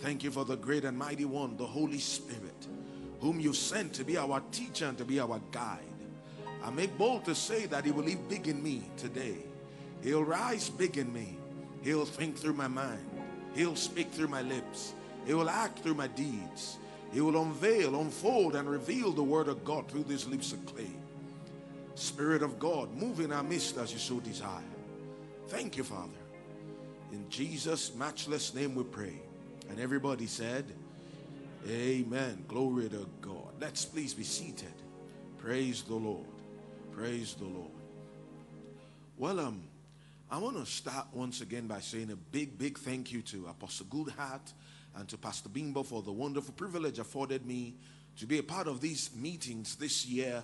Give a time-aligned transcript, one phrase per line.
[0.00, 2.66] Thank you for the great and mighty one, the Holy Spirit,
[3.20, 5.80] whom you sent to be our teacher and to be our guide.
[6.64, 9.38] I make bold to say that He will live big in me today.
[10.02, 11.36] He'll rise big in me.
[11.82, 13.08] He'll think through my mind.
[13.54, 14.94] He'll speak through my lips.
[15.26, 16.78] He will act through my deeds.
[17.12, 20.90] He will unveil, unfold, and reveal the word of God through these lips of clay.
[21.94, 24.62] Spirit of God, move in our midst as you so desire.
[25.48, 26.10] Thank you, Father.
[27.12, 29.20] In Jesus' matchless name we pray.
[29.68, 30.64] And everybody said,
[31.68, 32.44] Amen.
[32.48, 33.52] Glory to God.
[33.60, 34.72] Let's please be seated.
[35.38, 36.26] Praise the Lord.
[36.92, 37.70] Praise the Lord.
[39.16, 39.62] Well, um,
[40.30, 43.86] I want to start once again by saying a big, big thank you to Apostle
[43.86, 44.52] Goodhart
[44.96, 47.74] and to Pastor Bimbo for the wonderful privilege afforded me
[48.18, 50.42] to be a part of these meetings this year,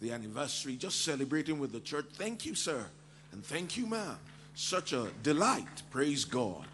[0.00, 2.06] the anniversary, just celebrating with the church.
[2.14, 2.84] Thank you, sir.
[3.32, 4.18] And thank you, ma'am.
[4.54, 5.82] Such a delight.
[5.90, 6.66] Praise God.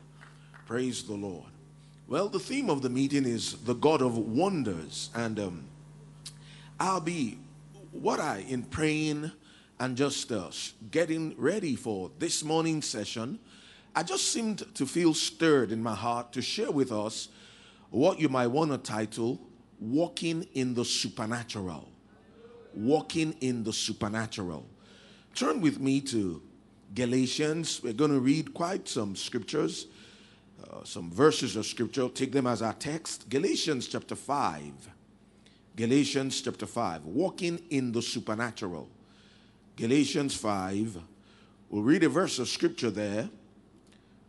[0.66, 1.44] Praise the Lord.
[2.08, 5.10] Well, the theme of the meeting is the God of wonders.
[5.14, 5.64] And um,
[6.80, 7.38] I'll be,
[7.92, 9.30] what I, in praying
[9.78, 10.48] and just uh,
[10.90, 13.38] getting ready for this morning session,
[13.94, 17.28] I just seemed to feel stirred in my heart to share with us
[17.90, 19.38] what you might want to title
[19.78, 21.90] Walking in the Supernatural.
[22.74, 24.64] Walking in the Supernatural.
[25.34, 26.40] Turn with me to
[26.94, 27.82] Galatians.
[27.82, 29.88] We're going to read quite some scriptures,
[30.62, 32.08] uh, some verses of scripture.
[32.08, 33.28] Take them as our text.
[33.28, 34.72] Galatians chapter 5.
[35.76, 37.04] Galatians chapter 5.
[37.04, 38.88] Walking in the Supernatural.
[39.76, 40.98] Galatians 5.
[41.70, 43.28] We'll read a verse of scripture there.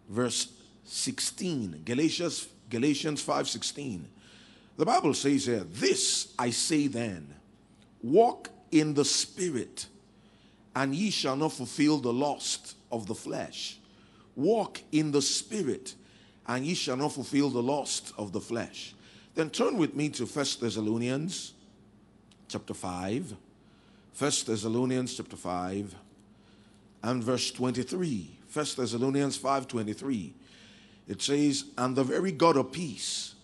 [0.09, 0.49] Verse
[0.85, 1.83] 16.
[1.85, 4.07] Galatians, Galatians 5 16.
[4.77, 7.33] The Bible says here, This I say then,
[8.01, 9.87] walk in the Spirit,
[10.75, 13.77] and ye shall not fulfill the lust of the flesh.
[14.35, 15.95] Walk in the Spirit,
[16.49, 18.95] and ye shall not fulfill the lust of the flesh.
[19.35, 21.53] Then turn with me to First Thessalonians
[22.47, 23.35] chapter 5.
[24.17, 25.95] 1 Thessalonians chapter 5
[27.03, 28.35] and verse 23.
[28.51, 30.33] 1 Thessalonians 5:23.
[31.07, 33.35] It says, "And the very God of peace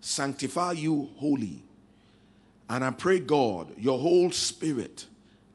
[0.00, 1.62] sanctify you wholly.
[2.68, 5.06] And I pray God, your whole spirit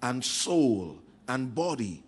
[0.01, 2.01] and soul and body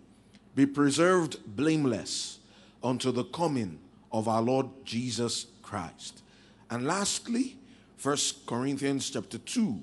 [0.54, 2.38] be preserved blameless
[2.82, 3.80] unto the coming
[4.16, 6.22] of our Lord Jesus Christ."
[6.70, 7.58] And lastly,
[8.02, 8.16] 1
[8.46, 9.80] Corinthians chapter 2.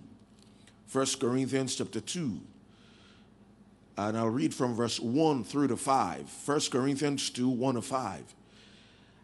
[0.91, 2.41] 1 Corinthians chapter 2
[3.97, 6.29] and I'll read from verse 1 through to 5.
[6.45, 8.35] 1 Corinthians 2 1 to 5.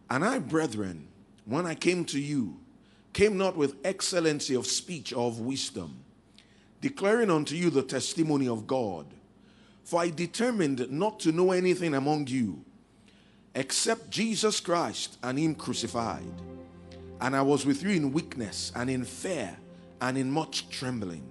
[0.10, 1.08] And I, brethren,
[1.46, 2.60] when I came to you,
[3.14, 6.04] came not with excellency of speech or of wisdom,
[6.82, 9.08] declaring unto you the testimony of God.
[9.84, 12.64] For I determined not to know anything among you
[13.56, 16.32] except Jesus Christ and Him crucified.
[17.22, 19.58] And I was with you in weakness and in fear
[20.02, 21.24] and in much trembling.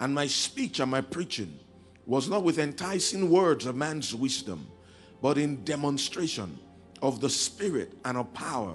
[0.00, 1.58] And my speech and my preaching
[2.06, 4.66] was not with enticing words of man's wisdom,
[5.20, 6.58] but in demonstration
[7.02, 8.74] of the Spirit and of power,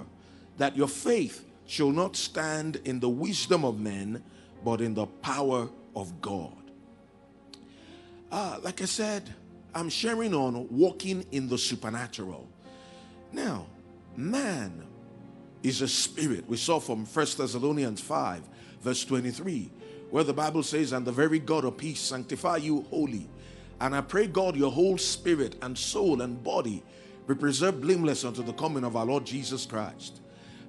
[0.58, 4.22] that your faith shall not stand in the wisdom of men,
[4.64, 6.52] but in the power of God.
[8.30, 9.32] Ah, like I said,
[9.74, 12.48] I'm sharing on walking in the supernatural.
[13.34, 13.66] Now,
[14.16, 14.86] man
[15.62, 16.48] is a spirit.
[16.48, 18.42] We saw from 1 Thessalonians 5,
[18.80, 19.70] verse 23
[20.10, 23.28] where the Bible says, And the very God of peace sanctify you wholly.
[23.80, 26.84] And I pray, God, your whole spirit and soul and body
[27.26, 30.20] be preserved blameless unto the coming of our Lord Jesus Christ.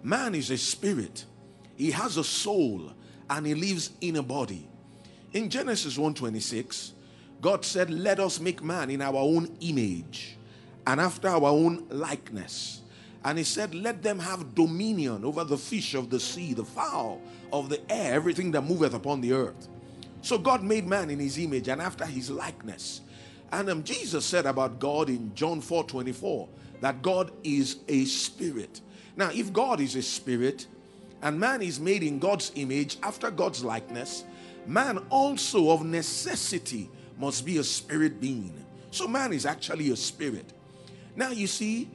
[0.01, 1.25] Man is a spirit,
[1.75, 2.91] he has a soul,
[3.29, 4.67] and he lives in a body.
[5.33, 6.93] In Genesis 1:26,
[7.39, 10.37] God said, Let us make man in our own image
[10.87, 12.81] and after our own likeness.
[13.23, 17.21] And he said, Let them have dominion over the fish of the sea, the fowl
[17.51, 19.67] of the air, everything that moveth upon the earth.
[20.21, 23.01] So God made man in his image and after his likeness.
[23.51, 26.49] And um, Jesus said about God in John 4 24
[26.81, 28.81] that God is a spirit.
[29.15, 30.67] Now, if God is a spirit
[31.21, 34.23] and man is made in God's image after God's likeness,
[34.67, 38.53] man also of necessity must be a spirit being.
[38.91, 40.53] So man is actually a spirit.
[41.15, 41.89] Now, you see,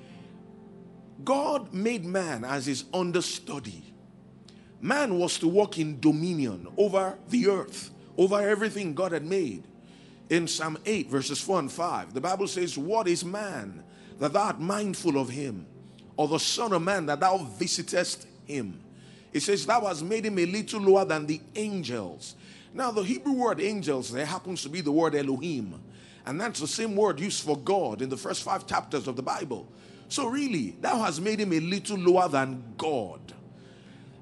[1.24, 3.84] God made man as his understudy.
[4.80, 9.64] Man was to walk in dominion over the earth, over everything God had made.
[10.30, 13.82] In Psalm 8, verses 4 and 5, the Bible says, What is man
[14.18, 15.66] that thou art mindful of him?
[16.16, 18.80] Or the Son of Man that thou visitest him?
[19.32, 22.36] It says, Thou hast made him a little lower than the angels.
[22.72, 25.82] Now, the Hebrew word angels there happens to be the word Elohim.
[26.26, 29.22] And that's the same word used for God in the first five chapters of the
[29.22, 29.66] Bible.
[30.08, 33.20] So, really, thou hast made him a little lower than God.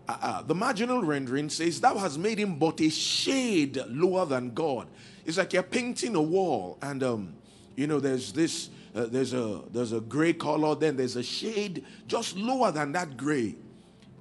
[0.08, 4.54] uh, uh, the marginal rendering says, Thou hast made him but a shade lower than
[4.54, 4.88] God.
[5.24, 7.34] It's like you're painting a wall, and um,
[7.76, 11.84] you know, there's this, uh, there's a there's a gray color, then there's a shade
[12.06, 13.56] just lower than that gray.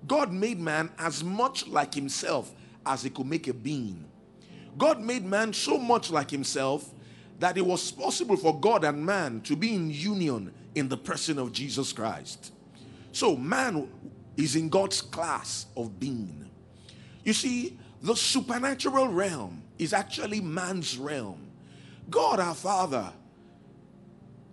[0.06, 2.54] God made man as much like himself
[2.86, 4.06] as he could make a being.
[4.78, 6.94] God made man so much like himself
[7.40, 11.38] that it was possible for God and man to be in union in the person
[11.38, 12.52] of Jesus Christ.
[13.12, 13.90] So man
[14.36, 16.50] is in God's class of being.
[17.24, 21.40] You see, the supernatural realm is actually man's realm.
[22.10, 23.12] God our Father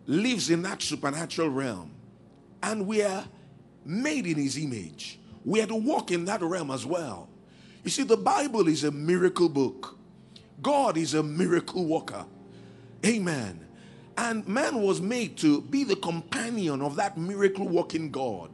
[0.07, 1.91] lives in that supernatural realm,
[2.63, 3.25] and we are
[3.85, 5.19] made in his image.
[5.45, 7.29] We are to walk in that realm as well.
[7.85, 9.99] You see, the Bible is a miracle book.
[10.63, 12.25] God is a miracle worker.
[13.05, 13.61] Amen.
[14.17, 18.51] And man was made to be the companion of that miracle working God.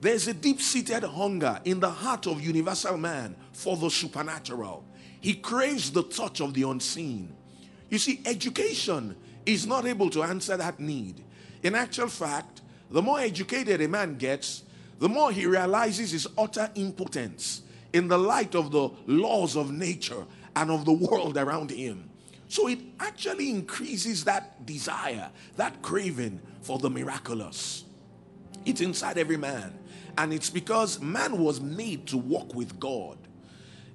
[0.00, 4.84] There's a deep seated hunger in the heart of universal man for the supernatural.
[5.20, 7.34] He craves the touch of the unseen.
[7.90, 11.24] You see, education is not able to answer that need.
[11.62, 14.62] In actual fact, the more educated a man gets,
[14.98, 20.24] the more he realizes his utter impotence in the light of the laws of nature
[20.54, 22.07] and of the world around him.
[22.48, 27.84] So it actually increases that desire, that craving for the miraculous.
[28.64, 29.78] It's inside every man.
[30.16, 33.18] And it's because man was made to walk with God.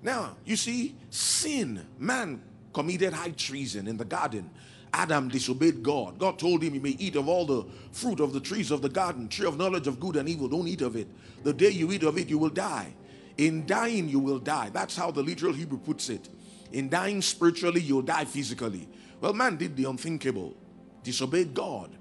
[0.01, 2.41] Now, you see, sin, man
[2.73, 4.49] committed high treason in the garden.
[4.93, 6.19] Adam disobeyed God.
[6.19, 8.89] God told him, You may eat of all the fruit of the trees of the
[8.89, 10.47] garden, tree of knowledge of good and evil.
[10.47, 11.07] Don't eat of it.
[11.43, 12.93] The day you eat of it, you will die.
[13.37, 14.69] In dying, you will die.
[14.69, 16.29] That's how the literal Hebrew puts it.
[16.73, 18.89] In dying spiritually, you'll die physically.
[19.21, 20.57] Well, man did the unthinkable,
[21.03, 21.91] disobeyed God.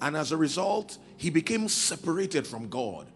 [0.00, 3.06] And as a result, he became separated from God.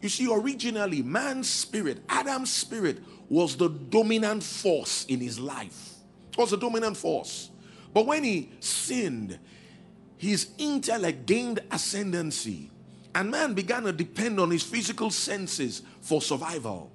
[0.00, 5.94] You see, originally, man's spirit, Adam's spirit, was the dominant force in his life.
[6.32, 7.50] It was the dominant force.
[7.92, 9.38] But when he sinned,
[10.16, 12.70] his intellect gained ascendancy,
[13.14, 16.92] and man began to depend on his physical senses for survival.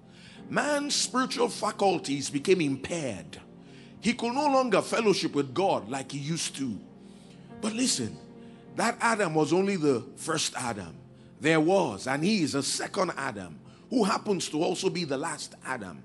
[0.49, 3.41] Man's spiritual faculties became impaired.
[4.01, 6.77] He could no longer fellowship with God like he used to.
[7.61, 8.17] But listen,
[8.75, 10.95] that Adam was only the first Adam.
[11.39, 13.59] There was, and he is a second Adam
[13.89, 16.03] who happens to also be the last Adam.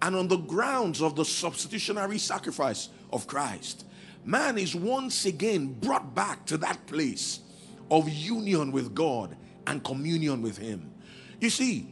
[0.00, 3.84] And on the grounds of the substitutionary sacrifice of Christ,
[4.24, 7.40] man is once again brought back to that place
[7.90, 9.36] of union with God
[9.66, 10.90] and communion with Him.
[11.40, 11.88] You see,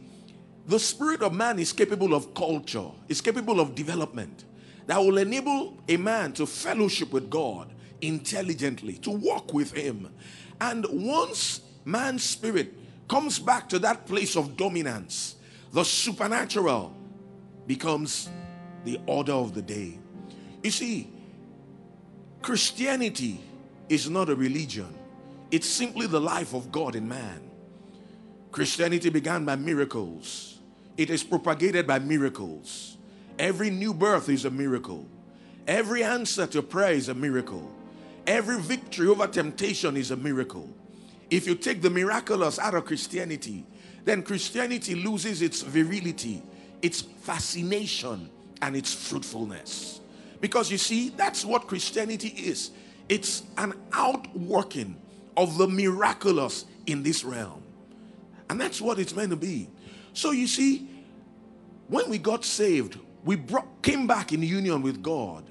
[0.67, 4.45] the spirit of man is capable of culture, is capable of development
[4.91, 7.71] that will enable a man to fellowship with God
[8.01, 10.13] intelligently, to walk with Him.
[10.59, 12.73] And once man's spirit
[13.07, 15.37] comes back to that place of dominance,
[15.71, 16.93] the supernatural
[17.67, 18.27] becomes
[18.83, 19.97] the order of the day.
[20.61, 21.09] You see,
[22.41, 23.39] Christianity
[23.87, 24.93] is not a religion,
[25.51, 27.49] it's simply the life of God in man.
[28.51, 30.59] Christianity began by miracles,
[30.97, 32.97] it is propagated by miracles.
[33.39, 35.07] Every new birth is a miracle,
[35.67, 37.71] every answer to prayer is a miracle,
[38.27, 40.69] every victory over temptation is a miracle.
[41.29, 43.65] If you take the miraculous out of Christianity,
[44.03, 46.43] then Christianity loses its virility,
[46.81, 48.29] its fascination,
[48.61, 50.01] and its fruitfulness.
[50.39, 52.71] Because you see, that's what Christianity is
[53.09, 54.95] it's an outworking
[55.35, 57.61] of the miraculous in this realm.
[58.49, 59.69] And that's what it's meant to be.
[60.13, 60.87] So you see,
[61.87, 65.43] when we got saved, we brought, came back in union with God.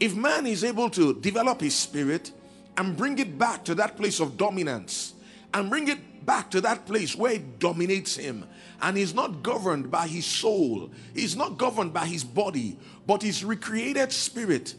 [0.00, 2.30] If man is able to develop his spirit
[2.76, 5.14] and bring it back to that place of dominance
[5.52, 8.46] and bring it back to that place where it dominates him
[8.82, 13.44] and he's not governed by his soul, he's not governed by his body, but his
[13.44, 14.74] recreated spirit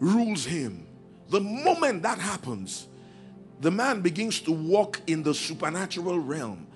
[0.00, 0.86] rules him.
[1.28, 2.88] The moment that happens,
[3.60, 6.66] the man begins to walk in the supernatural realm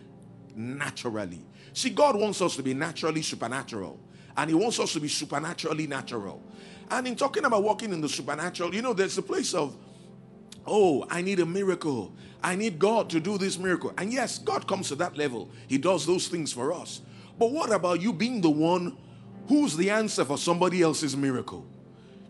[0.54, 1.40] naturally.
[1.74, 3.98] See, God wants us to be naturally supernatural,
[4.36, 6.40] and He wants us to be supernaturally natural.
[6.88, 9.76] And in talking about walking in the supernatural, you know, there's a place of,
[10.66, 12.14] oh, I need a miracle.
[12.44, 13.92] I need God to do this miracle.
[13.98, 17.00] And yes, God comes to that level, He does those things for us.
[17.38, 18.96] But what about you being the one
[19.48, 21.66] who's the answer for somebody else's miracle?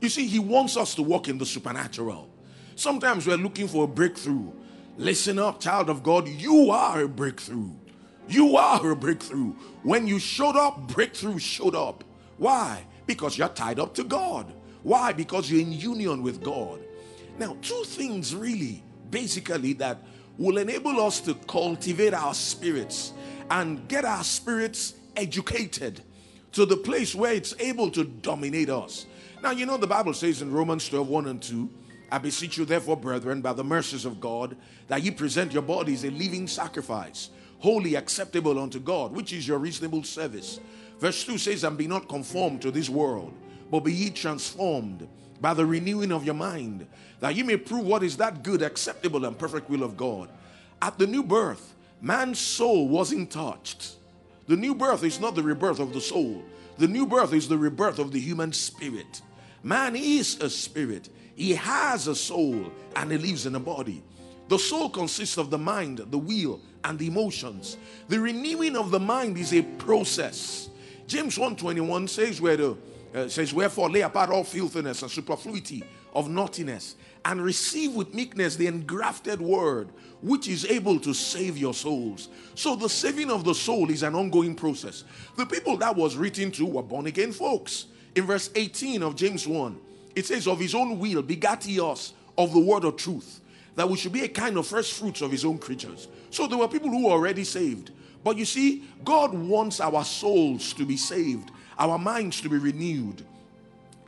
[0.01, 2.31] You see, He wants us to walk in the supernatural.
[2.77, 4.53] Sometimes we're looking for a breakthrough.
[4.97, 7.73] Listen up, child of God, you are a breakthrough.
[8.29, 9.53] You are a breakthrough.
[9.83, 12.05] When you showed up, breakthrough showed up.
[12.39, 12.87] Why?
[13.07, 14.53] Because you're tied up to God.
[14.83, 15.13] Why?
[15.13, 16.81] Because you're in union with God.
[17.39, 19.99] Now, two things really, basically, that
[20.39, 23.13] will enable us to cultivate our spirits
[23.51, 26.03] and get our spirits educated
[26.53, 29.07] to the place where it's able to dominate us.
[29.43, 31.71] Now, you know, the Bible says in Romans 12 1 and 2,
[32.11, 34.57] I beseech you, therefore, brethren, by the mercies of God,
[34.89, 37.31] that ye present your bodies a living sacrifice,
[37.65, 40.61] holy, acceptable unto God, which is your reasonable service.
[41.01, 43.33] Verse 2 says, And be not conformed to this world,
[43.71, 45.09] but be ye transformed
[45.41, 46.87] by the renewing of your mind,
[47.21, 50.29] that ye may prove what is that good, acceptable, and perfect will of God.
[50.83, 53.97] At the new birth, man's soul wasn't touched.
[54.47, 56.43] The new birth is not the rebirth of the soul,
[56.77, 59.23] the new birth is the rebirth of the human spirit.
[59.63, 64.03] Man is a spirit, he has a soul, and he lives in a body.
[64.49, 67.77] The soul consists of the mind, the will, and the emotions.
[68.09, 70.69] The renewing of the mind is a process.
[71.07, 72.77] James 1:21 says where the
[73.15, 78.57] uh, says wherefore lay apart all filthiness and superfluity of naughtiness and receive with meekness
[78.57, 79.89] the engrafted word
[80.21, 82.29] which is able to save your souls.
[82.55, 85.05] So the saving of the soul is an ongoing process.
[85.37, 87.87] The people that was written to were born again folks.
[88.15, 89.79] In verse 18 of James 1,
[90.15, 93.41] it says, Of his own will begat he us of the word of truth,
[93.77, 96.09] that we should be a kind of first fruits of his own creatures.
[96.31, 97.91] So there were people who were already saved.
[98.23, 103.25] But you see, God wants our souls to be saved, our minds to be renewed.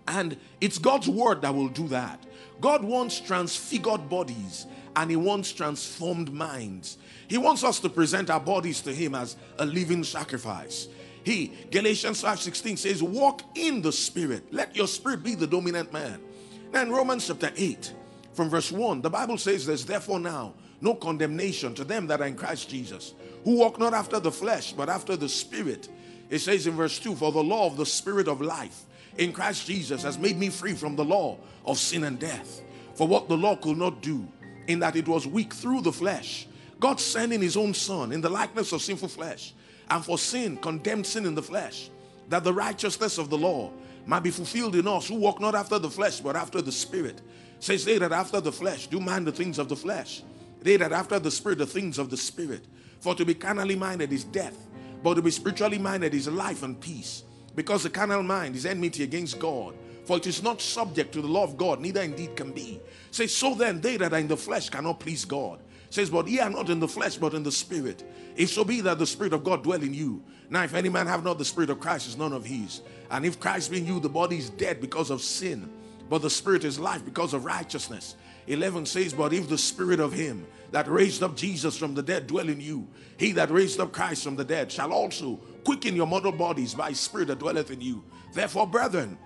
[0.08, 2.24] And it's God's word that will do that.
[2.60, 6.96] God wants transfigured bodies and He wants transformed minds.
[7.28, 10.88] He wants us to present our bodies to Him as a living sacrifice.
[11.24, 14.52] He, Galatians 5:16 says, walk in the spirit.
[14.52, 16.22] Let your spirit be the dominant man.
[16.72, 17.92] Now in Romans chapter 8,
[18.36, 20.52] from verse 1, the Bible says there's therefore now
[20.82, 23.14] no condemnation to them that are in Christ Jesus,
[23.44, 25.88] who walk not after the flesh, but after the spirit.
[26.28, 28.82] It says in verse 2, For the law of the spirit of life
[29.16, 32.60] in Christ Jesus has made me free from the law of sin and death.
[32.94, 34.28] For what the law could not do,
[34.66, 36.46] in that it was weak through the flesh,
[36.78, 39.54] God sending his own son in the likeness of sinful flesh,
[39.88, 41.88] and for sin, condemned sin in the flesh,
[42.28, 43.70] that the righteousness of the law
[44.04, 47.22] might be fulfilled in us who walk not after the flesh, but after the spirit.
[47.58, 50.22] Says they that after the flesh do mind the things of the flesh,
[50.62, 52.64] they that after the spirit the things of the spirit.
[53.00, 54.56] For to be carnally minded is death,
[55.02, 57.22] but to be spiritually minded is life and peace.
[57.54, 59.74] Because the carnal mind is enmity against God.
[60.04, 62.80] For it is not subject to the law of God, neither indeed can be.
[63.10, 65.60] Says, so then they that are in the flesh cannot please God.
[65.90, 68.04] Says, but ye are not in the flesh, but in the spirit.
[68.36, 70.22] If so be that the spirit of God dwell in you.
[70.50, 72.82] Now, if any man have not the spirit of Christ, is none of his.
[73.10, 75.68] And if Christ be in you, the body is dead because of sin,
[76.08, 78.16] but the spirit is life because of righteousness.
[78.46, 82.26] 11 says, But if the spirit of him that raised up Jesus from the dead
[82.26, 82.86] dwell in you,
[83.18, 86.92] he that raised up Christ from the dead shall also quicken your mortal bodies by
[86.92, 88.04] spirit that dwelleth in you.
[88.32, 89.18] Therefore, brethren,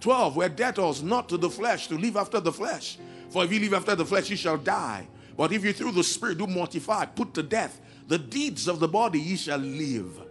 [0.00, 2.98] 12, we're debtors not to the flesh to live after the flesh.
[3.30, 5.08] For if you live after the flesh, you shall die.
[5.36, 8.88] But if you through the spirit do mortify, put to death the deeds of the
[8.88, 10.25] body, ye shall live.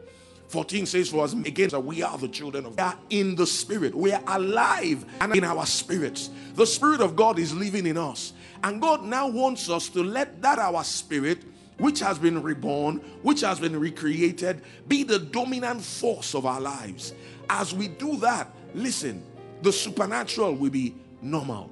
[0.48, 3.48] 14 says for us again that we are the children of God are in the
[3.48, 3.96] spirit.
[3.96, 6.30] We are alive and in our spirits.
[6.54, 8.34] The spirit of God is living in us.
[8.64, 11.40] And God now wants us to let that our spirit
[11.78, 17.14] which has been reborn, which has been recreated, be the dominant force of our lives.
[17.50, 19.24] As we do that, listen,
[19.62, 21.70] the supernatural will be normal.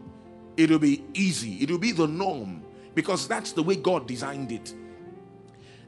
[0.57, 1.55] It will be easy.
[1.61, 2.63] It will be the norm
[2.95, 4.73] because that's the way God designed it.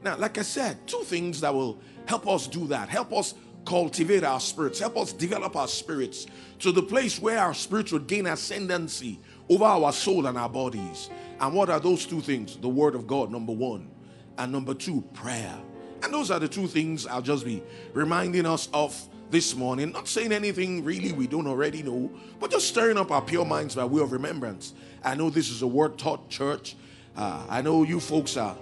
[0.02, 3.34] Now, like I said, two things that will help us do that, help us
[3.64, 6.26] cultivate our spirits, help us develop our spirits
[6.60, 11.10] to the place where our spirits would gain ascendancy over our soul and our bodies.
[11.40, 12.56] And what are those two things?
[12.56, 13.90] The Word of God, number one,
[14.38, 15.54] and number two, prayer.
[16.02, 18.98] And those are the two things I'll just be reminding us of
[19.30, 19.92] this morning.
[19.92, 23.74] Not saying anything really we don't already know, but just stirring up our pure minds
[23.74, 24.74] by way of remembrance.
[25.04, 26.76] I know this is a word taught church.
[27.16, 28.56] Uh, I know you folks are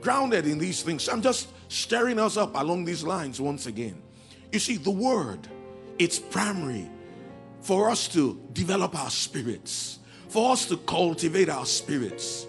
[0.00, 1.08] grounded in these things.
[1.08, 4.00] I'm just stirring us up along these lines once again.
[4.52, 5.46] You see, the word,
[5.98, 6.88] it's primary
[7.60, 12.46] for us to develop our spirits, for us to cultivate our spirits.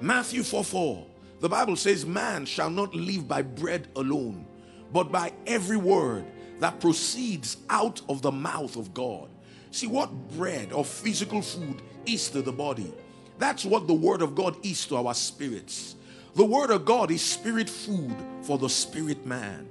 [0.00, 1.06] Matthew 4 4,
[1.40, 4.46] the Bible says, Man shall not live by bread alone,
[4.92, 6.24] but by every word
[6.60, 9.28] that proceeds out of the mouth of God.
[9.70, 12.92] See what bread or physical food is to the body.
[13.38, 15.96] That's what the word of God is to our spirits.
[16.34, 19.68] The word of God is spirit food for the spirit man.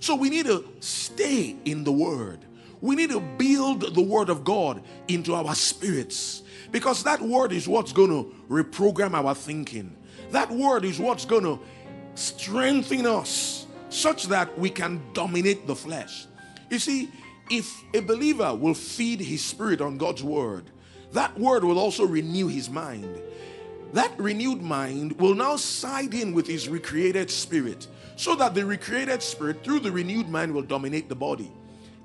[0.00, 2.40] So we need to stay in the word.
[2.80, 6.42] We need to build the word of God into our spirits
[6.72, 9.96] because that word is what's going to reprogram our thinking.
[10.32, 11.60] That word is what's going to
[12.14, 16.26] strengthen us such that we can dominate the flesh.
[16.70, 17.10] You see,
[17.50, 20.64] if a believer will feed his spirit on God's word,
[21.12, 23.20] that word will also renew his mind.
[23.92, 29.22] That renewed mind will now side in with his recreated spirit so that the recreated
[29.22, 31.50] spirit through the renewed mind will dominate the body.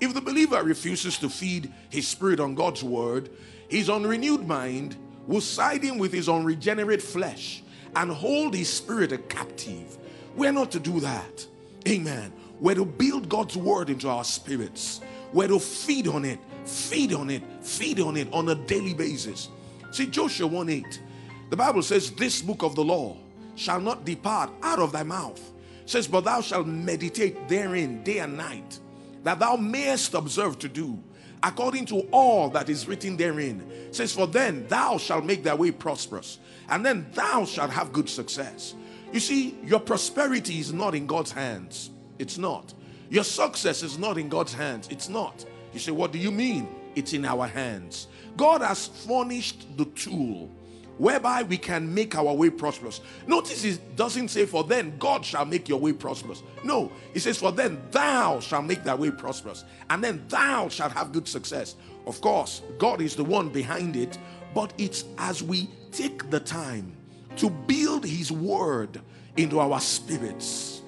[0.00, 3.30] If the believer refuses to feed his spirit on God's word,
[3.68, 7.62] his unrenewed mind will side in with his unregenerate flesh
[7.96, 9.96] and hold his spirit a captive.
[10.36, 11.46] We're not to do that.
[11.86, 12.32] Amen.
[12.60, 15.00] We're to build God's word into our spirits.
[15.32, 19.48] We're to feed on it, feed on it, feed on it on a daily basis.
[19.90, 21.00] See, Joshua 1 8,
[21.50, 23.16] the Bible says, This book of the law
[23.54, 25.40] shall not depart out of thy mouth.
[25.82, 28.78] It says, But thou shalt meditate therein day and night,
[29.24, 30.98] that thou mayest observe to do
[31.42, 33.60] according to all that is written therein.
[33.70, 36.38] It says, For then thou shalt make thy way prosperous,
[36.68, 38.74] and then thou shalt have good success.
[39.12, 41.90] You see, your prosperity is not in God's hands.
[42.18, 42.74] It's not.
[43.08, 44.88] Your success is not in God's hands.
[44.90, 45.44] It's not.
[45.72, 46.68] You say, What do you mean?
[46.94, 48.08] It's in our hands.
[48.36, 50.50] God has furnished the tool
[50.98, 53.00] whereby we can make our way prosperous.
[53.26, 56.42] Notice it doesn't say, For then God shall make your way prosperous.
[56.64, 60.92] No, it says, For then thou shalt make thy way prosperous, and then thou shalt
[60.92, 61.76] have good success.
[62.06, 64.18] Of course, God is the one behind it,
[64.54, 66.92] but it's as we take the time
[67.36, 69.00] to build His word
[69.36, 70.82] into our spirits.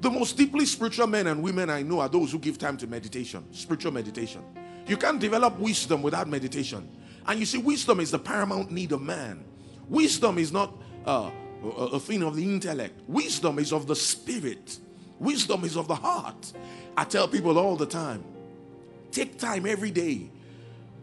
[0.00, 2.86] The most deeply spiritual men and women I know are those who give time to
[2.86, 4.42] meditation, spiritual meditation.
[4.86, 6.88] You can't develop wisdom without meditation.
[7.28, 9.44] And you see, wisdom is the paramount need of man.
[9.88, 11.30] Wisdom is not uh,
[11.62, 14.78] a thing of the intellect, wisdom is of the spirit,
[15.18, 16.52] wisdom is of the heart.
[16.96, 18.24] I tell people all the time
[19.10, 20.30] take time every day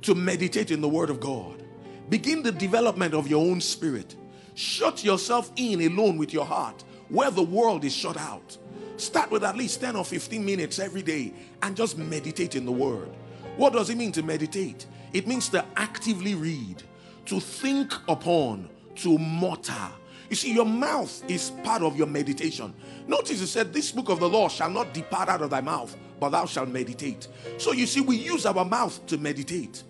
[0.03, 1.63] to meditate in the Word of God.
[2.09, 4.15] Begin the development of your own spirit.
[4.53, 8.57] Shut yourself in alone with your heart where the world is shut out.
[8.97, 12.71] Start with at least 10 or 15 minutes every day and just meditate in the
[12.71, 13.09] Word.
[13.57, 14.85] What does it mean to meditate?
[15.13, 16.83] It means to actively read,
[17.25, 19.91] to think upon, to mutter.
[20.29, 22.73] You see, your mouth is part of your meditation.
[23.07, 25.95] Notice it said, This book of the law shall not depart out of thy mouth,
[26.19, 27.27] but thou shalt meditate.
[27.57, 29.83] So you see, we use our mouth to meditate.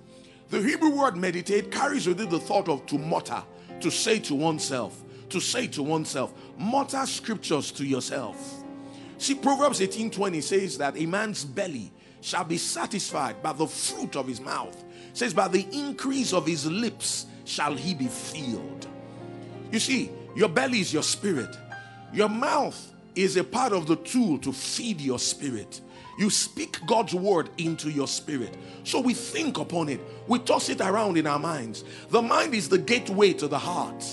[0.50, 3.44] The Hebrew word meditate carries with it the thought of to mutter,
[3.80, 8.64] to say to oneself, to say to oneself, mutter scriptures to yourself.
[9.18, 14.16] See, Proverbs 18 20 says that a man's belly shall be satisfied by the fruit
[14.16, 14.84] of his mouth.
[15.16, 18.86] Says, by the increase of his lips shall he be filled.
[19.72, 21.58] You see, your belly is your spirit.
[22.14, 25.80] Your mouth is a part of the tool to feed your spirit.
[26.20, 28.58] You speak God's word into your spirit.
[28.84, 30.02] So we think upon it.
[30.28, 31.86] We toss it around in our minds.
[32.10, 34.04] The mind is the gateway to the heart.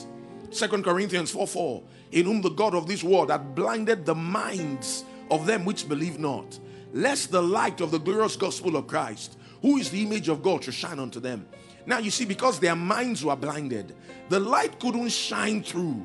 [0.51, 1.83] Second Corinthians 4 4.
[2.13, 6.21] In whom the God of this world had blinded the minds of them which believe
[6.21, 6.61] not,
[6.93, 10.63] lest the light of the glorious gospel of Christ, who is the image of God,
[10.63, 11.47] to shine unto them.
[11.87, 13.95] Now you see, because their minds were blinded,
[14.29, 16.05] the light couldn't shine through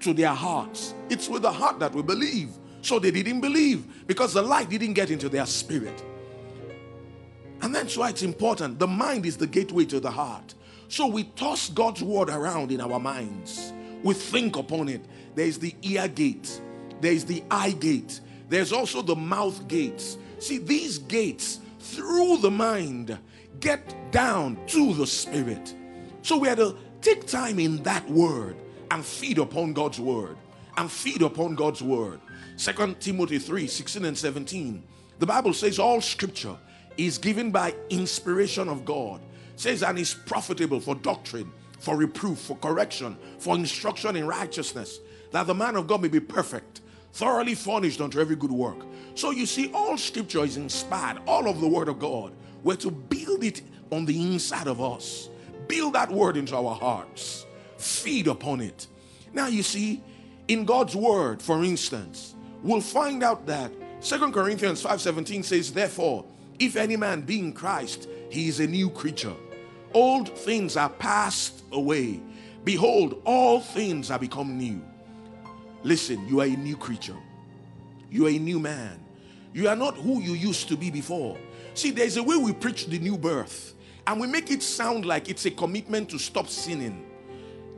[0.00, 0.94] to their hearts.
[1.10, 2.50] It's with the heart that we believe.
[2.82, 6.04] So they didn't believe because the light didn't get into their spirit.
[7.62, 8.78] And that's why it's important.
[8.78, 10.54] The mind is the gateway to the heart.
[10.88, 13.72] So we toss God's word around in our minds.
[14.04, 15.04] We think upon it.
[15.34, 16.60] There's the ear gate,
[17.00, 20.16] there's the eye gate, there's also the mouth gates.
[20.38, 23.18] See, these gates through the mind
[23.60, 25.74] get down to the spirit.
[26.22, 28.56] So we had to take time in that word
[28.90, 30.36] and feed upon God's word
[30.76, 32.20] and feed upon God's word.
[32.56, 34.82] Second Timothy 3 16 and 17.
[35.18, 36.56] The Bible says all scripture
[36.96, 39.20] is given by inspiration of God.
[39.56, 45.46] Says and is profitable for doctrine, for reproof, for correction, for instruction in righteousness, that
[45.46, 46.82] the man of God may be perfect,
[47.16, 48.76] thoroughly furnished unto every good work.
[49.14, 52.32] So you see, all scripture is inspired, all of the word of God.
[52.62, 55.30] We're to build it on the inside of us.
[55.66, 57.46] Build that word into our hearts.
[57.78, 58.86] Feed upon it.
[59.32, 60.02] Now you see,
[60.48, 66.26] in God's word, for instance, we'll find out that Second Corinthians 5:17 says, Therefore,
[66.58, 69.34] if any man be in Christ, he is a new creature.
[69.94, 72.20] Old things are passed away.
[72.62, 74.82] Behold, all things are become new.
[75.86, 77.16] Listen, you are a new creature.
[78.10, 78.98] You are a new man.
[79.52, 81.38] You are not who you used to be before.
[81.74, 85.28] See, there's a way we preach the new birth, and we make it sound like
[85.28, 87.06] it's a commitment to stop sinning.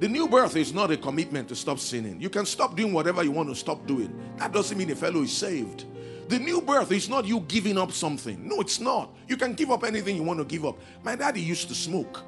[0.00, 2.18] The new birth is not a commitment to stop sinning.
[2.18, 4.18] You can stop doing whatever you want to stop doing.
[4.38, 5.84] That doesn't mean a fellow is saved.
[6.28, 8.48] The new birth is not you giving up something.
[8.48, 9.14] No, it's not.
[9.28, 10.78] You can give up anything you want to give up.
[11.02, 12.22] My daddy used to smoke,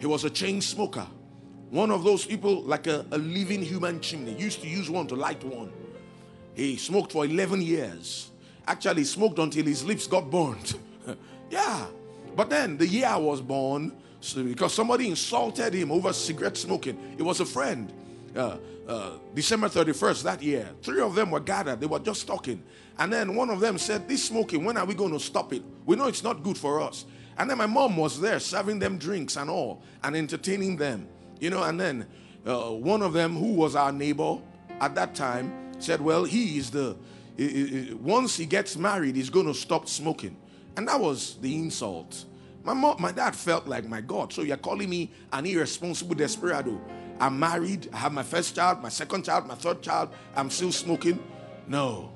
[0.00, 1.06] he was a chain smoker.
[1.74, 5.16] One of those people, like a, a living human chimney, used to use one to
[5.16, 5.72] light one.
[6.54, 8.30] He smoked for 11 years.
[8.64, 10.74] Actually, smoked until his lips got burnt.
[11.50, 11.86] yeah.
[12.36, 17.16] But then the year I was born, so because somebody insulted him over cigarette smoking,
[17.18, 17.92] it was a friend.
[18.36, 20.68] Uh, uh, December 31st that year.
[20.80, 21.80] Three of them were gathered.
[21.80, 22.62] They were just talking.
[23.00, 25.64] And then one of them said, This smoking, when are we going to stop it?
[25.86, 27.04] We know it's not good for us.
[27.36, 31.08] And then my mom was there serving them drinks and all and entertaining them.
[31.40, 32.06] You know, and then
[32.46, 34.38] uh, one of them, who was our neighbor
[34.80, 36.96] at that time, said, Well, he is the,
[38.00, 40.36] once he gets married, he's going to stop smoking.
[40.76, 42.24] And that was the insult.
[42.62, 46.80] My mom, my dad felt like, my God, so you're calling me an irresponsible desperado.
[47.20, 50.72] I'm married, I have my first child, my second child, my third child, I'm still
[50.72, 51.22] smoking.
[51.68, 52.10] No.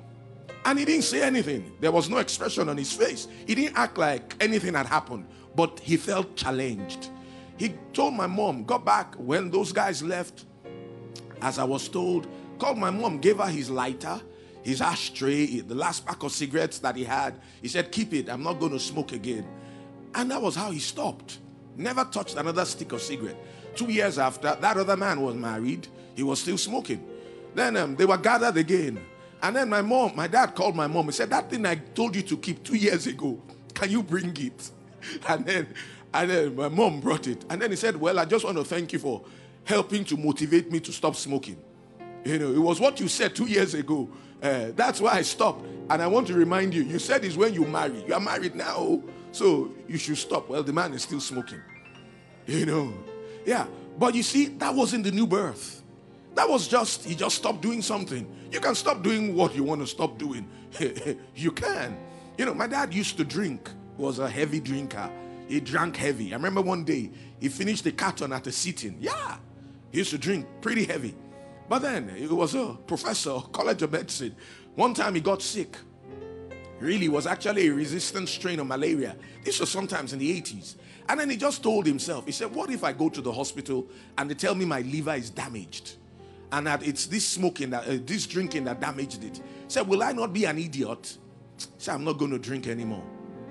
[0.65, 1.71] And he didn't say anything.
[1.79, 3.27] There was no expression on his face.
[3.47, 7.09] He didn't act like anything had happened, but he felt challenged.
[7.59, 10.45] He told my mom, got back when those guys left,
[11.41, 12.25] as I was told,
[12.57, 14.21] called my mom, gave her his lighter,
[14.63, 17.39] his ashtray, the last pack of cigarettes that he had.
[17.61, 19.45] He said, Keep it, I'm not going to smoke again.
[20.15, 21.39] And that was how he stopped.
[21.75, 23.37] Never touched another stick of cigarette.
[23.75, 25.87] Two years after, that other man was married.
[26.15, 27.05] He was still smoking.
[27.55, 28.99] Then um, they were gathered again.
[29.41, 31.07] And then my mom, my dad called my mom.
[31.07, 33.41] He said, That thing I told you to keep two years ago,
[33.73, 34.71] can you bring it?
[35.27, 35.67] And then,
[36.13, 37.45] and then my mom brought it.
[37.49, 39.23] And then he said, Well, I just want to thank you for
[39.63, 41.57] helping to motivate me to stop smoking.
[42.25, 44.09] You know, it was what you said two years ago.
[44.41, 45.65] Uh, that's why I stopped.
[45.89, 48.03] And I want to remind you, you said it's when you marry.
[48.07, 50.49] You are married now, so you should stop.
[50.49, 51.61] Well, the man is still smoking.
[52.45, 52.93] You know,
[53.45, 53.67] yeah.
[53.97, 55.83] But you see, that wasn't the new birth.
[56.35, 58.27] That was just, he just stopped doing something.
[58.51, 60.47] You can stop doing what you want to stop doing.
[61.35, 61.97] you can.
[62.37, 65.09] You know, my dad used to drink, was a heavy drinker.
[65.49, 66.31] He drank heavy.
[66.31, 67.09] I remember one day
[67.39, 68.97] he finished the carton at a sitting.
[69.01, 69.37] Yeah,
[69.91, 71.15] he used to drink pretty heavy.
[71.67, 74.35] But then he was a professor, College of Medicine.
[74.75, 75.75] One time he got sick.
[76.79, 79.15] Really was actually a resistant strain of malaria.
[79.43, 80.75] This was sometimes in the 80s.
[81.09, 83.87] And then he just told himself, he said, What if I go to the hospital
[84.19, 85.95] and they tell me my liver is damaged?
[86.51, 89.37] And that it's this smoking, that uh, this drinking that damaged it.
[89.37, 91.17] He said, Will I not be an idiot?
[91.57, 93.03] He said, I'm not going to drink anymore.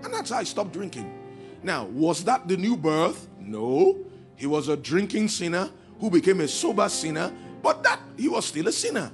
[0.05, 1.13] And that's how I stopped drinking.
[1.62, 3.29] Now, was that the new birth?
[3.40, 3.99] No.
[4.37, 8.68] He was a drinking sinner who became a sober sinner, but that he was still
[8.68, 9.11] a sinner.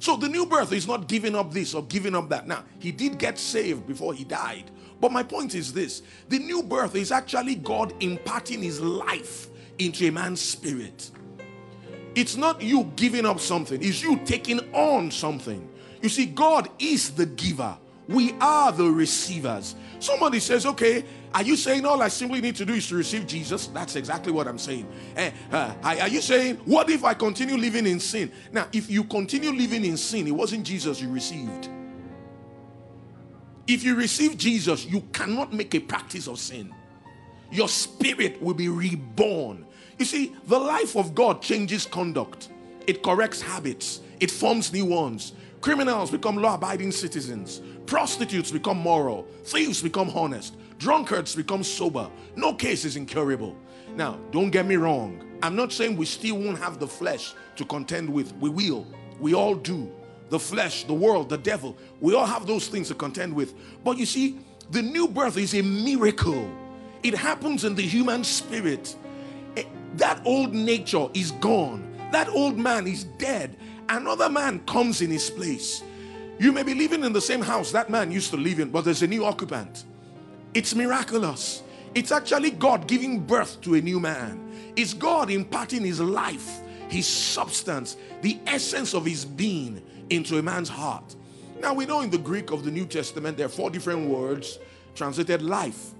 [0.00, 2.46] So the new birth is not giving up this or giving up that.
[2.46, 4.70] Now, he did get saved before he died.
[5.00, 10.06] But my point is this the new birth is actually God imparting his life into
[10.08, 11.10] a man's spirit.
[12.14, 15.68] It's not you giving up something, it's you taking on something.
[16.02, 17.76] You see, God is the giver,
[18.08, 19.74] we are the receivers.
[20.00, 23.26] Somebody says, Okay, are you saying all I simply need to do is to receive
[23.26, 23.66] Jesus?
[23.68, 24.88] That's exactly what I'm saying.
[25.16, 28.30] Eh, uh, are you saying, What if I continue living in sin?
[28.52, 31.68] Now, if you continue living in sin, it wasn't Jesus you received.
[33.66, 36.74] If you receive Jesus, you cannot make a practice of sin.
[37.50, 39.66] Your spirit will be reborn.
[39.98, 42.48] You see, the life of God changes conduct,
[42.86, 45.32] it corrects habits, it forms new ones.
[45.60, 52.08] Criminals become law abiding citizens, prostitutes become moral, thieves become honest, drunkards become sober.
[52.36, 53.56] No case is incurable.
[53.96, 55.24] Now, don't get me wrong.
[55.42, 58.32] I'm not saying we still won't have the flesh to contend with.
[58.36, 58.86] We will.
[59.18, 59.90] We all do
[60.28, 61.76] the flesh, the world, the devil.
[62.00, 63.54] We all have those things to contend with.
[63.82, 64.38] But you see,
[64.70, 66.50] the new birth is a miracle.
[67.02, 68.94] It happens in the human spirit.
[69.56, 71.84] Eh, that old nature is gone.
[72.12, 73.56] That old man is dead.
[73.88, 75.82] Another man comes in his place.
[76.38, 78.84] You may be living in the same house that man used to live in, but
[78.84, 79.84] there's a new occupant.
[80.54, 81.62] It's miraculous.
[81.94, 84.72] It's actually God giving birth to a new man.
[84.76, 90.68] It's God imparting his life, his substance, the essence of his being into a man's
[90.68, 91.16] heart.
[91.60, 94.58] Now we know in the Greek of the New Testament there are four different words
[94.94, 95.90] translated life.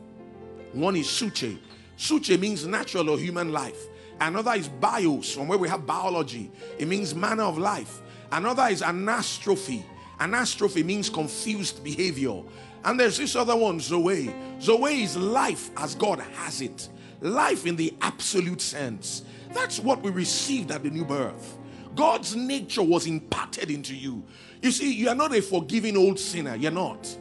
[0.72, 1.59] One is psuche.
[1.96, 3.87] Psuche means natural or human life.
[4.20, 6.50] Another is bios, from where we have biology.
[6.78, 8.02] It means manner of life.
[8.33, 9.85] Another is anastrophe.
[10.20, 12.42] Anastrophe means confused behavior.
[12.85, 14.35] And there's this other one, Zoe.
[14.61, 16.88] Zoe is life as God has it.
[17.20, 19.22] Life in the absolute sense.
[19.52, 21.57] That's what we received at the new birth.
[21.94, 24.24] God's nature was imparted into you.
[24.62, 26.54] You see, you are not a forgiving old sinner.
[26.54, 27.16] You're not.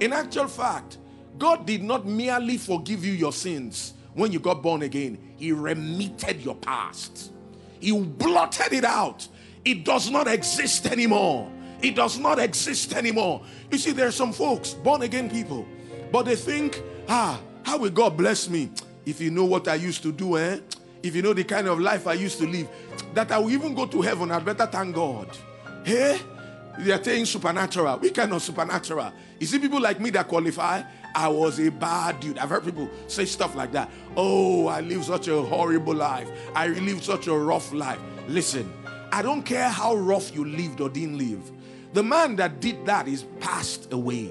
[0.00, 0.98] In actual fact,
[1.38, 6.42] God did not merely forgive you your sins when you got born again, He remitted
[6.42, 7.32] your past,
[7.80, 9.26] He blotted it out.
[9.64, 11.50] It does not exist anymore.
[11.82, 13.42] It does not exist anymore.
[13.70, 15.66] You see, there are some folks, born again people,
[16.10, 18.70] but they think, ah, how will God bless me?
[19.04, 20.58] If you know what I used to do, eh?
[21.02, 22.68] if you know the kind of life I used to live,
[23.14, 25.28] that I will even go to heaven, I'd better thank God.
[25.84, 26.20] Hey,
[26.78, 27.98] they are saying supernatural.
[27.98, 29.12] We cannot supernatural.
[29.38, 30.82] You see, people like me that qualify,
[31.14, 32.38] I was a bad dude.
[32.38, 33.90] I've heard people say stuff like that.
[34.16, 36.30] Oh, I lived such a horrible life.
[36.54, 38.00] I lived such a rough life.
[38.28, 38.72] Listen,
[39.12, 41.50] I don't care how rough you lived or didn't live.
[41.92, 44.30] The man that did that is passed away.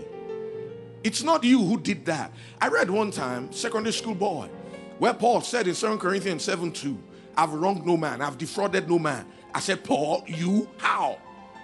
[1.04, 2.32] It's not you who did that.
[2.60, 4.50] I read one time, secondary school boy,
[5.00, 6.98] where Paul said in 2 Corinthians 7 2,
[7.38, 9.26] I've wronged no man, I've defrauded no man.
[9.54, 11.20] I said, Paul, you how?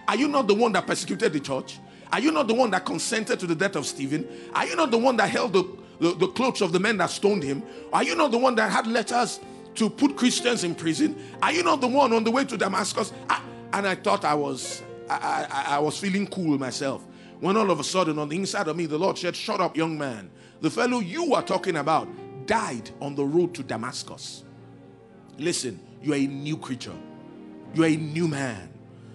[0.08, 1.80] Are you not the one that persecuted the church?
[2.12, 4.28] Are you not the one that consented to the death of Stephen?
[4.54, 5.64] Are you not the one that held the,
[6.00, 7.64] the, the clothes of the men that stoned him?
[7.92, 9.40] Are you not the one that had letters
[9.76, 11.18] to put Christians in prison?
[11.42, 13.12] Are you not the one on the way to Damascus?
[13.30, 13.42] I,
[13.74, 17.06] and I thought I was I, I, I was feeling cool myself.
[17.40, 19.78] When all of a sudden on the inside of me, the Lord said, Shut up,
[19.78, 20.30] young man.
[20.62, 22.08] The fellow you are talking about
[22.48, 24.44] died on the road to Damascus.
[25.38, 26.96] Listen, you are a new creature.
[27.76, 28.70] You are a new man.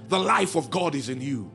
[0.08, 1.50] The life of God is in you.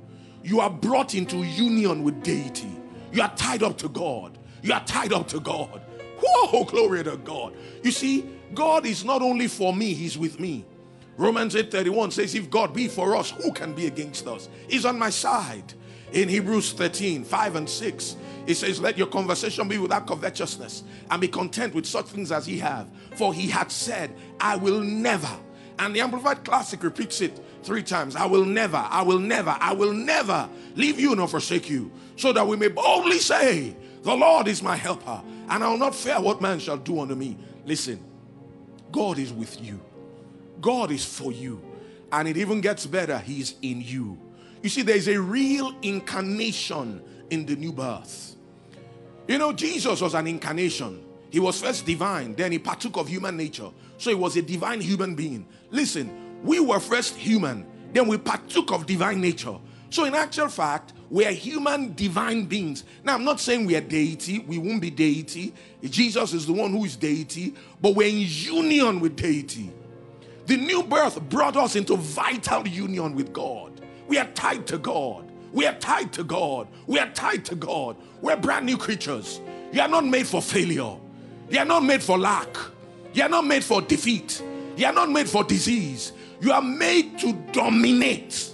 [0.48, 2.72] You are brought into union with deity.
[3.12, 4.38] You are tied up to God.
[4.62, 5.82] You are tied up to God.
[6.24, 7.54] Whoa, glory to God.
[7.84, 10.64] You see, God is not only for me, He's with me.
[11.18, 14.48] Romans 8:31 says, If God be for us, who can be against us?
[14.70, 15.74] He's on my side.
[16.14, 21.20] In Hebrews 13, 5 and 6, it says, Let your conversation be without covetousness, and
[21.20, 22.88] be content with such things as ye have.
[23.18, 25.38] For he had said, I will never.
[25.80, 29.74] And the Amplified Classic repeats it three times I will never, I will never, I
[29.74, 34.48] will never leave you nor forsake you, so that we may boldly say, The Lord
[34.48, 37.38] is my helper, and I will not fear what man shall do unto me.
[37.66, 38.04] Listen,
[38.92, 39.82] God is with you,
[40.62, 41.62] God is for you,
[42.12, 44.18] and it even gets better, He's in you.
[44.64, 48.36] You see, there's a real incarnation in the new birth.
[49.28, 51.04] You know, Jesus was an incarnation.
[51.30, 53.70] He was first divine, then he partook of human nature.
[53.98, 55.46] So he was a divine human being.
[55.70, 59.58] Listen, we were first human, then we partook of divine nature.
[59.90, 62.84] So, in actual fact, we are human divine beings.
[63.04, 65.54] Now, I'm not saying we are deity, we won't be deity.
[65.84, 69.72] Jesus is the one who is deity, but we're in union with deity.
[70.46, 73.82] The new birth brought us into vital union with God.
[74.08, 75.30] We are tied to God.
[75.52, 76.68] We are tied to God.
[76.88, 77.98] We are tied to God.
[78.22, 79.42] We're brand new creatures.
[79.74, 80.96] You are not made for failure.
[81.50, 82.56] You are not made for lack.
[83.14, 84.42] You are not made for defeat.
[84.78, 86.14] You are not made for disease.
[86.42, 88.54] You are made to dominate.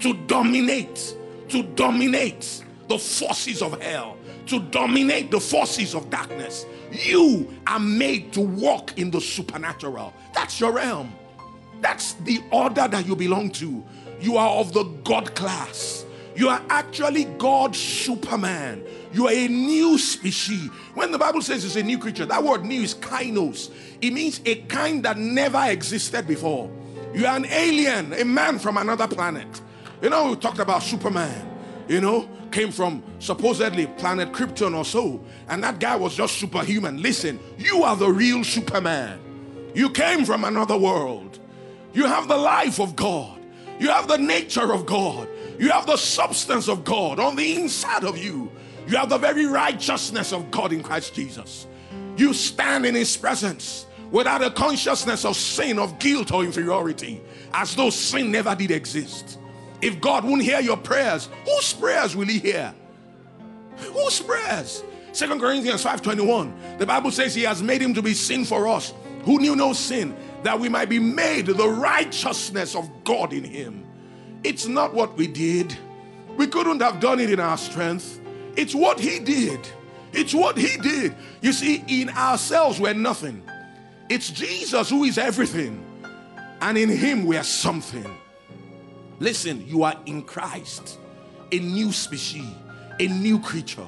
[0.00, 1.16] To dominate.
[1.48, 4.16] To dominate the forces of hell.
[4.46, 6.66] To dominate the forces of darkness.
[6.90, 10.12] You are made to walk in the supernatural.
[10.34, 11.12] That's your realm.
[11.80, 13.84] That's the order that you belong to.
[14.20, 16.04] You are of the God class.
[16.36, 18.84] You are actually God Superman.
[19.12, 20.68] You are a new species.
[20.94, 23.70] When the Bible says it's a new creature, that word new is kainos.
[24.02, 26.70] It means a kind that never existed before.
[27.16, 29.62] You are an alien, a man from another planet.
[30.02, 31.48] You know, we talked about Superman,
[31.88, 37.00] you know, came from supposedly planet Krypton or so, and that guy was just superhuman.
[37.00, 39.18] Listen, you are the real Superman.
[39.74, 41.38] You came from another world.
[41.94, 43.40] You have the life of God.
[43.78, 45.26] You have the nature of God.
[45.58, 48.52] You have the substance of God on the inside of you.
[48.86, 51.66] You have the very righteousness of God in Christ Jesus.
[52.18, 57.20] You stand in His presence without a consciousness of sin, of guilt, or inferiority,
[57.52, 59.38] as though sin never did exist.
[59.82, 62.74] If God won't hear your prayers, whose prayers will He hear?
[63.92, 64.82] Whose prayers?
[65.12, 66.78] Second Corinthians 5:21.
[66.78, 68.92] The Bible says He has made Him to be sin for us,
[69.24, 73.84] who knew no sin, that we might be made the righteousness of God in Him.
[74.44, 75.76] It's not what we did.
[76.36, 78.20] We couldn't have done it in our strength.
[78.56, 79.60] It's what He did.
[80.12, 81.14] It's what He did.
[81.40, 83.42] You see, in ourselves, we're nothing.
[84.08, 85.84] It's Jesus who is everything.
[86.60, 88.06] And in Him, we are something.
[89.18, 90.98] Listen, you are in Christ,
[91.52, 92.48] a new species,
[93.00, 93.86] a new creature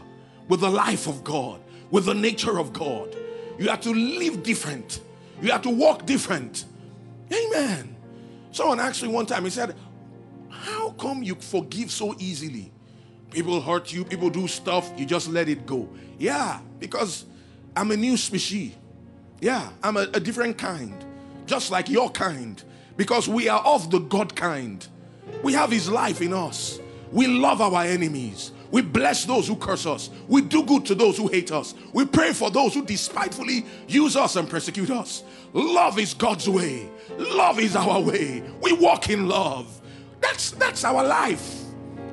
[0.48, 3.14] with the life of God, with the nature of God.
[3.58, 5.00] You have to live different.
[5.40, 6.64] You have to walk different.
[7.32, 7.96] Amen.
[8.50, 9.76] Someone asked me one time, he said,
[10.48, 12.72] How come you forgive so easily?
[13.30, 15.88] People hurt you, people do stuff, you just let it go.
[16.18, 17.26] Yeah, because
[17.76, 18.74] I'm a new species.
[19.40, 21.04] Yeah, I'm a, a different kind,
[21.46, 22.62] just like your kind,
[22.96, 24.86] because we are of the God kind.
[25.42, 26.80] We have His life in us.
[27.12, 28.52] We love our enemies.
[28.70, 30.10] We bless those who curse us.
[30.26, 31.74] We do good to those who hate us.
[31.92, 35.22] We pray for those who despitefully use us and persecute us.
[35.54, 36.90] Love is God's way.
[37.16, 38.42] Love is our way.
[38.60, 39.80] We walk in love.
[40.20, 41.62] That's that's our life.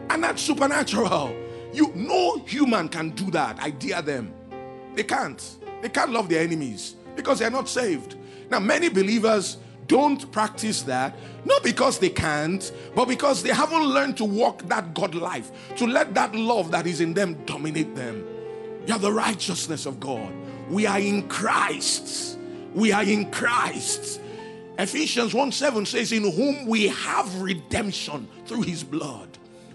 [0.10, 1.36] And that's supernatural.
[1.74, 3.58] You no human can do that.
[3.60, 4.34] I dare them.
[4.94, 5.58] They can't.
[5.82, 8.16] They can't love their enemies because they're not saved.
[8.50, 14.18] Now, many believers don't practice that, not because they can't, but because they haven't learned
[14.18, 18.26] to walk that God life, to let that love that is in them dominate them.
[18.88, 20.32] You are the righteousness of God.
[20.70, 22.38] We are in Christ.
[22.74, 24.22] We are in Christ.
[24.78, 29.30] Ephesians 1 7 says, In whom we have redemption through his blood.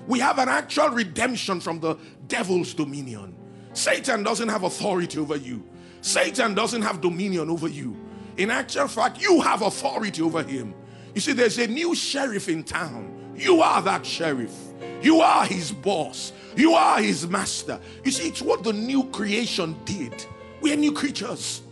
[0.07, 3.35] We have an actual redemption from the devil's dominion.
[3.73, 5.63] Satan doesn't have authority over you,
[6.01, 7.97] Satan doesn't have dominion over you.
[8.37, 10.75] In actual fact, you have authority over him.
[11.15, 13.35] You see, there's a new sheriff in town.
[13.37, 14.55] You are that sheriff.
[15.03, 16.33] You are his boss.
[16.57, 17.81] You are his master.
[18.05, 20.25] You see, it's what the new creation did.
[20.61, 21.63] We are new creatures.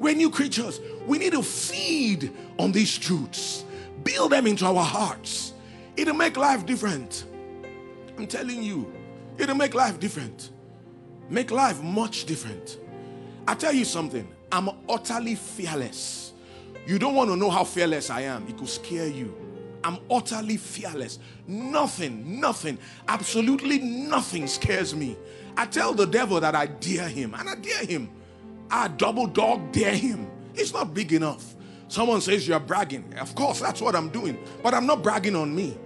[0.00, 0.80] We're new creatures.
[1.06, 3.64] We need to feed on these truths,
[4.02, 5.52] build them into our hearts.
[5.96, 7.24] It'll make life different.
[8.16, 8.90] I'm telling you,
[9.38, 10.50] it'll make life different.
[11.28, 12.78] Make life much different.
[13.50, 16.34] I tell you something, I'm utterly fearless.
[16.86, 19.34] You don't want to know how fearless I am, it could scare you.
[19.82, 21.18] I'm utterly fearless.
[21.48, 25.16] Nothing, nothing, absolutely nothing scares me.
[25.56, 28.10] I tell the devil that I dare him, and I dare him.
[28.70, 30.30] I double dog dare him.
[30.54, 31.56] It's not big enough.
[31.88, 33.14] Someone says you're bragging.
[33.18, 34.38] Of course, that's what I'm doing.
[34.62, 35.76] But I'm not bragging on me.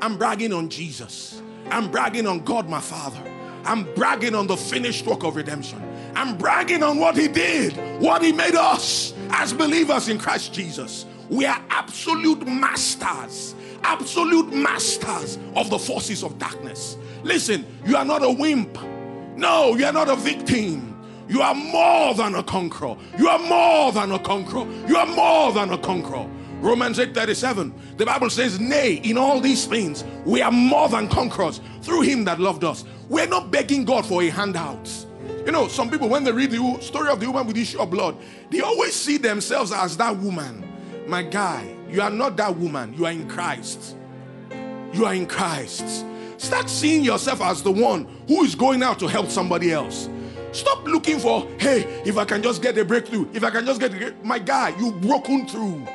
[0.00, 1.40] I'm bragging on Jesus.
[1.70, 3.22] I'm bragging on God, my Father.
[3.64, 5.80] I'm bragging on the finished work of redemption.
[6.14, 11.06] I'm bragging on what He did, what He made us as believers in Christ Jesus.
[11.28, 16.96] We are absolute masters, absolute masters of the forces of darkness.
[17.22, 18.78] Listen, you are not a wimp.
[19.36, 20.92] No, you are not a victim.
[21.28, 22.96] You are more than a conqueror.
[23.18, 24.66] You are more than a conqueror.
[24.86, 26.28] You are more than a conqueror.
[26.60, 27.72] Romans 8 37.
[27.96, 32.24] The Bible says, Nay, in all these things, we are more than conquerors through him
[32.24, 32.84] that loved us.
[33.08, 34.88] We're not begging God for a handout.
[35.44, 37.80] You know, some people, when they read the story of the woman with the issue
[37.80, 38.16] of blood,
[38.50, 40.68] they always see themselves as that woman.
[41.08, 42.94] My guy, you are not that woman.
[42.94, 43.96] You are in Christ.
[44.92, 46.06] You are in Christ.
[46.38, 50.08] Start seeing yourself as the one who is going out to help somebody else.
[50.52, 53.80] Stop looking for, hey, if I can just get a breakthrough, if I can just
[53.80, 55.86] get my guy, you've broken through.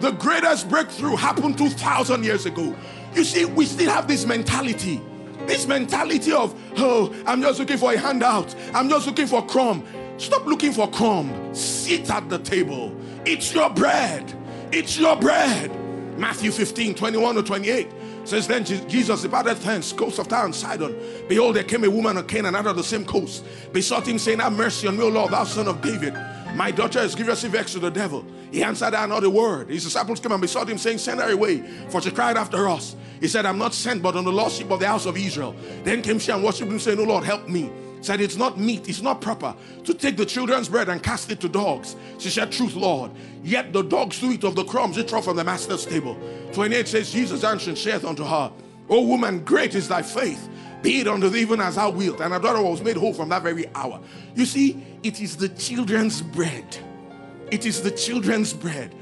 [0.00, 2.74] The greatest breakthrough happened 2,000 years ago.
[3.14, 5.02] You see, we still have this mentality.
[5.46, 8.54] This mentality of, oh, I'm just looking for a handout.
[8.74, 9.84] I'm just looking for crumb.
[10.18, 11.54] Stop looking for crumb.
[11.54, 12.96] Sit at the table.
[13.24, 14.32] It's your bread.
[14.72, 15.70] It's your bread.
[16.18, 17.88] Matthew 15, 21 to 28
[18.26, 20.96] says then Jesus departed thence, coast of Tyre and Sidon.
[21.28, 24.40] Behold, there came a woman of Canaan out of the same coast, besought him, saying,
[24.40, 26.14] Have mercy on me, O Lord, thou son of David.
[26.56, 28.24] My daughter is grievously vexed to the devil.
[28.50, 29.68] He answered her not a word.
[29.68, 31.58] His disciples came and besought him, saying, Send her away,
[31.90, 32.96] for she cried after us.
[33.20, 35.54] He said, I'm not sent, but on the lost sheep of the house of Israel.
[35.84, 37.70] Then came she and worshipped him, saying, O Lord, help me.
[38.00, 41.40] Said, It's not meet, it's not proper to take the children's bread and cast it
[41.40, 41.94] to dogs.
[42.16, 43.10] She said, Truth, Lord.
[43.42, 46.18] Yet the dogs do eat of the crumbs which drop from the master's table.
[46.54, 48.50] 28 says, Jesus answered, saith unto her,
[48.88, 50.48] O woman, great is thy faith
[50.86, 52.20] be it unto thee even as thou wilt.
[52.20, 54.00] And her daughter was made whole from that very hour.
[54.36, 56.76] You see, it is the children's bread.
[57.52, 58.92] It is the children's bread.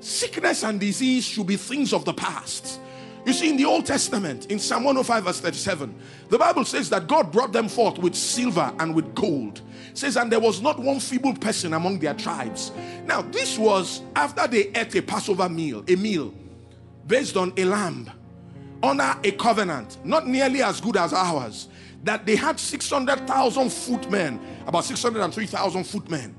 [0.00, 2.80] Sickness and disease should be things of the past.
[3.24, 5.94] You see, in the Old Testament, in Psalm 105, verse 37,
[6.28, 9.60] the Bible says that God brought them forth with silver and with gold.
[9.92, 12.72] It says, and there was not one feeble person among their tribes.
[13.06, 16.34] Now, this was after they ate a Passover meal, a meal
[17.06, 18.10] based on a lamb
[18.82, 21.68] under a covenant, not nearly as good as ours,
[22.04, 26.34] that they had 600,000 footmen, about 603,000 footmen.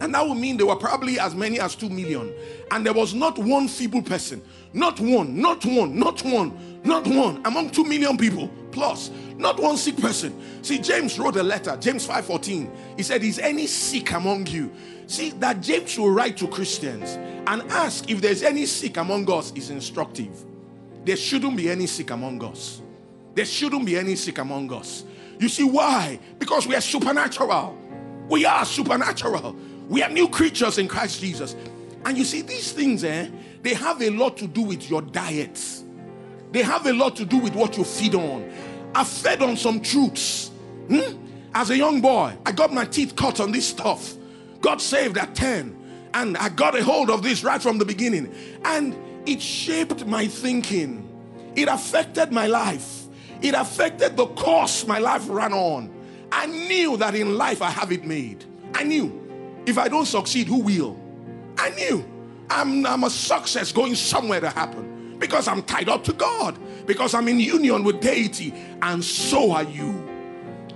[0.00, 2.34] And that would mean there were probably as many as 2 million.
[2.70, 7.40] And there was not one feeble person, not one, not one, not one, not one
[7.44, 10.38] among 2 million people plus, not one sick person.
[10.62, 12.70] See, James wrote a letter, James 5:14.
[12.96, 14.72] He said, Is any sick among you?
[15.06, 19.52] See, that James will write to Christians and ask if there's any sick among us
[19.54, 20.44] is instructive.
[21.04, 22.80] There shouldn't be any sick among us.
[23.34, 25.04] There shouldn't be any sick among us.
[25.38, 26.18] You see why?
[26.38, 27.76] Because we are supernatural.
[28.28, 29.56] We are supernatural.
[29.88, 31.56] We are new creatures in Christ Jesus.
[32.04, 33.28] And you see, these things, eh,
[33.62, 35.60] they have a lot to do with your diet.
[36.52, 38.50] They have a lot to do with what you feed on.
[38.94, 40.50] I fed on some truths.
[40.88, 41.18] Hmm?
[41.54, 44.14] As a young boy, I got my teeth cut on this stuff.
[44.60, 45.80] God saved at 10.
[46.14, 48.32] And I got a hold of this right from the beginning.
[48.64, 51.08] And it shaped my thinking.
[51.56, 53.03] It affected my life.
[53.42, 55.90] It affected the course my life ran on.
[56.32, 58.44] I knew that in life I have it made.
[58.74, 59.20] I knew
[59.66, 60.98] if I don't succeed, who will?
[61.58, 62.04] I knew
[62.50, 67.14] I'm, I'm a success going somewhere to happen because I'm tied up to God, because
[67.14, 70.08] I'm in union with deity, and so are you.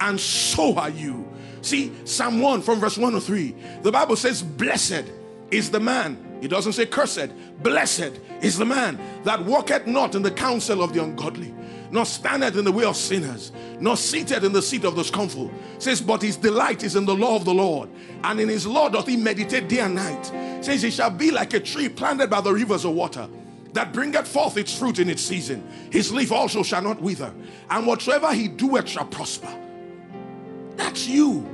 [0.01, 1.29] And so are you.
[1.61, 5.05] See, Psalm 1 from verse 1 to 3, the Bible says, Blessed
[5.51, 7.31] is the man it doesn't say cursed.
[7.63, 11.53] Blessed is the man that walketh not in the counsel of the ungodly,
[11.91, 15.51] nor standeth in the way of sinners, nor seated in the seat of the scornful.
[15.79, 17.89] Says, but his delight is in the law of the Lord,
[18.25, 20.27] and in his law doth he meditate day and night.
[20.65, 23.29] says, He shall be like a tree planted by the rivers of water
[23.73, 25.67] that bringeth forth its fruit in its season.
[25.91, 27.33] His leaf also shall not wither,
[27.71, 29.55] and whatsoever he doeth shall prosper.
[30.77, 31.47] That's you.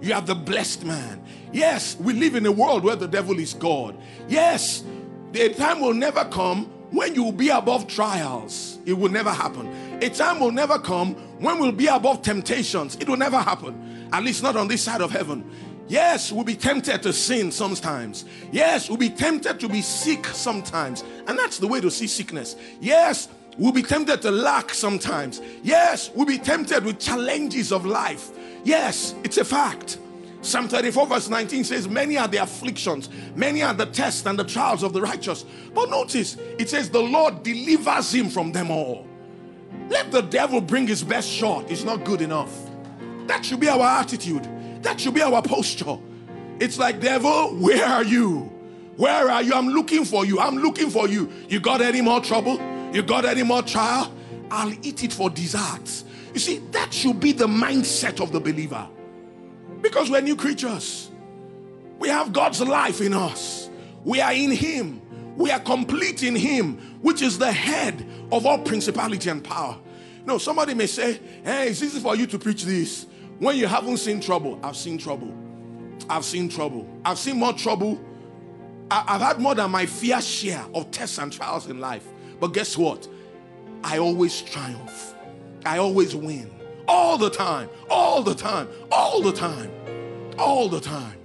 [0.00, 1.22] You are the blessed man.
[1.52, 3.96] Yes, we live in a world where the devil is God.
[4.28, 4.84] Yes,
[5.32, 8.78] the time will never come when you will be above trials.
[8.86, 9.68] It will never happen.
[10.02, 12.96] A time will never come when we'll be above temptations.
[12.96, 14.08] It will never happen.
[14.12, 15.48] At least not on this side of heaven.
[15.88, 18.26] Yes, we'll be tempted to sin sometimes.
[18.52, 21.02] Yes, we'll be tempted to be sick sometimes.
[21.26, 22.56] And that's the way to see sickness.
[22.80, 25.40] Yes, we'll be tempted to lack sometimes.
[25.62, 28.30] Yes, we'll be tempted with challenges of life.
[28.64, 29.98] Yes, it's a fact.
[30.48, 34.44] Psalm 34, verse 19 says, Many are the afflictions, many are the tests and the
[34.44, 35.44] trials of the righteous.
[35.74, 39.06] But notice, it says, The Lord delivers him from them all.
[39.90, 42.50] Let the devil bring his best shot, it's not good enough.
[43.26, 44.48] That should be our attitude,
[44.82, 45.98] that should be our posture.
[46.60, 48.50] It's like, Devil, where are you?
[48.96, 49.52] Where are you?
[49.52, 50.40] I'm looking for you.
[50.40, 51.30] I'm looking for you.
[51.48, 52.58] You got any more trouble?
[52.92, 54.12] You got any more trial?
[54.50, 56.04] I'll eat it for desserts.
[56.32, 58.88] You see, that should be the mindset of the believer.
[59.80, 61.10] Because we're new creatures.
[61.98, 63.68] We have God's life in us.
[64.04, 65.02] We are in Him.
[65.36, 69.78] We are complete in Him, which is the head of all principality and power.
[70.24, 73.06] No, somebody may say, Hey, it's easy for you to preach this
[73.38, 74.58] when you haven't seen trouble.
[74.62, 75.34] I've seen trouble.
[76.10, 76.88] I've seen trouble.
[77.04, 78.00] I've seen more trouble.
[78.90, 82.06] I've had more than my fair share of tests and trials in life.
[82.40, 83.06] But guess what?
[83.84, 85.14] I always triumph.
[85.66, 86.57] I always win
[86.88, 89.70] all the time, all the time, all the time,
[90.38, 91.16] all the time,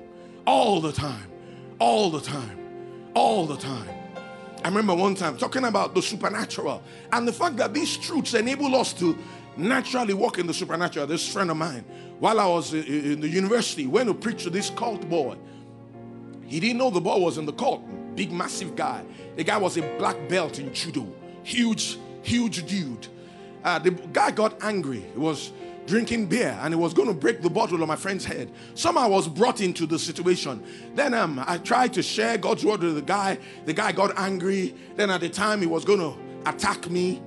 [0.46, 1.32] all the time,
[1.80, 2.60] all the time,
[3.16, 3.90] all the time.
[4.64, 8.76] I remember one time talking about the supernatural and the fact that these truths enable
[8.76, 9.18] us to
[9.58, 11.08] naturally walk in the supernatural.
[11.08, 11.84] This friend of mine,
[12.20, 15.38] while I was in the university, went to preach to this cult boy.
[16.46, 17.84] He didn't know the boy was in the cult.
[18.16, 19.04] Big, massive guy.
[19.36, 21.08] The guy was a black belt in judo.
[21.44, 23.08] Huge, huge dude.
[23.64, 25.06] Uh, the guy got angry.
[25.14, 25.52] He was
[25.86, 28.52] drinking beer and he was going to break the bottle on my friend's head.
[28.76, 30.64] Somehow I was brought into the situation.
[30.96, 33.38] Then um, I tried to share God's word with the guy.
[33.66, 34.76] The guy got angry.
[34.96, 36.18] Then at the time he was going to
[36.50, 37.22] attack me.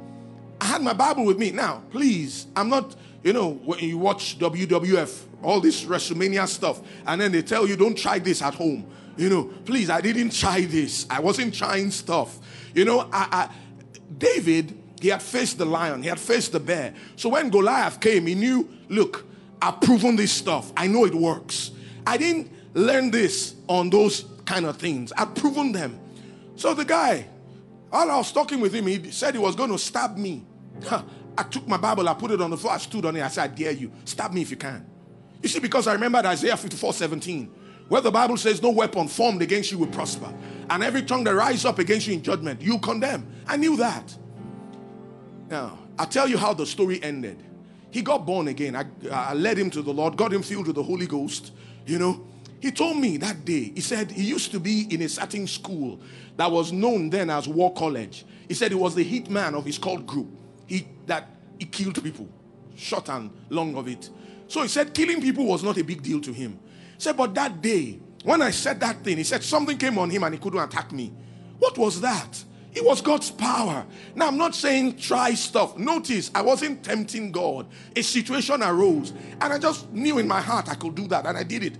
[0.61, 1.51] I had my Bible with me.
[1.51, 7.21] Now, please, I'm not, you know, when you watch WWF, all this WrestleMania stuff, and
[7.21, 8.87] then they tell you don't try this at home.
[9.19, 11.07] You know, please, I didn't try this.
[11.11, 12.39] I wasn't trying stuff.
[12.75, 13.49] You know, I, I
[14.19, 16.95] David he had faced the lion, he had faced the bear.
[17.17, 19.27] So when Goliath came, he knew, look,
[19.61, 20.73] I've proven this stuff.
[20.77, 21.73] I know it works.
[22.07, 25.13] I didn't learn this on those kind of things.
[25.13, 25.99] I've proven them.
[26.57, 27.27] So the guy,
[27.91, 30.45] while I was talking with him, he said he was going to stab me.
[31.39, 33.29] I took my Bible, I put it on the floor, I stood on it, I
[33.29, 34.87] said, I dare you, stab me if you can.
[35.43, 37.47] You see, because I remembered Isaiah 54 17,
[37.89, 40.33] where the Bible says, No weapon formed against you will prosper,
[40.71, 43.27] and every tongue that rises up against you in judgment, you condemn.
[43.47, 44.17] I knew that.
[45.49, 47.43] Now, I'll tell you how the story ended.
[47.91, 48.77] He got born again.
[48.77, 51.53] I, I led him to the Lord, got him filled with the Holy Ghost.
[51.87, 52.27] You know,
[52.61, 56.01] he told me that day, he said he used to be in a certain school
[56.37, 58.25] that was known then as War College.
[58.49, 60.29] He said he was the hit man of his cult group.
[60.67, 61.29] He that
[61.59, 62.29] he killed people,
[62.75, 64.11] short and long of it.
[64.49, 66.59] So he said killing people was not a big deal to him.
[66.97, 70.11] He said, but that day, when I said that thing, he said something came on
[70.11, 71.13] him and he couldn't attack me.
[71.59, 72.45] What was that?
[72.77, 73.87] It was God's power.
[74.15, 75.79] Now, I'm not saying try stuff.
[75.79, 77.67] Notice, I wasn't tempting God.
[77.97, 81.39] A situation arose, and I just knew in my heart I could do that, and
[81.39, 81.79] I did it.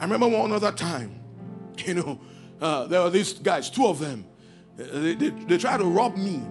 [0.00, 1.14] I remember one other time,
[1.86, 2.20] you know,
[2.60, 4.24] uh, there were these guys, two of them.
[4.76, 6.42] Uh, they, they, they tried to rob me,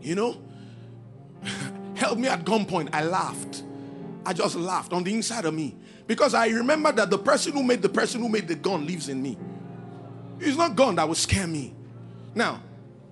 [0.00, 0.42] you know,
[1.94, 2.88] held me at gunpoint.
[2.92, 3.62] I laughed.
[4.24, 5.76] I just laughed on the inside of me
[6.08, 9.08] because I remember that the person who made the person who made the gun lives
[9.08, 9.38] in me.
[10.40, 11.72] It's not gun that will scare me.
[12.34, 12.62] Now,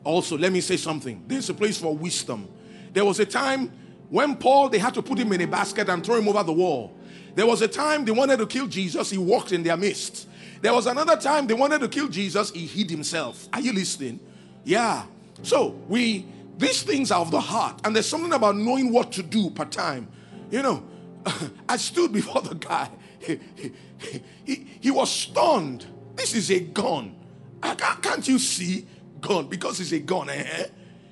[0.05, 1.25] also, let me say something.
[1.27, 2.47] There's a place for wisdom.
[2.93, 3.73] There was a time
[4.11, 6.53] when Paul, they had to put him in a basket and throw him over the
[6.53, 6.95] wall.
[7.35, 10.29] There was a time they wanted to kill Jesus, he walked in their midst.
[10.61, 13.49] There was another time they wanted to kill Jesus, he hid himself.
[13.53, 14.21] Are you listening?
[14.63, 15.05] Yeah.
[15.43, 16.27] So, we,
[16.59, 19.65] these things are of the heart, and there's something about knowing what to do per
[19.65, 20.07] time.
[20.51, 20.85] You know,
[21.69, 23.41] I stood before the guy, he,
[23.99, 25.87] he, he, he was stunned.
[26.15, 27.17] This is a gun.
[27.63, 28.87] i Can't you see?
[29.27, 30.29] Gun because it's a gun.
[30.29, 30.66] Eh?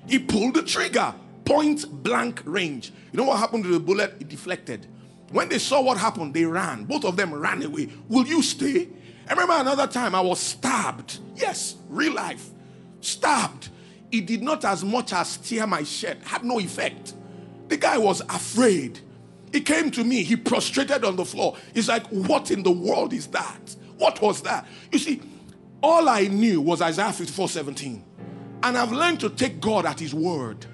[0.07, 1.13] He pulled the trigger,
[1.45, 2.93] point blank range.
[3.11, 4.15] You know what happened to the bullet?
[4.19, 4.87] It deflected.
[5.31, 6.85] When they saw what happened, they ran.
[6.85, 7.89] Both of them ran away.
[8.07, 8.89] Will you stay?
[9.27, 11.19] I remember another time I was stabbed.
[11.35, 12.49] Yes, real life.
[13.01, 13.69] Stabbed.
[14.11, 17.15] It did not as much as tear my shirt, had no effect.
[17.69, 18.99] The guy was afraid.
[19.51, 21.57] He came to me, he prostrated on the floor.
[21.73, 23.75] He's like, What in the world is that?
[23.97, 24.67] What was that?
[24.91, 25.21] You see,
[25.83, 28.03] all I knew was Isaiah 54 17.
[28.63, 30.65] And I've learned to take God at His word.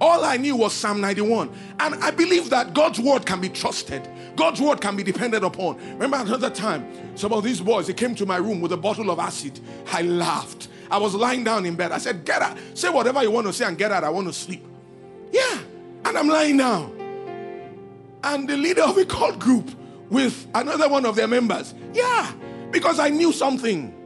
[0.00, 1.50] All I knew was Psalm 91.
[1.78, 4.08] And I believe that God's word can be trusted.
[4.36, 5.76] God's word can be depended upon.
[5.98, 9.10] Remember another time, some of these boys, they came to my room with a bottle
[9.10, 9.58] of acid.
[9.92, 10.68] I laughed.
[10.90, 11.92] I was lying down in bed.
[11.92, 12.58] I said, Get out.
[12.74, 14.04] Say whatever you want to say and get out.
[14.04, 14.64] I want to sleep.
[15.32, 15.60] Yeah.
[16.04, 16.94] And I'm lying down.
[18.24, 19.70] And the leader of a cult group
[20.10, 21.74] with another one of their members.
[21.92, 22.32] Yeah.
[22.70, 23.97] Because I knew something.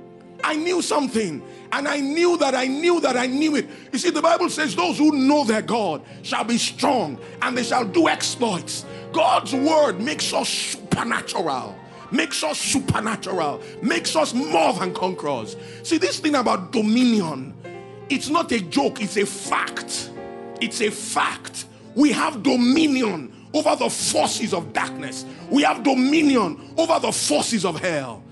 [0.42, 1.42] I knew something.
[1.72, 3.66] And I knew that I knew that I knew it.
[3.92, 7.62] You see, the Bible says, Those who know their God shall be strong and they
[7.62, 8.84] shall do exploits.
[9.12, 11.78] God's word makes us supernatural
[12.12, 15.56] makes us supernatural, makes us more than conquerors.
[15.82, 17.54] See, this thing about dominion,
[18.08, 20.10] it's not a joke, it's a fact.
[20.60, 21.64] It's a fact.
[21.94, 27.80] We have dominion over the forces of darkness, we have dominion over the forces of
[27.80, 28.22] hell.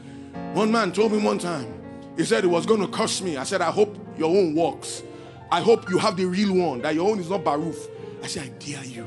[0.53, 1.80] One man told me one time,
[2.17, 3.37] he said it was going to curse me.
[3.37, 5.03] I said, I hope your own works.
[5.51, 7.89] I hope you have the real one, that your own is not Baruf.
[8.23, 9.07] I said, I dare you.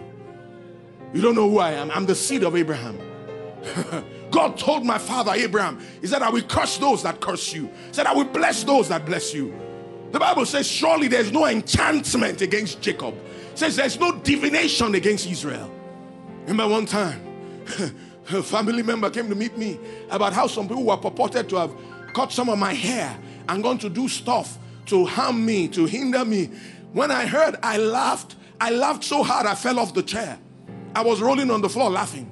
[1.14, 1.92] You don't know who I am.
[1.92, 2.98] I'm the seed of Abraham.
[4.32, 7.68] God told my father Abraham, He said, I will curse those that curse you.
[7.68, 9.54] He said, I will bless those that bless you.
[10.12, 13.16] The Bible says, Surely there's no enchantment against Jacob.
[13.52, 15.72] It says there's no divination against Israel.
[16.42, 17.22] Remember one time,
[18.32, 19.80] a family member came to meet me
[20.10, 21.72] about how some people were purported to have
[22.14, 23.18] cut some of my hair
[23.50, 24.58] and gone to do stuff
[24.88, 26.46] to harm me, to hinder me.
[26.94, 28.36] When I heard, I laughed.
[28.60, 30.40] I laughed so hard I fell off the chair.
[30.96, 32.30] I was rolling on the floor laughing.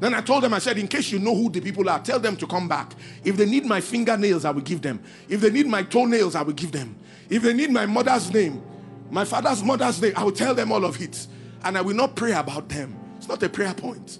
[0.00, 2.18] Then I told them, I said, in case you know who the people are, tell
[2.18, 2.94] them to come back.
[3.24, 5.02] If they need my fingernails, I will give them.
[5.28, 6.96] If they need my toenails, I will give them.
[7.30, 8.62] If they need my mother's name,
[9.10, 11.26] my father's mother's name, I will tell them all of it.
[11.62, 12.96] And I will not pray about them.
[13.16, 14.18] It's not a prayer point.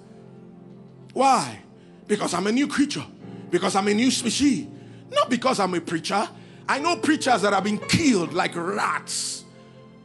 [1.12, 1.60] Why?
[2.06, 3.04] Because I'm a new creature.
[3.50, 4.68] Because I'm a new species.
[5.14, 6.28] Not because I'm a preacher.
[6.68, 9.44] I know preachers that have been killed like rats.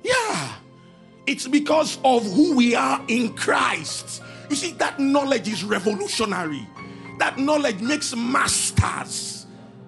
[0.04, 0.54] Yeah.
[1.26, 4.22] It's because of who we are in Christ.
[4.50, 6.68] You see, that knowledge is revolutionary.
[7.20, 9.46] That knowledge makes masters,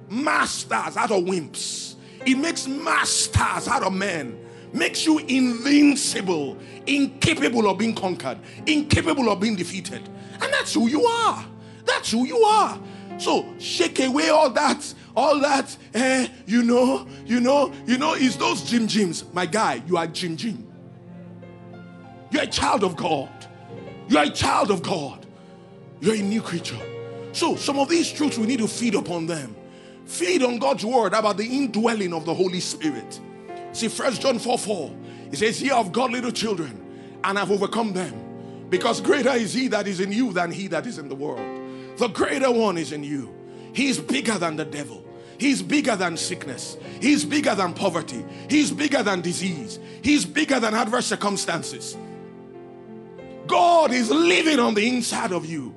[0.09, 1.95] masters out of wimps.
[2.25, 4.37] It makes masters out of men.
[4.73, 10.01] Makes you invincible, incapable of being conquered, incapable of being defeated.
[10.33, 11.45] And that's who you are.
[11.85, 12.79] That's who you are.
[13.17, 18.37] So shake away all that, all that, eh, you know, you know, you know, is
[18.37, 19.25] those Jim Jims.
[19.33, 20.67] My guy, you are Jim Jim.
[22.31, 23.29] You're a child of God.
[24.07, 25.25] You're a child of God.
[25.99, 26.79] You're a new creature.
[27.33, 29.55] So, some of these truths we need to feed upon them.
[30.05, 33.19] Feed on God's word about the indwelling of the Holy Spirit.
[33.71, 34.95] See, First John 4 4,
[35.31, 38.67] it says, Ye of God, little children, and have overcome them.
[38.69, 41.97] Because greater is he that is in you than he that is in the world.
[41.97, 43.33] The greater one is in you.
[43.73, 45.05] He's bigger than the devil.
[45.37, 46.77] He's bigger than sickness.
[47.01, 48.23] He's bigger than poverty.
[48.49, 49.79] He's bigger than disease.
[50.03, 51.97] He's bigger than adverse circumstances.
[53.47, 55.73] God is living on the inside of you.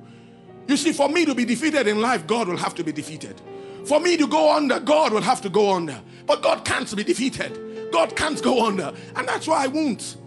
[0.67, 3.41] You see, for me to be defeated in life, God will have to be defeated.
[3.85, 5.99] For me to go under, God will have to go under.
[6.25, 7.91] But God can't be defeated.
[7.91, 8.93] God can't go under.
[9.15, 10.17] And that's why I won't.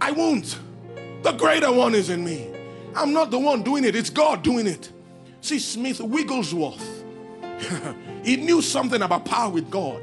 [0.00, 0.58] I won't.
[1.22, 2.48] The greater one is in me.
[2.94, 4.90] I'm not the one doing it, it's God doing it.
[5.40, 6.99] See, Smith Wigglesworth,
[8.24, 10.02] he knew something about power with God.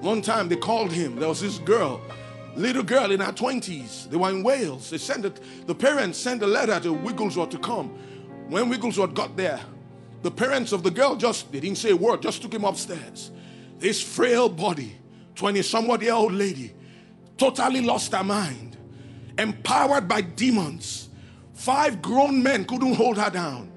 [0.00, 2.00] One time they called him, there was this girl
[2.56, 4.10] little girl in her 20s.
[4.10, 4.90] They were in Wales.
[4.90, 7.88] They sent it, the parents sent a letter to Wigglesworth to come.
[8.48, 9.60] When Wigglesworth got there,
[10.22, 13.30] the parents of the girl just, they didn't say a word, just took him upstairs.
[13.78, 14.96] This frail body,
[15.34, 16.72] 20 somewhat year old lady,
[17.36, 18.76] totally lost her mind,
[19.38, 21.08] empowered by demons.
[21.54, 23.70] Five grown men couldn't hold her down.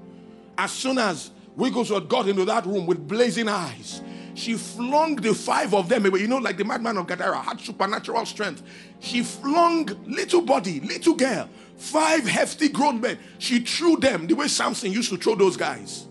[0.58, 4.02] As soon as Wigglesworth got into that room with blazing eyes,
[4.34, 6.20] she flung the five of them away.
[6.20, 8.62] You know, like the madman of Gadara had supernatural strength.
[9.00, 13.18] She flung little body, little girl, five hefty grown men.
[13.38, 16.06] She threw them the way Samson used to throw those guys.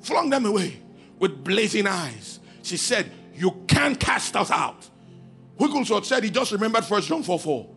[0.00, 0.78] Flung them away
[1.18, 2.38] with blazing eyes.
[2.62, 4.88] She said, You can't cast us out.
[5.58, 7.68] Wigglesworth said he just remembered First John 4 4.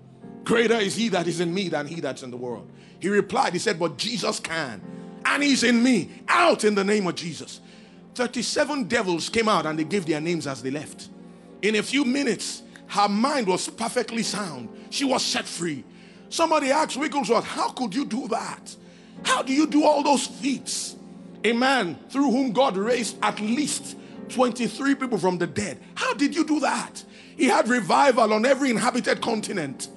[0.43, 2.69] Greater is he that is in me than he that's in the world.
[2.99, 4.81] He replied, He said, But Jesus can.
[5.25, 6.09] And he's in me.
[6.27, 7.61] Out in the name of Jesus.
[8.15, 11.09] 37 devils came out and they gave their names as they left.
[11.61, 14.69] In a few minutes, her mind was perfectly sound.
[14.89, 15.83] She was set free.
[16.29, 18.75] Somebody asked Wigglesworth, How could you do that?
[19.23, 20.95] How do you do all those feats?
[21.43, 23.97] A man through whom God raised at least
[24.29, 25.79] 23 people from the dead.
[25.95, 27.03] How did you do that?
[27.35, 29.87] He had revival on every inhabited continent.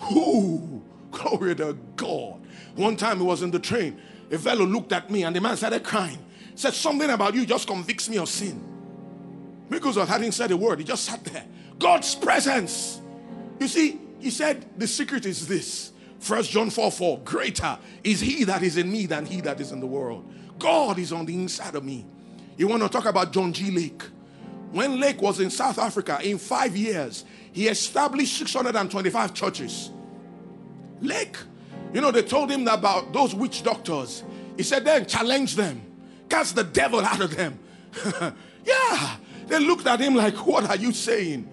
[0.00, 0.82] Who?
[1.14, 2.40] glory to God.
[2.74, 4.00] One time he was in the train.
[4.30, 6.18] A fellow looked at me and the man started crying
[6.54, 8.62] said something about you just convicts me of sin.
[9.68, 11.44] Mickelson hadn't said a word, he just sat there.
[11.78, 13.00] God's presence.
[13.58, 15.92] You see, he said, The secret is this.
[16.20, 19.72] First John 4 4 Greater is he that is in me than he that is
[19.72, 20.30] in the world.
[20.58, 22.06] God is on the inside of me.
[22.56, 23.70] You want to talk about John G.
[23.70, 24.02] Lake?
[24.70, 29.90] When Lake was in South Africa, in five years, he established 625 churches.
[31.00, 31.36] Lake,
[31.94, 34.24] you know, they told him about those witch doctors.
[34.56, 35.80] He said, then challenge them,
[36.28, 37.58] cast the devil out of them.
[38.64, 39.16] yeah,
[39.46, 41.48] they looked at him like, What are you saying?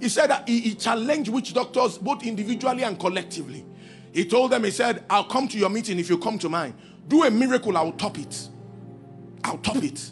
[0.00, 3.66] He said that he, he challenged witch doctors both individually and collectively.
[4.12, 6.74] He told them, He said, I'll come to your meeting if you come to mine.
[7.06, 8.48] Do a miracle, I'll top it.
[9.44, 10.10] I'll top it.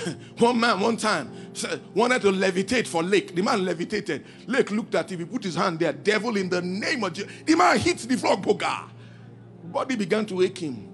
[0.38, 1.30] one man, one time,
[1.94, 3.34] wanted to levitate for Lake.
[3.34, 4.24] The man levitated.
[4.46, 5.92] Lake looked at him, he put his hand there.
[5.92, 7.30] Devil, in the name of Jesus.
[7.44, 8.88] The man hit the floor, boga.
[9.64, 10.88] Body began to wake him.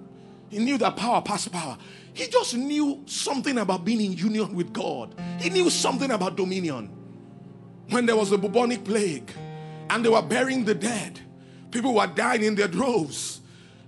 [0.51, 1.77] He knew that power passed power.
[2.15, 5.15] He just knew something about being in union with God.
[5.39, 6.91] He knew something about dominion.
[7.91, 9.31] When there was a bubonic plague
[9.91, 11.21] and they were burying the dead,
[11.71, 13.41] people were dying in their droves.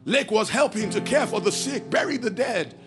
[0.04, 2.78] Lake was helping to care for the sick, bury the dead.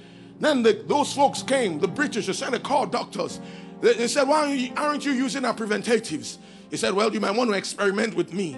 [0.44, 3.40] Then the, those folks came, the British, they sent a call doctors.
[3.80, 6.38] They, they said, Why aren't you using our preventatives?
[6.70, 8.58] He said, Well, you might want to experiment with me.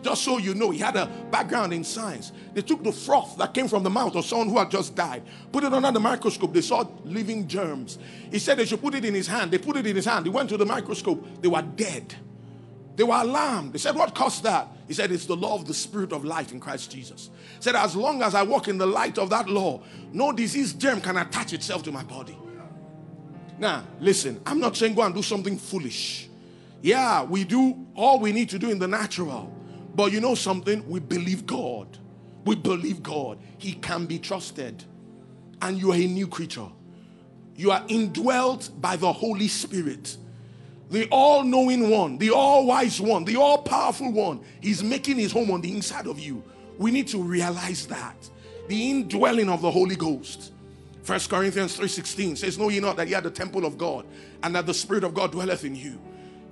[0.00, 2.30] Just so you know, he had a background in science.
[2.52, 5.24] They took the froth that came from the mouth of someone who had just died,
[5.50, 6.52] put it under the microscope.
[6.52, 7.98] They saw living germs.
[8.30, 9.50] He said they should put it in his hand.
[9.50, 10.26] They put it in his hand.
[10.26, 11.42] He went to the microscope.
[11.42, 12.14] They were dead.
[12.94, 13.72] They were alarmed.
[13.72, 14.68] They said, What caused that?
[14.86, 17.30] He said, It's the law of the spirit of life in Christ Jesus.
[17.56, 19.82] He said, As long as I walk in the light of that law,
[20.12, 22.36] no disease germ can attach itself to my body.
[23.58, 26.28] Now, listen, I'm not saying go and do something foolish.
[26.82, 29.50] Yeah, we do all we need to do in the natural.
[29.94, 30.86] But you know something?
[30.88, 31.98] We believe God.
[32.44, 33.38] We believe God.
[33.58, 34.84] He can be trusted.
[35.62, 36.66] And you are a new creature.
[37.56, 40.16] You are indwelt by the Holy Spirit.
[40.94, 44.40] The all knowing one, the all wise one, the all powerful one.
[44.60, 46.44] He's making his home on the inside of you.
[46.78, 48.14] We need to realize that.
[48.68, 50.52] The indwelling of the Holy Ghost.
[51.02, 54.06] First Corinthians 3:16 says, Know ye not that ye are the temple of God,
[54.44, 56.00] and that the Spirit of God dwelleth in you.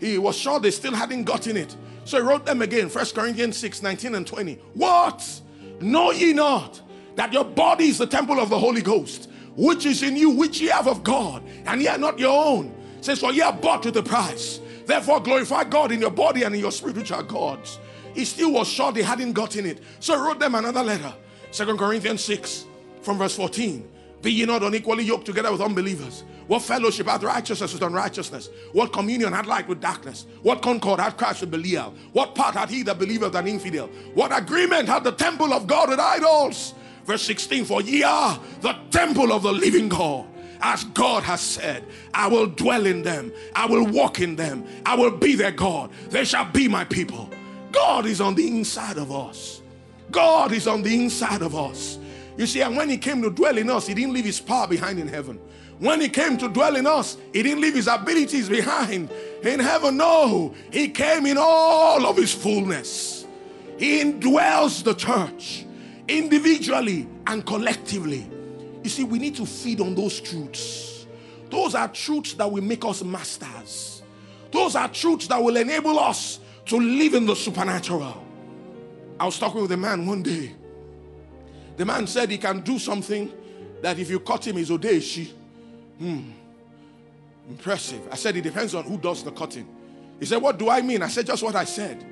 [0.01, 1.77] He was sure they still hadn't gotten it.
[2.05, 4.55] So he wrote them again, First Corinthians 6, 19 and 20.
[4.75, 5.41] What?
[5.81, 6.81] Know ye not
[7.15, 10.61] that your body is the temple of the Holy Ghost, which is in you, which
[10.61, 12.82] ye have of God, and ye are not your own.
[13.03, 14.61] Says, For ye are bought with the price.
[14.87, 17.79] Therefore glorify God in your body and in your spirit, which are God's.
[18.15, 19.81] He still was sure they hadn't gotten it.
[20.01, 21.13] So he wrote them another letter.
[21.51, 22.65] Second Corinthians 6,
[23.03, 23.89] from verse 14.
[24.23, 26.23] Be ye not unequally yoked together with unbelievers.
[26.47, 28.51] What fellowship hath righteousness with unrighteousness?
[28.73, 30.27] What communion hath light with darkness?
[30.43, 31.95] What concord hath Christ with Belial?
[32.13, 33.89] What part had he that believeth an infidel?
[34.15, 36.75] What agreement had the temple of God with idols?
[37.05, 40.27] Verse 16 For ye are the temple of the living God.
[40.65, 41.85] As God has said,
[42.15, 45.91] I will dwell in them, I will walk in them, I will be their God.
[46.09, 47.29] They shall be my people.
[47.73, 49.61] God is on the inside of us.
[50.13, 51.99] God is on the inside of us.
[52.37, 54.69] You see, and when He came to dwell in us, He didn't leave His power
[54.69, 55.41] behind in heaven.
[55.81, 59.11] When He came to dwell in us, He didn't leave His abilities behind
[59.43, 59.97] in heaven.
[59.97, 63.27] No, He came in all of His fullness.
[63.79, 65.67] He indwells the church
[66.07, 68.29] individually and collectively.
[68.83, 71.07] You see, we need to feed on those truths.
[71.51, 74.03] Those are truths that will make us masters.
[74.51, 78.25] Those are truths that will enable us to live in the supernatural.
[79.21, 80.55] I was talking with a man one day
[81.77, 83.33] the man said he can do something
[83.81, 85.33] that if you cut him, is odeshi.
[85.99, 86.31] Hmm.
[87.49, 88.07] Impressive.
[88.11, 89.67] I said it depends on who does the cutting.
[90.21, 91.03] He said, What do I mean?
[91.03, 92.05] I said, Just what I said.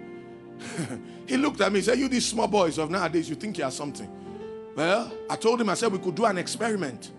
[1.26, 3.64] he looked at me, he said, You these small boys of nowadays, you think you
[3.64, 4.10] are something.
[4.76, 7.10] Well, I told him, I said, we could do an experiment.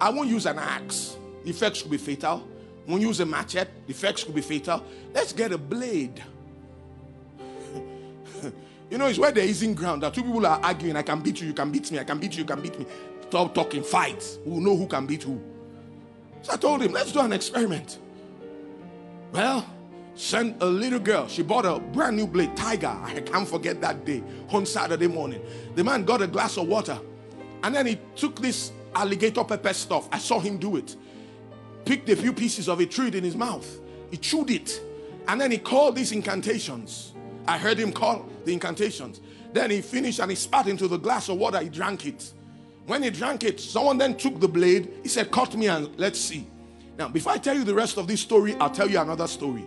[0.00, 1.16] I won't use an axe.
[1.44, 2.46] The effects could be fatal.
[2.86, 3.70] Won't use a machete.
[3.86, 4.84] The effects could be fatal.
[5.14, 6.22] Let's get a blade.
[8.90, 10.96] You know, it's where there isn't ground that two people are arguing.
[10.96, 12.78] I can beat you, you can beat me, I can beat you, you can beat
[12.78, 12.84] me.
[13.26, 14.22] Stop talking, fight.
[14.44, 15.40] We'll know who can beat who.
[16.42, 17.98] So I told him, let's do an experiment.
[19.32, 19.64] Well,
[20.14, 21.28] send a little girl.
[21.28, 22.96] She bought a brand new blade, Tiger.
[23.02, 25.42] I can't forget that day on Saturday morning.
[25.74, 26.98] The man got a glass of water
[27.62, 30.08] and then he took this alligator pepper stuff.
[30.12, 30.96] I saw him do it.
[31.84, 33.80] Picked a few pieces of it, threw it in his mouth.
[34.10, 34.80] He chewed it.
[35.28, 37.14] And then he called these incantations.
[37.46, 39.20] I heard him call the incantations.
[39.52, 41.60] Then he finished and he spat into the glass of water.
[41.60, 42.32] He drank it.
[42.86, 44.92] When he drank it, someone then took the blade.
[45.02, 46.48] He said, Cut me and let's see.
[46.98, 49.64] Now, before I tell you the rest of this story, I'll tell you another story.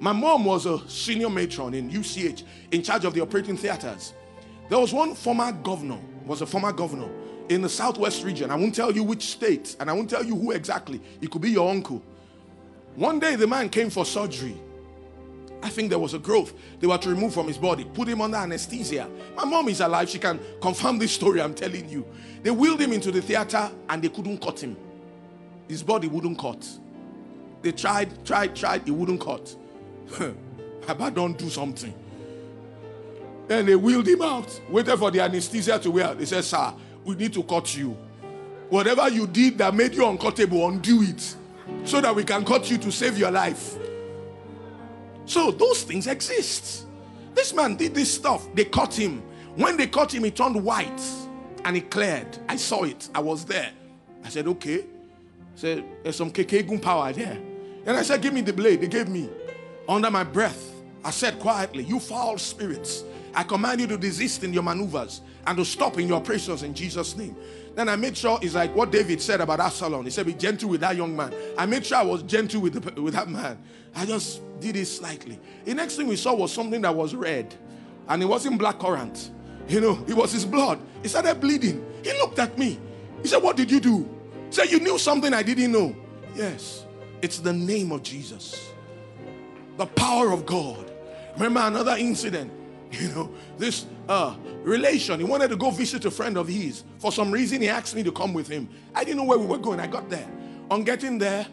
[0.00, 4.14] My mom was a senior matron in UCH in charge of the operating theaters.
[4.68, 7.08] There was one former governor, was a former governor
[7.48, 8.50] in the southwest region.
[8.50, 11.00] I won't tell you which state and I won't tell you who exactly.
[11.20, 12.02] It could be your uncle.
[12.94, 14.56] One day the man came for surgery.
[15.62, 18.20] I think there was a growth they were to remove from his body, put him
[18.20, 19.08] under anesthesia.
[19.34, 22.06] My mom is alive, she can confirm this story I'm telling you.
[22.42, 24.76] They wheeled him into the theater and they couldn't cut him.
[25.66, 26.64] His body wouldn't cut.
[27.62, 29.56] They tried, tried, tried, it wouldn't cut.
[30.86, 31.94] Papa, don't do something.
[33.46, 36.14] Then they wheeled him out, waited for the anesthesia to wear.
[36.14, 37.96] They said, Sir, we need to cut you.
[38.68, 41.34] Whatever you did that made you uncuttable, undo it
[41.84, 43.76] so that we can cut you to save your life.
[45.24, 46.86] So those things exist.
[47.34, 48.46] This man did this stuff.
[48.54, 49.22] They cut him.
[49.56, 51.00] When they cut him, he turned white
[51.64, 52.38] and he cleared.
[52.48, 53.08] I saw it.
[53.14, 53.70] I was there.
[54.24, 54.80] I said, okay.
[54.80, 54.84] I
[55.54, 57.38] said, there's some kekegun power there.
[57.86, 58.80] And I said, give me the blade.
[58.80, 59.28] They gave me.
[59.88, 60.74] Under my breath,
[61.04, 65.56] I said quietly, you foul spirits, I command you to desist in your maneuvers and
[65.56, 67.36] to stop in your operations in Jesus' name.
[67.74, 70.04] Then I made sure it's like what David said about Absalom.
[70.04, 71.32] He said, Be gentle with that young man.
[71.56, 73.58] I made sure I was gentle with, the, with that man.
[73.94, 75.38] I just did it slightly.
[75.64, 77.54] The next thing we saw was something that was red,
[78.08, 79.30] and it wasn't black currant.
[79.68, 80.80] You know, it was his blood.
[81.02, 81.84] He started bleeding.
[82.02, 82.78] He looked at me.
[83.22, 84.08] He said, What did you do?
[84.46, 85.94] He said, You knew something I didn't know.
[86.34, 86.84] Yes,
[87.22, 88.72] it's the name of Jesus,
[89.78, 90.90] the power of God.
[91.34, 92.52] Remember another incident
[92.92, 95.20] you know, this uh, relation.
[95.20, 96.84] He wanted to go visit a friend of his.
[96.98, 98.68] For some reason, he asked me to come with him.
[98.94, 99.80] I didn't know where we were going.
[99.80, 100.28] I got there.
[100.70, 101.46] On getting there,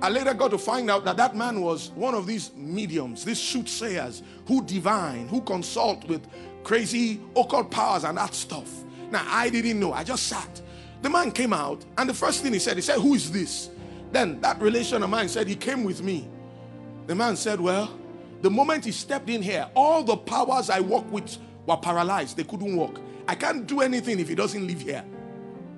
[0.00, 3.38] I later got to find out that that man was one of these mediums, these
[3.38, 6.26] soothsayers who divine, who consult with
[6.64, 8.68] crazy occult powers and that stuff.
[9.10, 9.92] Now, I didn't know.
[9.92, 10.60] I just sat.
[11.02, 13.70] The man came out, and the first thing he said, he said, Who is this?
[14.12, 16.28] Then that relation of mine said, He came with me.
[17.06, 17.98] The man said, Well,
[18.42, 22.36] the moment he stepped in here, all the powers I work with were paralyzed.
[22.36, 23.00] They couldn't walk.
[23.28, 25.04] I can't do anything if he doesn't live here.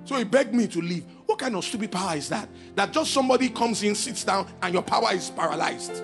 [0.03, 1.05] So he begged me to leave.
[1.25, 2.47] What kind of stupid power is that?
[2.75, 6.03] That just somebody comes in, sits down, and your power is paralyzed.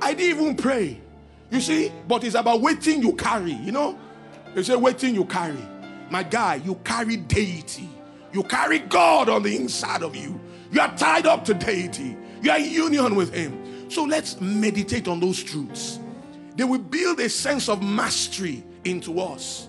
[0.00, 1.00] I didn't even pray.
[1.50, 3.98] You see, but it's about waiting you carry, you know?
[4.54, 5.66] They say waiting you carry.
[6.10, 7.88] My guy, you carry deity.
[8.32, 10.40] You carry God on the inside of you.
[10.70, 12.16] You are tied up to deity.
[12.42, 13.67] You are in union with him.
[13.88, 15.98] So let's meditate on those truths.
[16.56, 19.68] They will build a sense of mastery into us.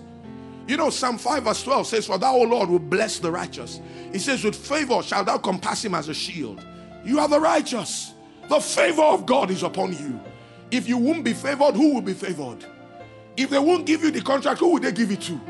[0.66, 3.80] You know, Psalm 5 verse 12 says, For thou, O Lord, will bless the righteous.
[4.12, 6.64] He says, With favor shalt thou compass him as a shield.
[7.04, 8.12] You are the righteous.
[8.48, 10.20] The favor of God is upon you.
[10.70, 12.64] If you won't be favored, who will be favored?
[13.36, 15.40] If they won't give you the contract, who will they give it to?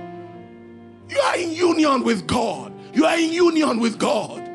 [1.09, 2.73] You are in union with God.
[2.95, 4.50] You are in union with God.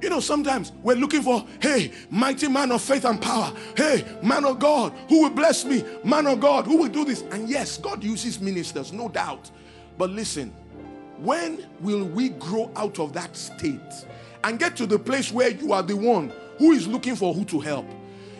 [0.00, 3.52] You know, sometimes we're looking for, hey, mighty man of faith and power.
[3.76, 5.84] Hey, man of God, who will bless me?
[6.04, 7.22] Man of God, who will do this?
[7.32, 9.50] And yes, God uses ministers, no doubt.
[9.96, 10.52] But listen,
[11.18, 13.80] when will we grow out of that state
[14.44, 17.44] and get to the place where you are the one who is looking for who
[17.46, 17.86] to help?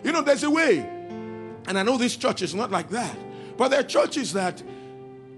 [0.04, 0.78] You know, there's a way,
[1.66, 3.16] and I know this church is not like that,
[3.56, 4.62] but there are churches that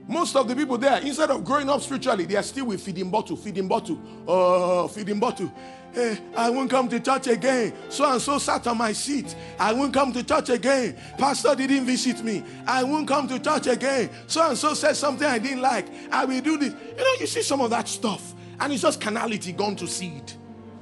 [0.08, 3.10] most of the people there, instead of growing up spiritually, they are still with feeding
[3.10, 5.52] bottle, feeding bottle, uh, feeding bottle.
[5.92, 7.74] Hey, I won't come to church again.
[7.90, 9.36] So and so sat on my seat.
[9.58, 10.96] I won't come to church again.
[11.18, 12.42] Pastor didn't visit me.
[12.66, 14.08] I won't come to church again.
[14.26, 15.86] So and so said something I didn't like.
[16.10, 16.72] I will do this.
[16.72, 20.32] You know, you see some of that stuff, and it's just carnality gone to seed.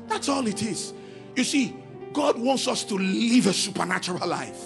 [0.07, 0.95] That's all it is.
[1.35, 1.77] You see,
[2.13, 4.63] God wants us to live a supernatural life.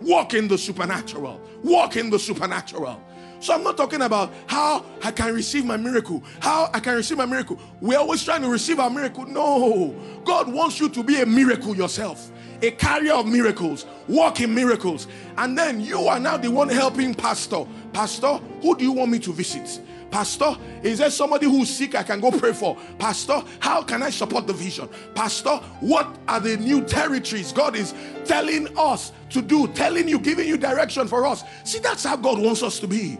[0.00, 1.40] Walk in the supernatural.
[1.64, 3.00] Walk in the supernatural.
[3.42, 7.18] So I'm not talking about how I can receive my miracle, how I can receive
[7.18, 7.58] my miracle.
[7.80, 9.26] We're always trying to receive our miracle.
[9.26, 12.30] No, God wants you to be a miracle yourself,
[12.62, 15.08] a carrier of miracles, walk in miracles.
[15.38, 17.66] And then you are now the one helping Pastor.
[17.92, 19.80] Pastor, who do you want me to visit?
[20.12, 22.76] Pastor, is there somebody who's sick I can go pray for?
[23.00, 24.88] Pastor, how can I support the vision?
[25.16, 27.92] Pastor, what are the new territories God is
[28.24, 31.42] telling us to do, telling you, giving you direction for us?
[31.64, 33.18] See, that's how God wants us to be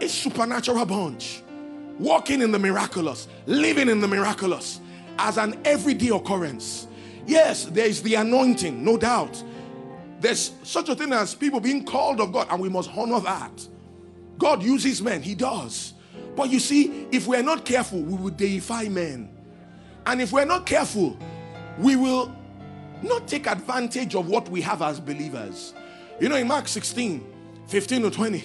[0.00, 1.42] a supernatural bunch,
[1.98, 4.80] walking in the miraculous, living in the miraculous
[5.18, 6.86] as an everyday occurrence.
[7.26, 9.42] Yes, there is the anointing, no doubt.
[10.20, 13.66] There's such a thing as people being called of God, and we must honor that.
[14.38, 15.94] God uses men, He does.
[16.36, 19.30] But you see, if we're not careful, we will deify men.
[20.06, 21.18] And if we're not careful,
[21.78, 22.34] we will
[23.02, 25.74] not take advantage of what we have as believers.
[26.20, 27.24] You know, in Mark 16,
[27.66, 28.44] 15 to 20,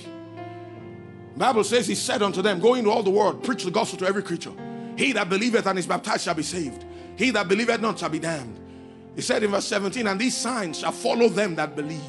[1.38, 4.08] Bible says he said unto them, Go into all the world, preach the gospel to
[4.08, 4.54] every creature.
[4.98, 6.86] He that believeth and is baptized shall be saved.
[7.18, 8.60] He that believeth not shall be damned.
[9.16, 12.02] He said in verse 17, And these signs shall follow them that believe.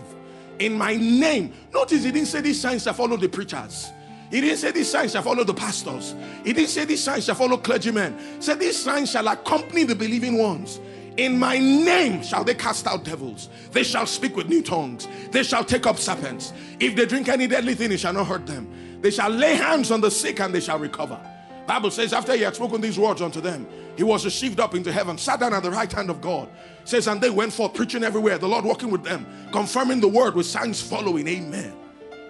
[0.58, 1.52] In my name.
[1.72, 3.90] Notice he didn't say these signs shall follow the preachers.
[4.30, 6.14] He didn't say these signs shall follow the pastors.
[6.44, 8.18] He didn't say these signs shall follow clergymen.
[8.36, 10.80] He said these signs shall accompany the believing ones.
[11.16, 13.48] In my name shall they cast out devils.
[13.70, 15.08] They shall speak with new tongues.
[15.30, 16.52] They shall take up serpents.
[16.80, 18.68] If they drink any deadly thing, it shall not hurt them.
[19.00, 21.20] They shall lay hands on the sick and they shall recover.
[21.66, 23.66] Bible says after he had spoken these words unto them,
[23.96, 26.48] he was received up into heaven, sat down at the right hand of God.
[26.84, 30.36] Says, and they went forth preaching everywhere, the Lord walking with them, confirming the word
[30.36, 31.26] with signs following.
[31.26, 31.74] Amen.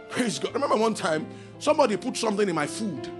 [0.09, 0.55] Praise God.
[0.55, 1.27] remember one time
[1.59, 3.11] somebody put something in my food.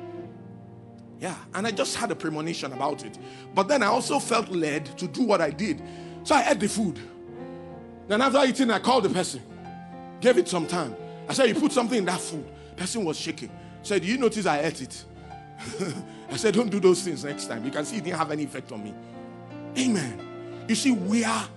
[1.21, 3.19] Yeah, and I just had a premonition about it.
[3.55, 5.83] But then I also felt led to do what I did.
[6.25, 6.99] So I ate the food.
[8.09, 9.43] Then after eating, I called the person,
[10.21, 10.95] gave it some time.
[11.29, 12.47] I said, You put something in that food.
[12.77, 13.51] Person was shaking.
[13.83, 15.05] Said, Do you notice I ate it?
[16.31, 17.65] I said, Don't do those things next time.
[17.65, 18.95] You can see it didn't have any effect on me.
[19.79, 20.65] Amen.
[20.69, 21.49] You see, we are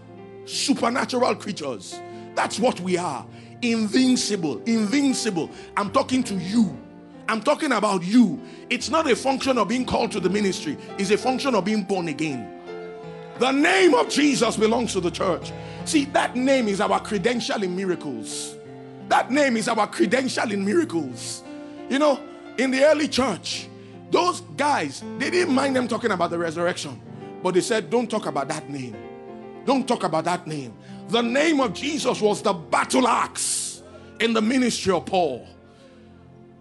[0.45, 1.99] supernatural creatures.
[2.35, 3.25] That's what we are.
[3.61, 4.61] Invincible.
[4.63, 5.49] Invincible.
[5.75, 6.77] I'm talking to you.
[7.27, 8.41] I'm talking about you.
[8.69, 11.83] It's not a function of being called to the ministry, it's a function of being
[11.83, 12.55] born again.
[13.37, 15.53] The name of Jesus belongs to the church.
[15.85, 18.55] See, that name is our credential in miracles.
[19.09, 21.43] That name is our credential in miracles.
[21.89, 22.21] You know,
[22.57, 23.67] in the early church,
[24.11, 27.01] those guys, they didn't mind them talking about the resurrection,
[27.43, 28.95] but they said, Don't talk about that name.
[29.65, 30.73] Don't talk about that name.
[31.09, 33.81] The name of Jesus was the battle axe
[34.19, 35.47] in the ministry of Paul.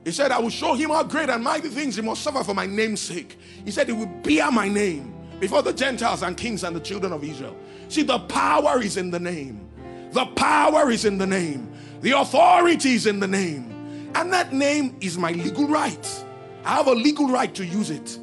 [0.05, 2.55] He said, I will show him how great and mighty things he must suffer for
[2.55, 3.39] my name's sake.
[3.65, 7.13] He said, He will bear my name before the Gentiles and kings and the children
[7.13, 7.57] of Israel.
[7.89, 9.69] See, the power is in the name.
[10.13, 11.75] The power is in the name.
[12.01, 14.11] The authority is in the name.
[14.15, 16.25] And that name is my legal right.
[16.65, 18.19] I have a legal right to use it.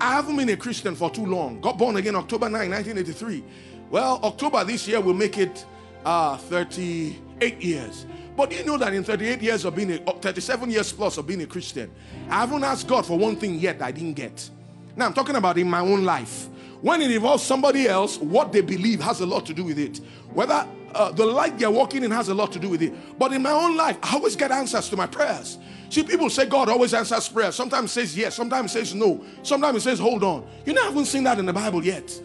[0.00, 1.60] I haven't been a Christian for too long.
[1.60, 3.44] Got born again October 9, 1983.
[3.90, 5.64] Well, October this year will make it
[6.04, 8.06] uh, 38 years.
[8.36, 11.26] But do you know that in 38 years of being a, 37 years plus of
[11.26, 11.90] being a Christian,
[12.30, 14.48] I haven't asked God for one thing yet I didn't get.
[14.94, 16.48] Now I'm talking about in my own life.
[16.80, 20.00] When it involves somebody else, what they believe has a lot to do with it.
[20.32, 20.64] Whether
[20.94, 22.92] uh, the light they're walking in has a lot to do with it.
[23.18, 25.58] But in my own life, I always get answers to my prayers.
[25.90, 27.54] See, people say God always answers prayers.
[27.54, 30.46] Sometimes says yes, sometimes says no, sometimes says hold on.
[30.64, 32.20] You know, I haven't seen that in the Bible yet.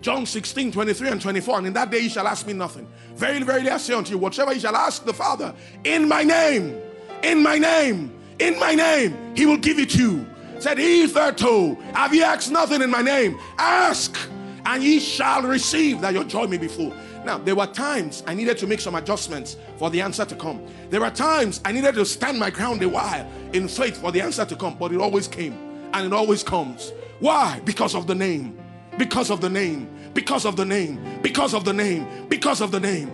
[0.00, 1.58] John 16, 23 and 24.
[1.58, 2.86] And in that day you shall ask me nothing.
[3.16, 5.54] Very, very I say unto you, whatever you shall ask the Father
[5.84, 6.80] in my name,
[7.22, 10.24] in my name, in my name, he will give it you.
[10.60, 13.38] Said hitherto, have ye asked nothing in my name?
[13.58, 14.16] Ask,
[14.64, 16.92] and ye shall receive, that your joy may be full.
[17.28, 20.66] Now, there were times I needed to make some adjustments for the answer to come.
[20.88, 24.22] There were times I needed to stand my ground a while in faith for the
[24.22, 25.52] answer to come, but it always came
[25.92, 26.90] and it always comes.
[27.20, 27.60] Why?
[27.66, 28.58] Because of the name.
[28.96, 29.90] Because of the name.
[30.14, 31.20] Because of the name.
[31.20, 32.06] Because of the name.
[32.30, 33.12] Because of the name.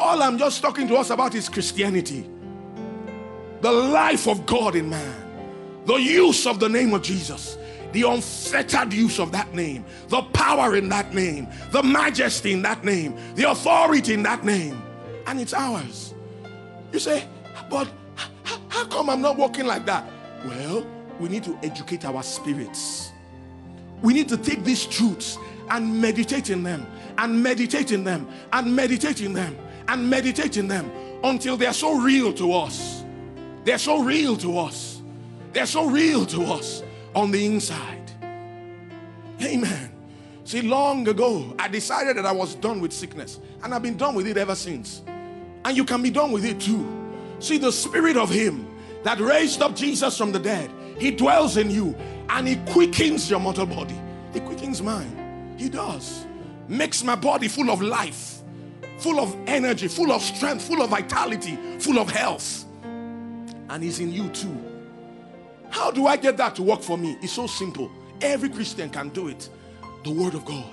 [0.00, 2.28] All I'm just talking to us about is Christianity.
[3.60, 5.84] The life of God in man.
[5.86, 7.58] The use of the name of Jesus
[7.92, 12.84] the unfettered use of that name, the power in that name, the majesty in that
[12.84, 14.82] name, the authority in that name,
[15.26, 16.14] and it's ours.
[16.92, 17.24] You say,
[17.70, 17.88] but
[18.68, 20.04] how come I'm not walking like that?
[20.44, 20.86] Well,
[21.20, 23.12] we need to educate our spirits.
[24.00, 25.38] We need to take these truths
[25.70, 26.86] and meditate in them,
[27.18, 29.56] and meditate in them, and meditate in them,
[29.88, 30.90] and meditate in them
[31.22, 33.04] until they're so real to us.
[33.64, 35.00] They're so real to us.
[35.52, 36.82] They're so real to us
[37.14, 38.10] on the inside.
[39.42, 39.90] Amen.
[40.44, 44.14] See, long ago, I decided that I was done with sickness, and I've been done
[44.14, 45.02] with it ever since.
[45.64, 46.86] And you can be done with it too.
[47.38, 48.66] See, the spirit of Him
[49.04, 51.94] that raised up Jesus from the dead, He dwells in you
[52.28, 53.98] and He quickens your mortal body.
[54.32, 55.54] He quickens mine.
[55.58, 56.26] He does.
[56.68, 58.40] Makes my body full of life,
[58.98, 62.64] full of energy, full of strength, full of vitality, full of health.
[62.82, 64.71] And He's in you too.
[65.72, 67.16] How do I get that to work for me?
[67.22, 67.90] It's so simple.
[68.20, 69.48] Every Christian can do it.
[70.04, 70.70] The Word of God.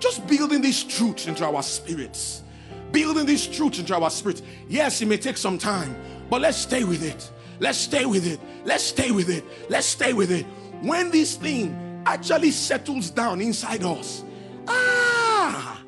[0.00, 2.42] Just building these truths into our spirits.
[2.90, 4.42] Building these truths into our spirits.
[4.68, 5.94] Yes, it may take some time,
[6.28, 7.30] but let's stay with it.
[7.60, 8.40] Let's stay with it.
[8.64, 9.44] Let's stay with it.
[9.70, 10.44] Let's stay with it.
[10.82, 14.24] When this thing actually settles down inside us,
[14.66, 15.80] ah,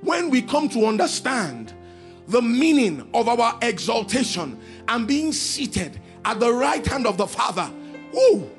[0.00, 1.74] when we come to understand
[2.28, 7.68] the meaning of our exaltation and being seated at the right hand of the Father
[8.16, 8.50] Ooh,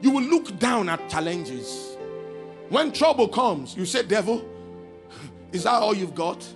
[0.00, 1.96] you will look down at challenges.
[2.68, 4.44] When trouble comes, you say, Devil,
[5.52, 6.46] is that all you've got?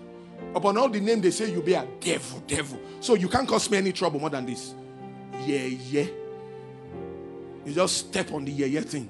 [0.54, 2.78] Upon all the name they say, you be a devil, devil.
[3.00, 4.74] So you can't cause me any trouble more than this.
[5.44, 6.06] Yeah, yeah.
[7.64, 9.08] You just step on the yeah, yeah thing.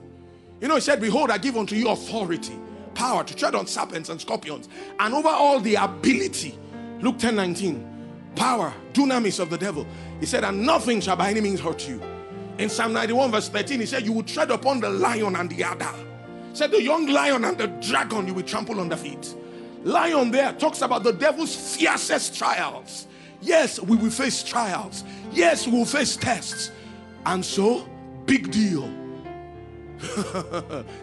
[0.60, 2.56] You know, he said, Behold, I give unto you authority,
[2.94, 4.68] power to tread on serpents and scorpions,
[4.98, 6.58] and over all the ability.
[7.00, 7.90] Luke 10 19.
[8.36, 9.86] Power, dunamis of the devil.
[10.20, 12.00] He said, And nothing shall by any means hurt you.
[12.58, 15.64] In Psalm 91, verse 13, he said, You will tread upon the lion and the
[15.64, 15.92] adder.
[16.52, 19.34] Said the young lion and the dragon you will trample on the feet.
[19.82, 23.08] Lion there talks about the devil's fiercest trials.
[23.40, 25.02] Yes, we will face trials.
[25.32, 26.70] Yes, we will face tests.
[27.26, 27.88] And so,
[28.24, 28.88] big deal.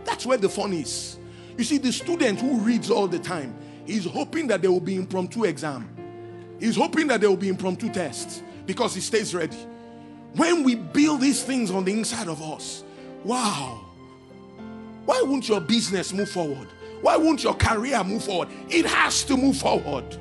[0.06, 1.20] That's where the fun is.
[1.58, 3.54] You see, the student who reads all the time,
[3.86, 5.90] he's hoping that there will be impromptu exam.
[6.60, 9.58] He's hoping that there will be impromptu tests because he stays ready.
[10.36, 12.84] When we build these things on the inside of us,
[13.24, 13.86] wow.
[15.06, 16.68] Why won't your business move forward?
[17.02, 18.50] Why won't your career move forward?
[18.70, 20.18] It has to move forward.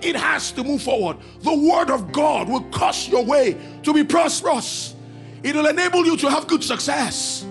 [0.00, 1.16] It has to move forward.
[1.40, 4.94] The word of God will cause your way to be prosperous.
[5.42, 7.44] It will enable you to have good success.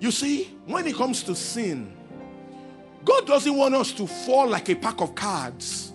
[0.00, 1.92] You see, when it comes to sin,
[3.04, 5.92] God doesn't want us to fall like a pack of cards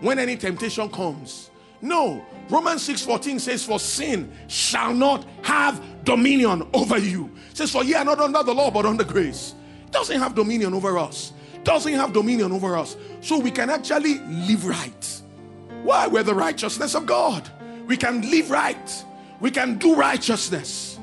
[0.00, 1.50] when any temptation comes.
[1.82, 7.30] No, Romans 6:14 says, For sin shall not have dominion over you.
[7.50, 9.54] It says, For ye are not under the law, but under grace.
[9.86, 11.32] It doesn't have dominion over us.
[11.54, 12.96] It doesn't have dominion over us.
[13.20, 15.22] So we can actually live right.
[15.82, 16.06] Why?
[16.06, 17.48] We're the righteousness of God.
[17.86, 19.04] We can live right.
[19.40, 20.98] We can do righteousness.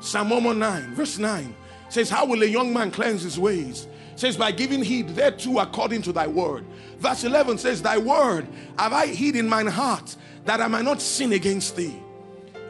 [0.00, 1.54] Psalm 109, verse 9
[1.88, 3.86] says, How will a young man cleanse his ways?
[4.18, 6.64] Says, By giving heed thereto according to thy word.
[6.98, 8.46] Verse 11 says, Thy word
[8.78, 12.02] have I hid in mine heart that I might not sin against thee.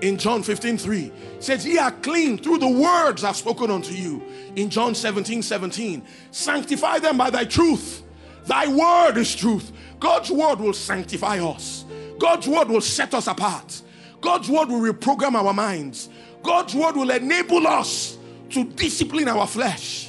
[0.00, 4.22] In John 15 3 says, Ye are clean through the words I've spoken unto you.
[4.54, 8.02] In John 17 17, sanctify them by thy truth.
[8.44, 9.72] Thy word is truth.
[9.98, 11.84] God's word will sanctify us,
[12.18, 13.82] God's word will set us apart.
[14.20, 16.08] God's word will reprogram our minds.
[16.42, 18.18] God's word will enable us
[18.50, 20.07] to discipline our flesh,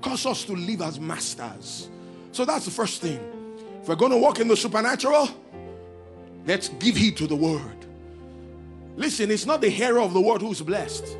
[0.00, 1.88] cause us to live as masters.
[2.32, 3.20] So that's the first thing.
[3.82, 5.28] If we're going to walk in the supernatural,
[6.46, 7.86] let's give heed to the word.
[8.96, 11.16] Listen, it's not the hearer of the word who is blessed,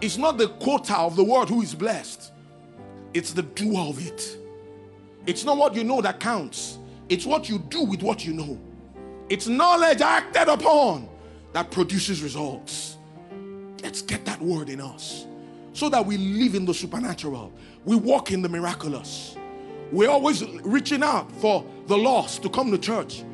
[0.00, 2.30] it's not the quota of the word who is blessed,
[3.14, 4.38] it's the doer of it.
[5.24, 6.78] It's not what you know that counts,
[7.08, 8.58] it's what you do with what you know.
[9.28, 11.08] It's knowledge acted upon
[11.52, 12.98] that produces results.
[13.82, 15.26] Let's get that word in us
[15.72, 17.52] so that we live in the supernatural,
[17.84, 19.36] we walk in the miraculous.
[19.90, 23.24] We're always reaching out for the lost to come to church.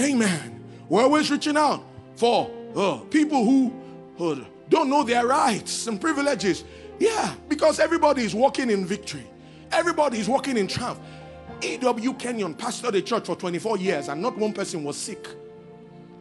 [0.00, 0.64] Amen.
[0.88, 1.84] We're always reaching out
[2.16, 3.72] for uh, people who
[4.18, 6.64] uh, don't know their rights and privileges.
[6.98, 9.26] Yeah, because everybody is walking in victory,
[9.70, 11.00] everybody is walking in triumph.
[11.60, 12.14] E.W.
[12.14, 15.28] Kenyon pastored a church for 24 years and not one person was sick.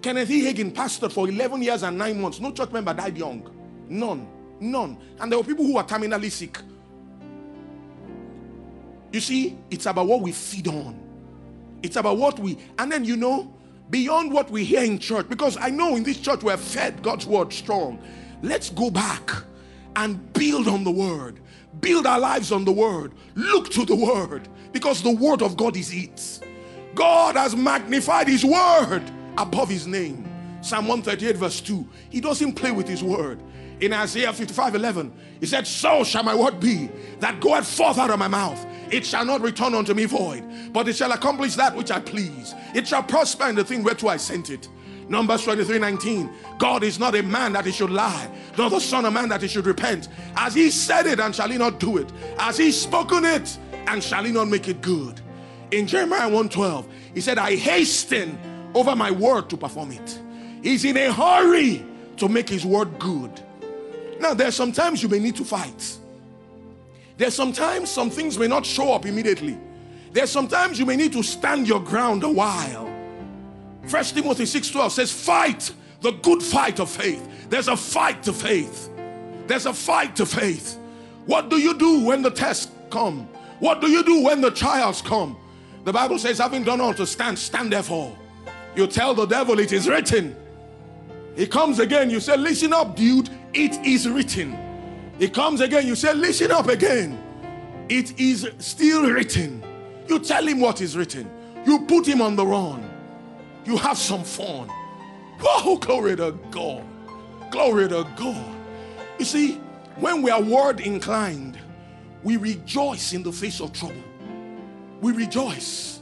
[0.02, 0.44] Kenneth E.
[0.44, 2.40] Hagin pastored for 11 years and 9 months.
[2.40, 3.50] No church member died young.
[3.90, 4.28] None.
[4.60, 4.98] None.
[5.20, 6.60] And there were people who were terminally sick.
[9.12, 11.00] You see, it's about what we feed on.
[11.84, 13.54] It's about what we, and then you know,
[13.90, 17.26] beyond what we hear in church, because I know in this church we're fed God's
[17.26, 18.02] word strong.
[18.42, 19.32] Let's go back
[19.96, 21.40] and build on the word,
[21.82, 25.76] build our lives on the word, look to the word, because the word of God
[25.76, 26.48] is it.
[26.96, 29.04] God has magnified his word
[29.38, 30.28] above his name.
[30.62, 31.88] Psalm 138, verse 2.
[32.10, 33.42] He doesn't play with his word.
[33.82, 38.12] In Isaiah 55, 11, he said, So shall my word be that goeth forth out
[38.12, 38.64] of my mouth.
[38.92, 42.54] It shall not return unto me void, but it shall accomplish that which I please.
[42.76, 44.70] It shall prosper in the thing whereto I sent it.
[45.10, 46.30] Numbers 23 19.
[46.60, 49.42] God is not a man that he should lie, nor the son of man that
[49.42, 50.10] he should repent.
[50.36, 52.12] As he said it, and shall he not do it?
[52.38, 53.58] As he spoken it,
[53.88, 55.22] and shall he not make it good?
[55.72, 58.38] In Jeremiah 1:12, he said, I hasten
[58.76, 60.22] over my word to perform it.
[60.62, 61.84] He's in a hurry
[62.18, 63.42] to make his word good.
[64.22, 65.98] Now, there there's sometimes you may need to fight.
[67.18, 69.54] There's sometimes some things may not show up immediately.
[69.54, 72.88] There There's sometimes you may need to stand your ground a while.
[73.88, 77.50] First Timothy 6:12 says, Fight the good fight of faith.
[77.50, 78.90] There's a fight to faith.
[79.48, 80.78] There's a fight to faith.
[81.26, 83.28] What do you do when the tests come?
[83.60, 85.36] What do you do when the trials come?
[85.84, 88.16] The Bible says, having done all to stand, stand therefore.
[88.76, 90.36] You tell the devil it is written.
[91.36, 94.58] He comes again, you say, Listen up, dude, it is written.
[95.20, 97.22] It comes again, you say, Listen up again.
[97.90, 99.64] It is still written.
[100.08, 101.30] You tell him what is written.
[101.66, 102.90] You put him on the run.
[103.66, 104.70] You have some fun.
[105.44, 106.84] Oh, glory to God.
[107.52, 108.56] Glory to God.
[109.20, 109.56] You see,
[109.98, 111.60] when we are word inclined,
[112.24, 114.04] we rejoice in the face of trouble.
[115.02, 116.00] We rejoice.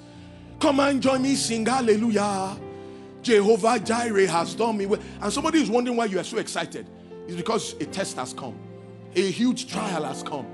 [0.59, 2.57] Come and join me, sing hallelujah.
[3.21, 5.01] Jehovah Jireh has done me well.
[5.21, 6.87] And somebody is wondering why you are so excited.
[7.29, 8.57] It's because a test has come,
[9.15, 10.45] a huge trial has come.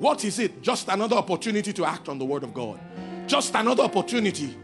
[0.00, 0.60] What is it?
[0.60, 2.80] Just another opportunity to act on the word of God.
[3.28, 4.56] Just another opportunity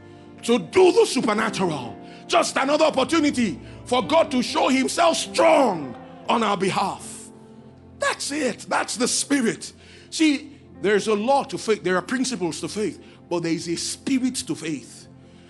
[0.42, 1.96] to do the supernatural.
[2.26, 5.94] Just another opportunity for God to show himself strong
[6.28, 7.30] on our behalf.
[8.00, 8.66] That's it.
[8.68, 9.72] That's the spirit.
[10.10, 13.00] See, there's a law to faith, there are principles to faith,
[13.30, 15.06] but there is a spirit to faith.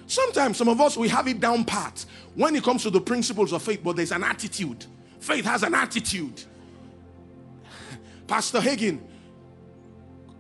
[0.07, 2.05] Sometimes some of us we have it down pat
[2.35, 4.85] when it comes to the principles of faith, but there's an attitude.
[5.23, 6.43] Faith has an attitude.
[8.27, 9.01] Pastor Hagin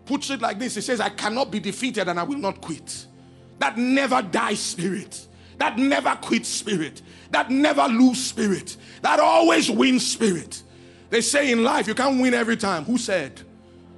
[0.05, 3.07] puts it like this He says, I cannot be defeated and I will not quit.
[3.61, 5.28] That never die spirit.
[5.59, 7.01] That never quit spirit.
[7.30, 8.76] That never lose spirit.
[9.03, 10.64] That always win spirit.
[11.11, 12.85] They say in life you can't win every time.
[12.85, 13.41] Who said?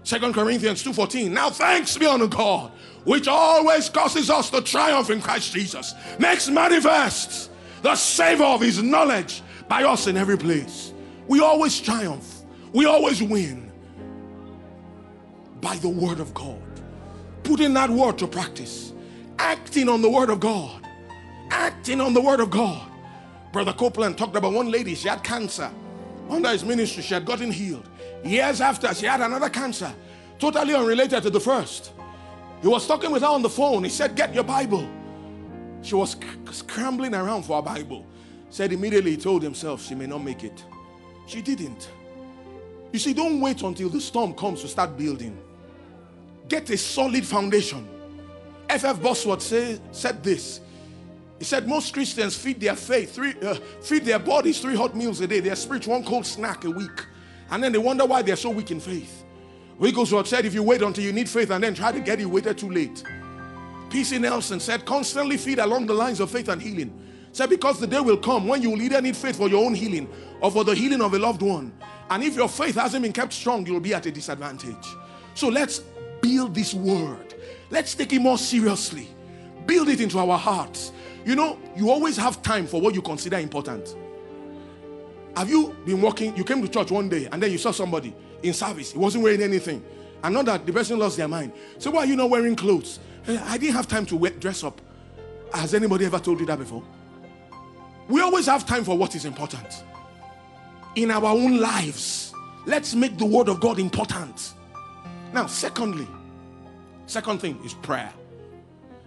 [0.03, 1.33] Second Corinthians 2:14.
[1.33, 2.73] Now thanks be unto God,
[3.05, 8.83] which always causes us to triumph in Christ Jesus, makes manifest the savor of his
[8.83, 10.93] knowledge by us in every place.
[11.27, 12.43] We always triumph,
[12.73, 13.73] we always win
[15.61, 16.61] by the word of God.
[17.43, 18.93] Putting that word to practice,
[19.39, 20.87] acting on the word of God,
[21.51, 22.91] acting on the word of God.
[23.53, 25.71] Brother Copeland talked about one lady, she had cancer.
[26.29, 27.89] Under his ministry, she had gotten healed.
[28.25, 29.93] Years after, she had another cancer,
[30.39, 31.93] totally unrelated to the first.
[32.63, 33.85] He was talking with her on the phone.
[33.85, 34.89] He said, Get your Bible.
[35.83, 36.17] She was
[36.51, 38.07] scrambling around for a Bible.
[38.55, 40.65] Said immediately he told himself she may not make it.
[41.27, 41.91] She didn't.
[42.93, 45.37] You see, don't wait until the storm comes to start building.
[46.47, 47.89] Get a solid foundation.
[48.69, 49.03] F.F.
[49.03, 50.61] Bosworth say, said this.
[51.41, 55.21] He said most Christians feed their faith, three, uh, feed their bodies three hot meals
[55.21, 57.07] a day, their spirit one cold snack a week.
[57.51, 59.25] And then they wonder why they're so weak in faith.
[59.79, 62.27] Wigglesworth said, if you wait until you need faith and then try to get it,
[62.27, 63.03] waited too late.
[63.91, 64.17] P.C.
[64.19, 67.01] Nelson said, constantly feed along the lines of faith and healing.
[67.35, 69.75] Said, because the day will come when you will either need faith for your own
[69.75, 70.09] healing
[70.41, 71.73] or for the healing of a loved one.
[72.09, 74.87] And if your faith hasn't been kept strong, you'll be at a disadvantage.
[75.35, 75.81] So let's
[76.23, 77.35] build this word.
[77.71, 79.09] Let's take it more seriously.
[79.67, 80.93] Build it into our hearts.
[81.27, 83.97] You know, you always have time for what you consider important.
[85.37, 86.37] Have you been walking?
[86.37, 88.15] You came to church one day and then you saw somebody
[88.45, 88.93] in service.
[88.93, 89.85] He wasn't wearing anything.
[90.23, 91.51] And not that the person lost their mind.
[91.79, 93.01] So why are you not wearing clothes?
[93.27, 94.81] Eh, I didn't have time to wear, dress up.
[95.53, 96.85] Has anybody ever told you that before?
[98.09, 99.85] We always have time for what is important.
[100.95, 102.33] In our own lives,
[102.67, 104.55] let's make the word of God important.
[105.33, 106.07] Now, secondly,
[107.07, 108.13] second thing is prayer.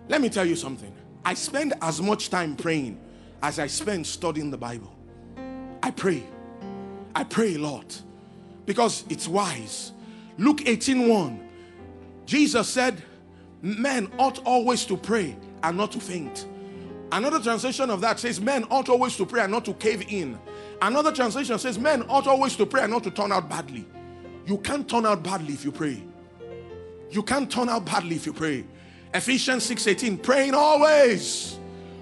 [0.10, 0.94] Let me tell you something.
[1.24, 3.00] I spend as much time praying
[3.44, 4.94] as I spend studying the Bible.
[5.84, 6.24] I pray.
[7.16, 8.02] I pray a lot
[8.66, 9.92] because it's wise.
[10.38, 11.40] Luke 18:1.
[12.26, 13.02] Jesus said,
[13.62, 16.46] Men ought always to pray and not to faint.
[17.12, 20.38] Another translation of that says, Men ought always to pray and not to cave in.
[20.82, 23.86] Another translation says, Men ought always to pray and not to turn out badly.
[24.46, 26.04] You can't turn out badly if you pray.
[27.10, 28.66] You can't turn out badly if you pray.
[29.14, 31.58] Ephesians 6:18, praying always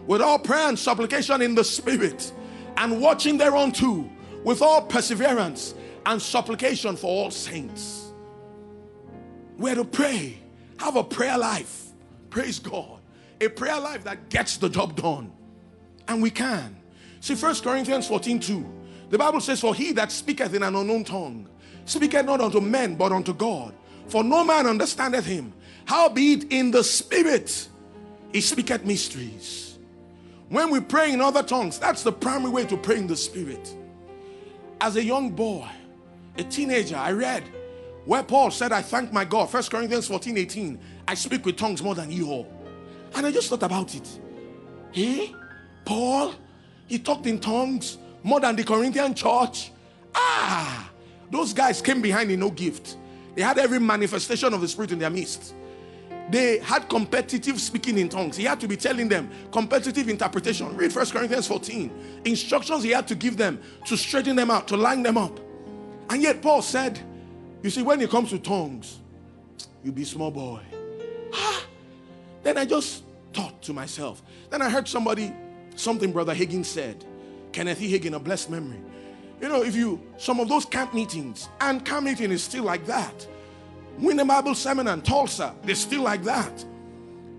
[0.08, 2.32] with all prayer and supplication in the spirit
[2.78, 4.10] and watching thereunto
[4.44, 5.76] with all perseverance
[6.06, 8.12] and supplication for all saints.
[9.58, 10.38] We're to pray,
[10.80, 11.88] have a prayer life.
[12.30, 13.00] Praise God.
[13.42, 15.32] A prayer life that gets the job done.
[16.08, 16.76] And we can.
[17.20, 18.66] See, First Corinthians 14 2.
[19.10, 21.50] The Bible says, For he that speaketh in an unknown tongue
[21.86, 23.74] speaketh not unto men, but unto God.
[24.08, 25.54] For no man understandeth him.
[25.86, 27.68] Howbeit in the spirit
[28.32, 29.78] he speaketh mysteries.
[30.50, 33.76] When we pray in other tongues, that's the primary way to pray in the spirit.
[34.82, 35.68] As a young boy,
[36.38, 37.44] a teenager, I read
[38.06, 39.50] where Paul said, I thank my God.
[39.50, 40.80] First Corinthians 14 18.
[41.08, 42.52] I speak with tongues more than you all.
[43.16, 44.20] And I just thought about it.
[44.92, 45.34] Hey,
[45.84, 46.34] Paul,
[46.88, 49.72] he talked in tongues more than the Corinthian church.
[50.14, 50.90] Ah,
[51.30, 52.98] those guys came behind in no gift.
[53.36, 55.54] They had every manifestation of the Spirit in their midst
[56.30, 58.36] they had competitive speaking in tongues.
[58.36, 60.76] He had to be telling them competitive interpretation.
[60.76, 62.22] Read First Corinthians 14.
[62.26, 65.40] Instructions he had to give them to straighten them out, to line them up.
[66.10, 67.00] And yet Paul said,
[67.62, 69.00] You see, when it comes to tongues,
[69.84, 70.62] you be small boy.
[71.34, 71.64] Ah.
[72.42, 73.04] Then I just
[73.36, 74.24] thought to myself.
[74.50, 75.34] Then I heard somebody,
[75.76, 77.04] something Brother Hagin said.
[77.52, 77.92] Kenneth E.
[77.92, 78.82] Hagin, a blessed memory.
[79.42, 82.86] You know, if you, some of those camp meetings, and camp meeting is still like
[82.86, 83.28] that
[83.98, 86.66] Winter Bible Seminar in Tulsa, they're still like that.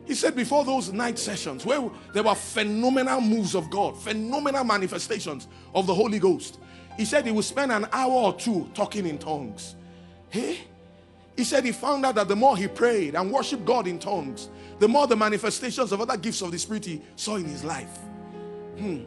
[0.07, 5.49] He said before those night sessions, where there were phenomenal moves of God, phenomenal manifestations
[5.75, 6.59] of the Holy Ghost,
[6.97, 9.75] he said he would spend an hour or two talking in tongues.
[10.31, 10.61] Hey?
[11.37, 14.49] He said he found out that the more he prayed and worshiped God in tongues,
[14.79, 17.99] the more the manifestations of other gifts of the Spirit he saw in his life.
[18.79, 19.01] Hmm.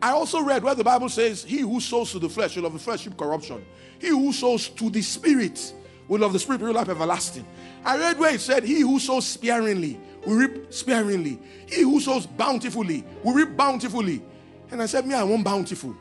[0.00, 2.72] I also read where the Bible says, He who sows to the flesh will of
[2.72, 3.64] the flesh corruption.
[3.98, 5.74] He who sows to the Spirit
[6.08, 7.46] will of the Spirit real life everlasting.
[7.84, 11.38] I read where it said, He who sows sparingly will reap sparingly.
[11.66, 14.22] He who sows bountifully will reap bountifully.
[14.70, 15.94] And I said, Me, I want bountiful.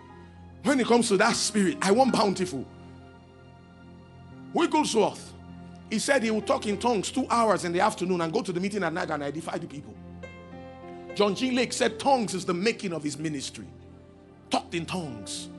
[0.64, 2.66] When it comes to that spirit, I want bountiful.
[4.56, 5.34] Wigglesworth,
[5.90, 8.54] he said he would talk in tongues two hours in the afternoon and go to
[8.54, 9.94] the meeting at night and edify the people.
[11.14, 11.52] John G.
[11.52, 13.68] Lake said tongues is the making of his ministry.
[14.50, 15.50] Talked in tongues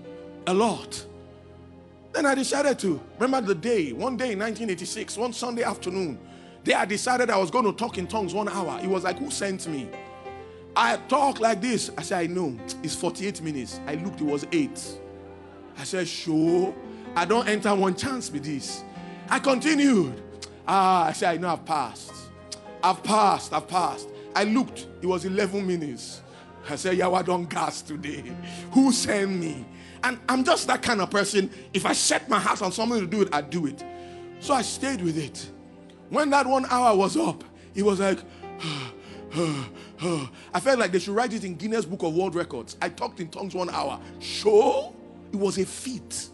[0.46, 1.04] a lot.
[2.12, 6.18] Then I decided to remember the day, one day in 1986, one Sunday afternoon,
[6.64, 8.80] day I decided I was going to talk in tongues one hour.
[8.82, 9.90] It was like, who sent me?
[10.74, 11.90] I talk like this.
[11.98, 12.58] I said, I know.
[12.82, 13.78] It's 48 minutes.
[13.86, 14.98] I looked, it was eight.
[15.76, 16.74] I said, sure.
[17.14, 18.84] I don't enter one chance with this.
[19.28, 20.22] I continued.
[20.66, 22.12] Ah, I said, I know I've passed.
[22.82, 23.52] I've passed.
[23.52, 24.08] I've passed.
[24.34, 26.20] I looked, it was 11 minutes.
[26.68, 28.24] I said, Yeah, I don't gas today.
[28.72, 29.64] Who sent me?
[30.02, 31.50] And I'm just that kind of person.
[31.72, 33.82] If I set my heart on something to do it, I do it.
[34.40, 35.50] So I stayed with it.
[36.10, 37.42] When that one hour was up,
[37.74, 38.18] it was like,
[39.34, 42.76] I felt like they should write it in Guinness Book of World Records.
[42.80, 44.00] I talked in tongues one hour.
[44.20, 44.92] Sure,
[45.32, 46.28] it was a feat.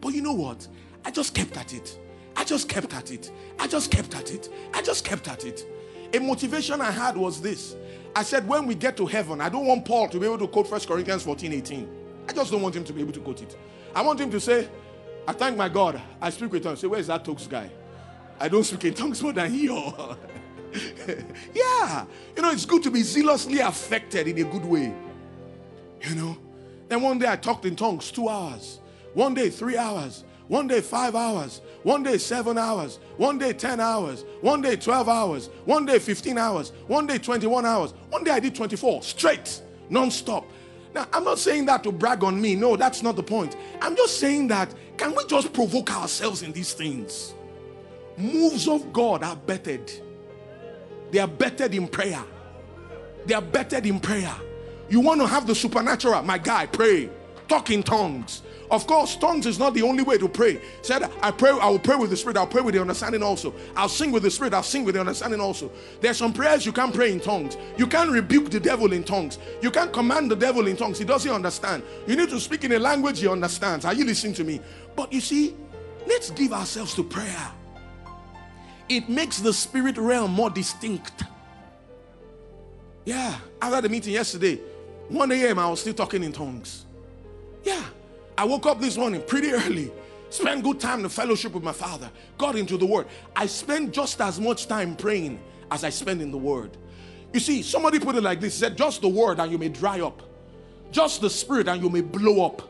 [0.00, 0.66] But you know what?
[1.04, 1.98] I just kept at it.
[2.46, 3.32] Just kept at it.
[3.58, 4.48] I just kept at it.
[4.72, 5.66] I just kept at it.
[6.14, 7.74] A motivation I had was this.
[8.14, 10.46] I said, when we get to heaven, I don't want Paul to be able to
[10.46, 11.88] quote 1 Corinthians 14 18.
[12.28, 13.56] I just don't want him to be able to quote it.
[13.94, 14.68] I want him to say,
[15.26, 16.00] I thank my God.
[16.20, 16.80] I speak with tongues.
[16.80, 17.68] Say, where's that talks guy?
[18.38, 19.64] I don't speak in tongues more than he.
[21.54, 22.04] yeah.
[22.36, 24.94] You know, it's good to be zealously affected in a good way.
[26.02, 26.38] You know?
[26.88, 28.78] Then one day I talked in tongues two hours.
[29.14, 30.22] One day, three hours.
[30.48, 31.60] One day, five hours.
[31.82, 32.98] One day, seven hours.
[33.16, 34.24] One day, 10 hours.
[34.40, 35.50] One day, 12 hours.
[35.64, 36.72] One day, 15 hours.
[36.86, 37.92] One day, 21 hours.
[38.10, 40.44] One day, I did 24 straight, non stop.
[40.94, 42.54] Now, I'm not saying that to brag on me.
[42.54, 43.56] No, that's not the point.
[43.82, 47.34] I'm just saying that can we just provoke ourselves in these things?
[48.16, 49.90] Moves of God are bettered.
[51.10, 52.24] They are bettered in prayer.
[53.26, 54.34] They are bettered in prayer.
[54.88, 57.10] You want to have the supernatural, my guy, pray.
[57.48, 58.42] Talk in tongues.
[58.70, 60.60] Of course, tongues is not the only way to pray.
[60.82, 63.54] Said, I pray, I will pray with the spirit, I'll pray with the understanding also.
[63.76, 65.70] I'll sing with the spirit, I'll sing with the understanding also.
[66.00, 67.56] There's some prayers you can't pray in tongues.
[67.76, 69.38] You can't rebuke the devil in tongues.
[69.62, 70.98] You can't command the devil in tongues.
[70.98, 71.82] He doesn't understand.
[72.06, 73.84] You need to speak in a language he understands.
[73.84, 74.60] Are you listening to me?
[74.94, 75.54] But you see,
[76.06, 77.52] let's give ourselves to prayer.
[78.88, 81.24] It makes the spirit realm more distinct.
[83.04, 84.60] Yeah, after the meeting yesterday,
[85.08, 86.84] 1 a.m., I was still talking in tongues.
[87.62, 87.82] Yeah.
[88.38, 89.90] I woke up this morning pretty early,
[90.28, 93.06] spent good time in fellowship with my father, got into the word.
[93.34, 95.40] I spent just as much time praying
[95.70, 96.76] as I spend in the word.
[97.32, 100.00] You see, somebody put it like this said, just the word and you may dry
[100.00, 100.22] up,
[100.90, 102.68] just the spirit and you may blow up.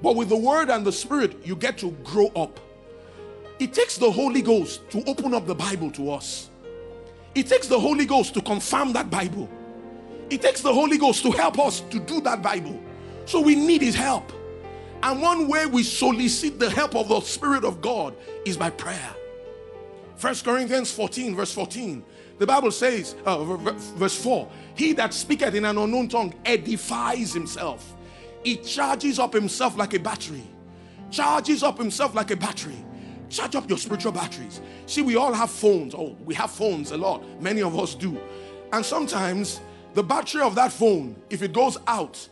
[0.00, 2.60] But with the word and the spirit, you get to grow up.
[3.58, 6.50] It takes the Holy Ghost to open up the Bible to us.
[7.34, 9.48] It takes the Holy Ghost to confirm that Bible.
[10.30, 12.80] It takes the Holy Ghost to help us to do that Bible.
[13.26, 14.32] So we need His help.
[15.02, 18.14] And one way we solicit the help of the Spirit of God
[18.44, 19.14] is by prayer.
[20.16, 22.04] First Corinthians 14, verse 14.
[22.38, 27.94] The Bible says, uh, verse 4 He that speaketh in an unknown tongue edifies himself.
[28.42, 30.46] He charges up himself like a battery.
[31.10, 32.76] Charges up himself like a battery.
[33.28, 34.60] Charge up your spiritual batteries.
[34.86, 35.94] See, we all have phones.
[35.94, 37.22] Oh, we have phones a lot.
[37.40, 38.18] Many of us do.
[38.72, 39.60] And sometimes
[39.94, 42.28] the battery of that phone, if it goes out,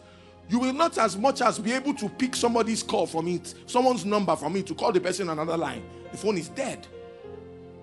[0.49, 4.05] you will not as much as be able to pick somebody's call from it, someone's
[4.05, 5.83] number from it to call the person on another line.
[6.11, 6.87] The phone is dead.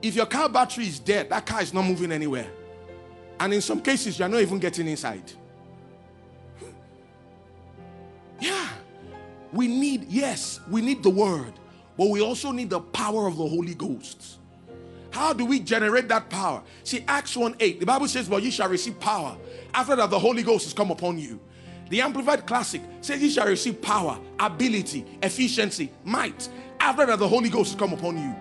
[0.02, 2.48] If your car battery is dead, that car is not moving anywhere.
[3.40, 5.32] And in some cases, you're not even getting inside.
[8.40, 8.68] Yeah.
[9.54, 11.54] We need, yes, we need the word,
[11.98, 14.40] but we also need the power of the Holy Ghost.
[15.12, 16.62] How do we generate that power?
[16.84, 19.38] See, Acts 1 8, the Bible says, But you shall receive power
[19.74, 21.40] after that the Holy Ghost has come upon you.
[21.90, 26.50] The Amplified Classic says you shall receive power, ability, efficiency, might
[26.80, 28.36] after that the Holy Ghost has come upon you.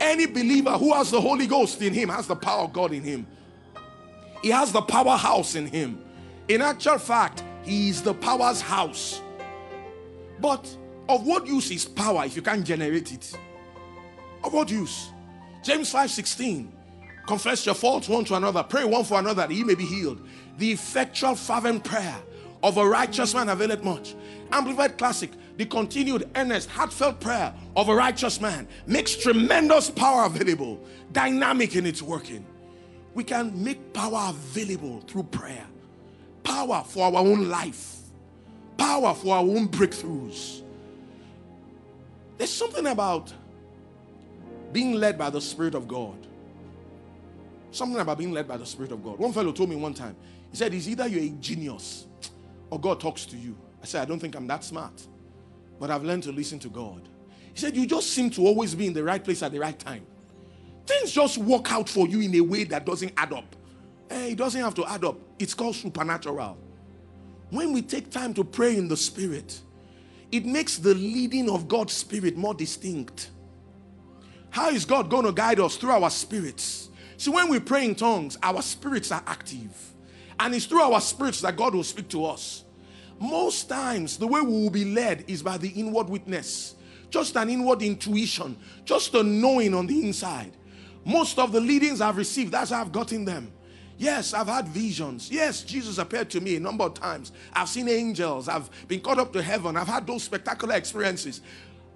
[0.00, 3.02] Any believer who has the Holy Ghost in him has the power of God in
[3.02, 3.26] him.
[4.42, 6.02] He has the powerhouse in him.
[6.48, 9.20] In actual fact, he is the power's house.
[10.38, 10.76] But
[11.08, 13.36] of what use is power if you can't generate it?
[14.44, 15.10] Of what use?
[15.62, 16.72] James 5 16.
[17.26, 20.26] Confess your faults one to another, pray one for another that ye may be healed.
[20.58, 22.16] The effectual, fervent prayer
[22.62, 24.14] of a righteous man availeth much.
[24.50, 30.80] Amplified Classic, the continued, earnest, heartfelt prayer of a righteous man makes tremendous power available,
[31.12, 32.44] dynamic in its working.
[33.14, 35.66] We can make power available through prayer,
[36.42, 38.00] power for our own life,
[38.76, 40.62] power for our own breakthroughs.
[42.36, 43.32] There's something about
[44.72, 46.26] being led by the Spirit of God.
[47.70, 49.18] Something about being led by the Spirit of God.
[49.18, 50.16] One fellow told me one time,
[50.50, 52.06] he said, It's either you're a genius
[52.70, 53.56] or God talks to you.
[53.82, 55.06] I said, I don't think I'm that smart,
[55.78, 57.08] but I've learned to listen to God.
[57.52, 59.78] He said, You just seem to always be in the right place at the right
[59.78, 60.06] time.
[60.86, 63.56] Things just work out for you in a way that doesn't add up.
[64.08, 65.18] Hey, it doesn't have to add up.
[65.38, 66.58] It's called supernatural.
[67.50, 69.60] When we take time to pray in the Spirit,
[70.30, 73.30] it makes the leading of God's Spirit more distinct.
[74.50, 75.76] How is God going to guide us?
[75.76, 76.88] Through our spirits.
[77.16, 79.74] See, when we pray in tongues, our spirits are active.
[80.38, 82.64] And it's through our spirits that God will speak to us.
[83.18, 86.74] Most times, the way we will be led is by the inward witness,
[87.08, 90.52] just an inward intuition, just a knowing on the inside.
[91.04, 93.52] Most of the leadings I've received, that's how I've gotten them.
[93.96, 95.30] Yes, I've had visions.
[95.30, 97.32] Yes, Jesus appeared to me a number of times.
[97.54, 98.48] I've seen angels.
[98.48, 99.76] I've been caught up to heaven.
[99.76, 101.40] I've had those spectacular experiences.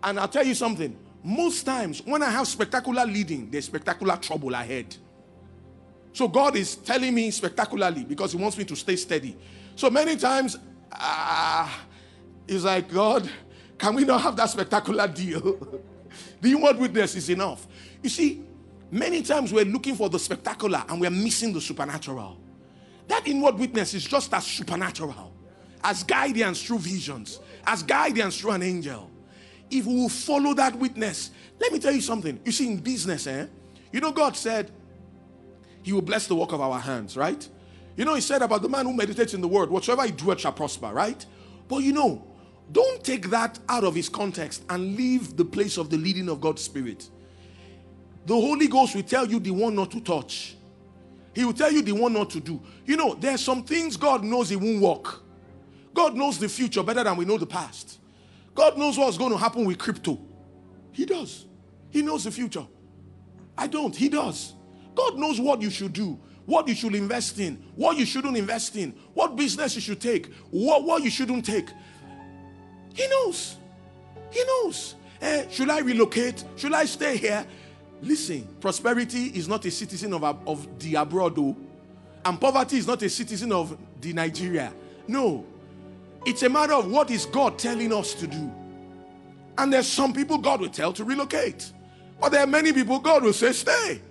[0.03, 4.55] And I'll tell you something most times, when I have spectacular leading, there's spectacular trouble
[4.55, 4.97] ahead.
[6.13, 9.37] So God is telling me spectacularly because He wants me to stay steady.
[9.77, 10.57] So many times,
[10.93, 11.85] ah,
[12.47, 13.31] He's like, God,
[13.79, 15.81] can we not have that spectacular deal?
[16.41, 17.67] the inward witness is enough.
[18.03, 18.45] You see,
[18.91, 22.39] Many times we're looking for the spectacular and we're missing the supernatural.
[23.07, 25.33] That inward witness is just as supernatural
[25.83, 29.11] as guidance through visions, as guidance through an angel.
[29.71, 32.39] If we will follow that witness, let me tell you something.
[32.45, 33.47] You see, in business, eh?
[33.93, 34.71] You know, God said
[35.83, 37.49] He will bless the work of our hands, right?
[37.97, 40.41] You know, He said about the man who meditates in the word, whatsoever he doeth
[40.41, 41.25] shall prosper, right?
[41.69, 42.27] But you know,
[42.73, 46.41] don't take that out of his context and leave the place of the leading of
[46.41, 47.09] God's Spirit.
[48.27, 50.57] The Holy Ghost will tell you the one not to touch.
[51.35, 52.61] He will tell you the one not to do.
[52.87, 55.23] You know, there are some things God knows it won't work.
[55.95, 57.99] God knows the future better than we know the past.
[58.55, 60.19] God knows what's going to happen with crypto.
[60.93, 61.47] He does.
[61.91, 62.67] He knows the future.
[63.57, 63.95] I don't.
[63.95, 64.55] He does.
[65.01, 68.77] God knows what you should do, what you should invest in, what you shouldn't invest
[68.77, 71.69] in, what business you should take, what, what you shouldn't take.
[72.95, 73.57] He knows.
[74.31, 74.95] He knows.
[75.23, 76.45] Eh, should I relocate?
[76.57, 77.47] Should I stay here?
[78.03, 81.57] Listen, prosperity is not a citizen of, of the abroad, though,
[82.25, 84.73] and poverty is not a citizen of the Nigeria.
[85.09, 85.47] No,
[86.27, 88.53] it's a matter of what is God telling us to do.
[89.57, 91.73] And there's some people God will tell to relocate,
[92.21, 94.03] but there are many people God will say, stay.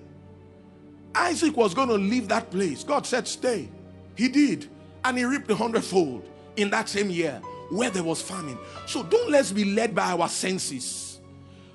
[1.15, 2.83] Isaac was going to leave that place.
[2.83, 3.69] God said, stay.
[4.15, 4.69] He did,
[5.03, 8.57] and he reaped a hundredfold in that same year where there was famine.
[8.85, 11.19] So don't let's be led by our senses.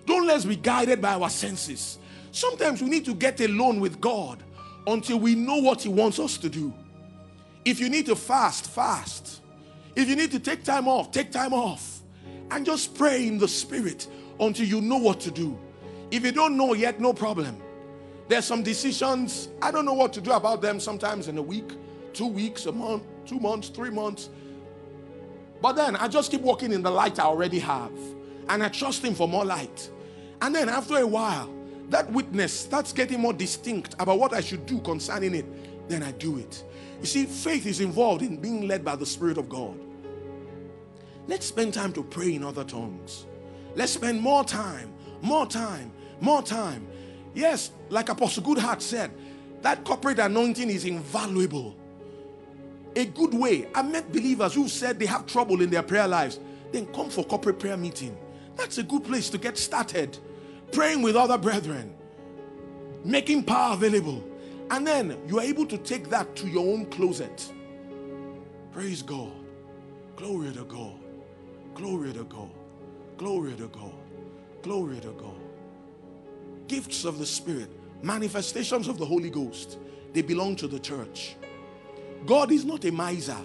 [0.07, 1.99] Don't let's be guided by our senses.
[2.33, 4.43] Sometimes we need to get alone with God
[4.87, 6.75] until we know what He wants us to do.
[7.65, 9.41] If you need to fast, fast.
[9.97, 12.03] If you need to take time off, take time off.
[12.51, 14.07] And just pray in the Spirit
[14.39, 15.59] until you know what to do.
[16.11, 17.57] If you don't know yet, no problem.
[18.29, 21.73] There's some decisions, I don't know what to do about them sometimes in a week,
[22.13, 24.31] two weeks, a month, two months, three months.
[25.61, 27.93] But then I just keep walking in the light I already have.
[28.49, 29.91] And I trust Him for more light.
[30.41, 31.53] And then after a while,
[31.91, 36.13] that witness starts getting more distinct about what I should do concerning it, then I
[36.13, 36.65] do it.
[37.01, 39.79] You see, faith is involved in being led by the Spirit of God.
[41.27, 43.27] Let's spend time to pray in other tongues.
[43.75, 44.93] Let's spend more time,
[45.23, 46.87] more time, more time.
[47.35, 49.11] Yes, like Apostle Goodheart said,
[49.63, 51.75] that corporate anointing is invaluable.
[52.97, 53.67] A good way.
[53.75, 56.39] I met believers who said they have trouble in their prayer lives.
[56.71, 58.17] Then come for corporate prayer meeting.
[58.57, 60.17] That's a good place to get started
[60.73, 61.95] praying with other brethren,
[63.05, 64.23] making power available.
[64.71, 67.53] And then you are able to take that to your own closet.
[68.73, 69.33] Praise God.
[70.17, 70.95] Glory to God.
[71.75, 72.51] Glory to God.
[73.17, 73.95] Glory to God.
[74.63, 75.34] Glory to God.
[76.69, 77.71] Gifts of the Spirit,
[78.03, 79.79] manifestations of the Holy Ghost,
[80.13, 81.37] they belong to the church.
[82.27, 83.37] God is not a miser.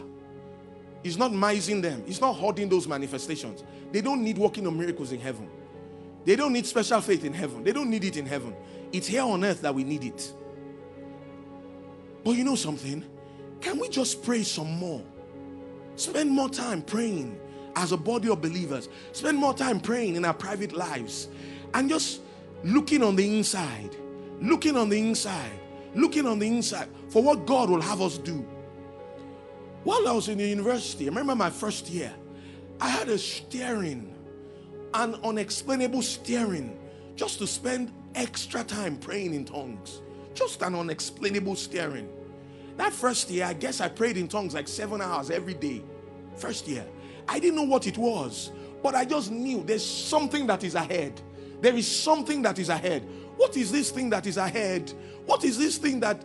[1.04, 2.04] He's not mising them.
[2.06, 3.64] He's not hoarding those manifestations.
[3.92, 5.50] They don't need working on miracles in heaven.
[6.26, 7.64] They don't need special faith in heaven.
[7.64, 8.56] They don't need it in heaven.
[8.92, 10.34] It's here on earth that we need it.
[12.24, 13.06] But you know something?
[13.62, 15.04] Can we just pray some more?
[15.96, 17.40] Spend more time praying
[17.76, 18.90] as a body of believers.
[19.12, 21.30] Spend more time praying in our private lives
[21.74, 22.22] and just
[22.64, 23.96] looking on the inside,
[24.42, 25.60] looking on the inside,
[25.96, 28.46] looking on the inside for what God will have us do.
[29.84, 32.14] While I was in the university, I remember my first year,
[32.82, 34.16] I had a staring
[34.94, 36.78] an unexplainable stirring
[37.16, 40.02] just to spend extra time praying in tongues.
[40.34, 42.10] Just an unexplainable stirring.
[42.78, 45.84] That first year, I guess I prayed in tongues like seven hours every day.
[46.38, 46.86] First year.
[47.28, 51.22] I didn't know what it was, but I just knew there's something that is ahead.
[51.62, 53.08] There is something that is ahead.
[53.38, 54.92] What is this thing that is ahead?
[55.26, 56.24] What is this thing that,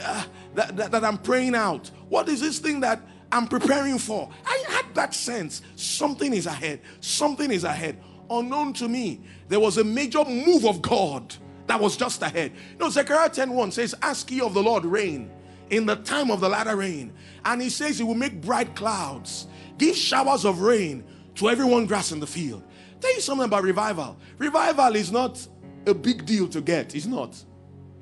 [0.00, 0.24] uh,
[0.54, 1.90] that, that, that I'm praying out?
[2.08, 3.00] What is this thing that
[3.34, 4.30] I'm preparing for.
[4.46, 5.62] I had that sense.
[5.74, 6.80] Something is ahead.
[7.00, 8.00] Something is ahead.
[8.30, 11.34] unknown to me, there was a major move of God
[11.66, 12.52] that was just ahead.
[12.72, 15.30] You know, Zechariah 10:1 says, Ask ye of the Lord rain
[15.70, 17.12] in the time of the latter rain.
[17.44, 19.48] And he says he will make bright clouds,
[19.78, 21.04] give showers of rain
[21.34, 22.62] to everyone grass in the field.
[23.04, 24.16] Tell you something about revival.
[24.38, 25.46] Revival is not
[25.84, 26.94] a big deal to get.
[26.94, 27.36] It's not.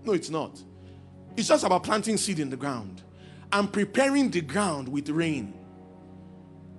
[0.05, 0.62] No, it's not.
[1.37, 3.03] It's just about planting seed in the ground
[3.51, 5.55] and preparing the ground with rain.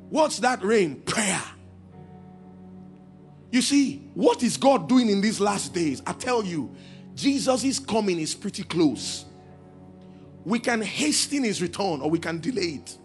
[0.09, 1.01] What's that rain?
[1.01, 1.41] Prayer.
[3.51, 6.01] You see, what is God doing in these last days?
[6.07, 6.73] I tell you,
[7.15, 9.25] Jesus' is coming is pretty close.
[10.45, 12.97] We can hasten his return or we can delay it.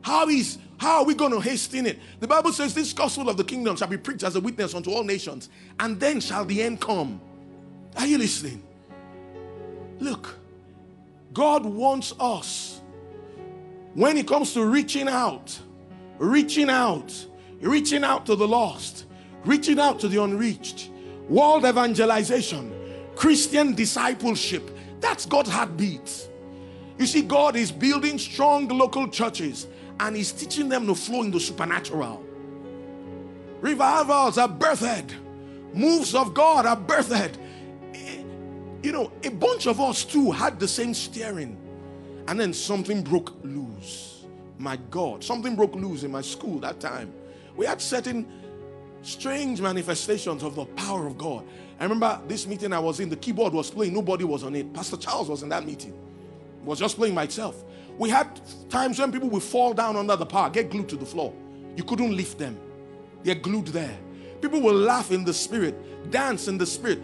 [0.00, 1.98] How is how are we going to hasten it?
[2.20, 4.90] The Bible says this gospel of the kingdom shall be preached as a witness unto
[4.90, 5.50] all nations,
[5.80, 7.20] and then shall the end come.
[7.96, 8.62] Are you listening?
[9.98, 10.36] Look,
[11.32, 12.80] God wants us
[13.94, 15.58] when it comes to reaching out,
[16.18, 17.26] reaching out,
[17.60, 19.06] reaching out to the lost,
[19.44, 20.90] reaching out to the unreached,
[21.28, 22.72] world evangelization,
[23.16, 24.70] Christian discipleship.
[25.00, 26.28] That's God's heartbeat.
[26.98, 29.66] You see, God is building strong local churches
[30.00, 32.24] and He's teaching them to flow in the supernatural.
[33.60, 35.12] Revivals are birthed,
[35.74, 37.36] moves of God are birthed.
[37.94, 38.22] Eh,
[38.82, 41.56] you know, a bunch of us too had the same steering,
[42.28, 44.24] and then something broke loose.
[44.58, 47.12] My God, something broke loose in my school that time.
[47.56, 48.26] We had certain
[49.02, 51.44] strange manifestations of the power of God.
[51.80, 54.72] I remember this meeting I was in, the keyboard was playing, nobody was on it.
[54.72, 55.94] Pastor Charles was in that meeting,
[56.68, 57.64] was just playing myself.
[57.96, 61.06] We had times when people would fall down under the power, get glued to the
[61.06, 61.32] floor.
[61.74, 62.58] You couldn't lift them,
[63.22, 63.98] they're glued there.
[64.40, 67.00] People will laugh in the spirit, dance in the spirit.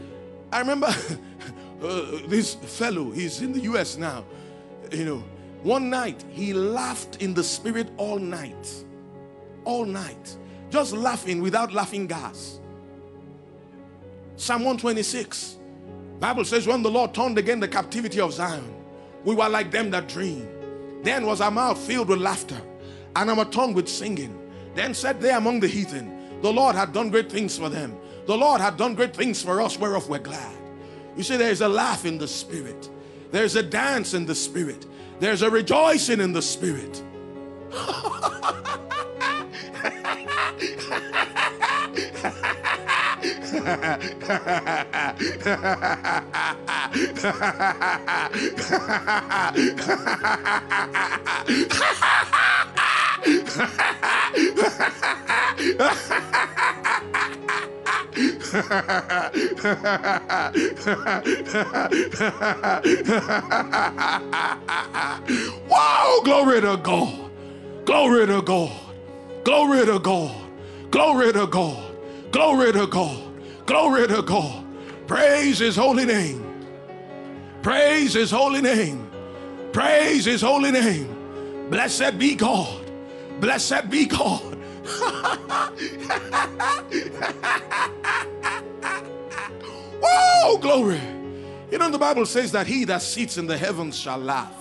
[0.53, 0.87] I remember
[1.83, 4.25] uh, this fellow, he's in the US now.
[4.93, 5.25] You know,
[5.63, 8.85] one night he laughed in the spirit all night.
[9.65, 10.37] All night.
[10.71, 12.61] Just laughing without laughing gas.
[14.37, 15.57] Psalm 126.
[16.21, 18.84] Bible says when the Lord turned again the captivity of Zion,
[19.25, 20.49] we were like them that dream.
[21.03, 22.61] Then was our mouth filled with laughter,
[23.17, 24.39] and our tongue with singing.
[24.75, 27.97] Then said they among the heathen, The Lord had done great things for them.
[28.27, 30.57] The Lord had done great things for us, whereof we're glad.
[31.17, 32.89] You see, there's a laugh in the spirit,
[33.31, 34.87] there's a dance in the spirit,
[35.21, 37.03] there's a rejoicing in the spirit.
[43.65, 43.81] wow,
[66.25, 67.31] glory to God.
[67.87, 68.73] Glory to God.
[69.45, 70.37] Glory to God.
[70.91, 71.93] Glory to God.
[72.31, 73.24] Glory to God.
[73.67, 74.65] Glory to God.
[75.07, 76.43] Praise his holy name.
[77.63, 79.11] Praise his holy name.
[79.73, 81.69] Praise his holy name.
[81.71, 82.91] Blessed be God.
[83.41, 84.59] Blessed be God.
[90.03, 91.01] oh, glory.
[91.71, 94.55] You know, the Bible says that he that sits in the heavens shall laugh.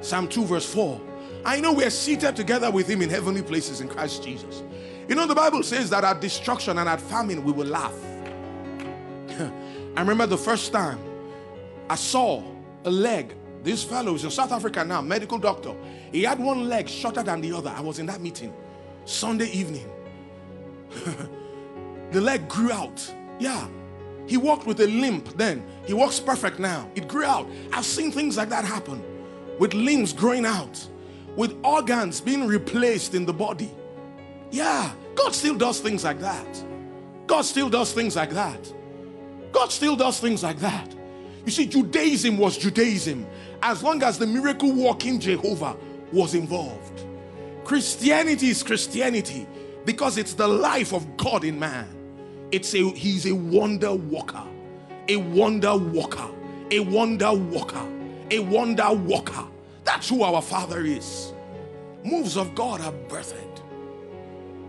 [0.00, 1.00] Psalm 2, verse 4.
[1.44, 4.62] I know we're seated together with him in heavenly places in Christ Jesus.
[5.06, 7.94] You know, the Bible says that at destruction and at famine we will laugh.
[9.98, 11.00] I remember the first time
[11.90, 12.40] I saw
[12.84, 13.34] a leg.
[13.64, 15.74] This fellow is in South Africa now, medical doctor.
[16.12, 17.70] He had one leg shorter than the other.
[17.70, 18.54] I was in that meeting
[19.06, 19.90] Sunday evening.
[22.12, 23.12] the leg grew out.
[23.40, 23.66] Yeah.
[24.28, 25.66] He walked with a limp then.
[25.84, 26.88] He walks perfect now.
[26.94, 27.48] It grew out.
[27.72, 29.02] I've seen things like that happen
[29.58, 30.86] with limbs growing out,
[31.34, 33.72] with organs being replaced in the body.
[34.52, 34.92] Yeah.
[35.16, 36.64] God still does things like that.
[37.26, 38.77] God still does things like that.
[39.52, 40.94] God still does things like that.
[41.44, 43.26] You see, Judaism was Judaism
[43.62, 45.76] as long as the miracle working Jehovah
[46.12, 47.04] was involved.
[47.64, 49.46] Christianity is Christianity
[49.84, 51.88] because it's the life of God in man.
[52.50, 54.44] It's a he's a wonder worker,
[55.08, 56.28] a wonder worker,
[56.70, 57.86] a wonder worker,
[58.30, 59.46] a wonder worker.
[59.84, 61.32] That's who our Father is.
[62.04, 63.60] Moves of God are birthed.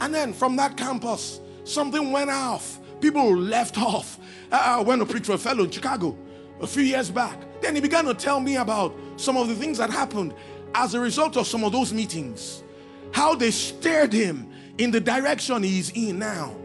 [0.01, 2.79] And then from that campus, something went off.
[3.01, 4.19] People left off.
[4.51, 6.17] I went to preach for a fellow in Chicago
[6.59, 7.37] a few years back.
[7.61, 10.33] Then he began to tell me about some of the things that happened
[10.75, 12.63] as a result of some of those meetings.
[13.11, 16.55] How they steered him in the direction he's in now.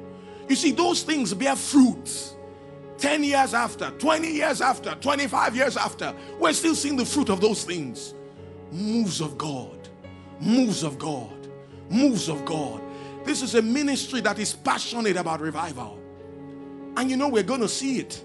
[0.48, 2.34] You see, those things bear fruit.
[2.98, 7.40] 10 years after, 20 years after, 25 years after, we're still seeing the fruit of
[7.40, 8.14] those things.
[8.70, 9.88] Moves of God,
[10.40, 11.48] moves of God,
[11.90, 12.80] moves of God.
[13.24, 15.98] This is a ministry that is passionate about revival.
[16.96, 18.24] And you know, we're going to see it.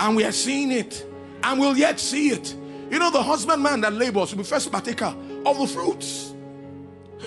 [0.00, 1.06] And we are seeing it.
[1.42, 2.54] And we'll yet see it.
[2.90, 5.14] You know, the husbandman that labors will be first partaker
[5.46, 6.34] of the fruits.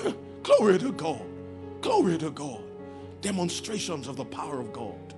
[0.43, 1.25] Glory to God.
[1.81, 2.63] Glory to God.
[3.21, 5.13] Demonstrations of the power of God.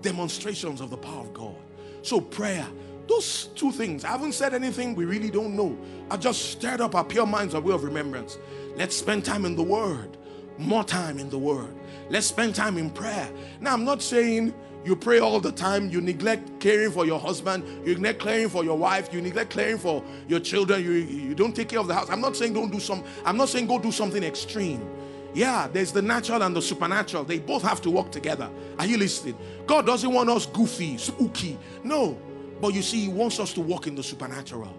[0.00, 1.56] Demonstrations of the power of God.
[2.02, 2.66] So, prayer,
[3.08, 4.04] those two things.
[4.04, 5.76] I haven't said anything we really don't know.
[6.10, 8.38] I just stirred up our pure minds, a way of remembrance.
[8.76, 10.16] Let's spend time in the Word,
[10.58, 11.74] more time in the Word.
[12.10, 13.28] Let's spend time in prayer.
[13.60, 14.54] Now, I'm not saying
[14.84, 18.64] you pray all the time, you neglect caring for your husband, you neglect caring for
[18.64, 21.94] your wife, you neglect caring for your children, you, you don't take care of the
[21.94, 22.10] house.
[22.10, 24.86] I'm not saying don't do some, I'm not saying go do something extreme.
[25.32, 27.24] Yeah, there's the natural and the supernatural.
[27.24, 28.48] They both have to work together.
[28.78, 29.36] Are you listening?
[29.66, 31.58] God doesn't want us goofy, spooky.
[31.82, 32.16] No.
[32.60, 34.72] But you see, He wants us to walk in the supernatural.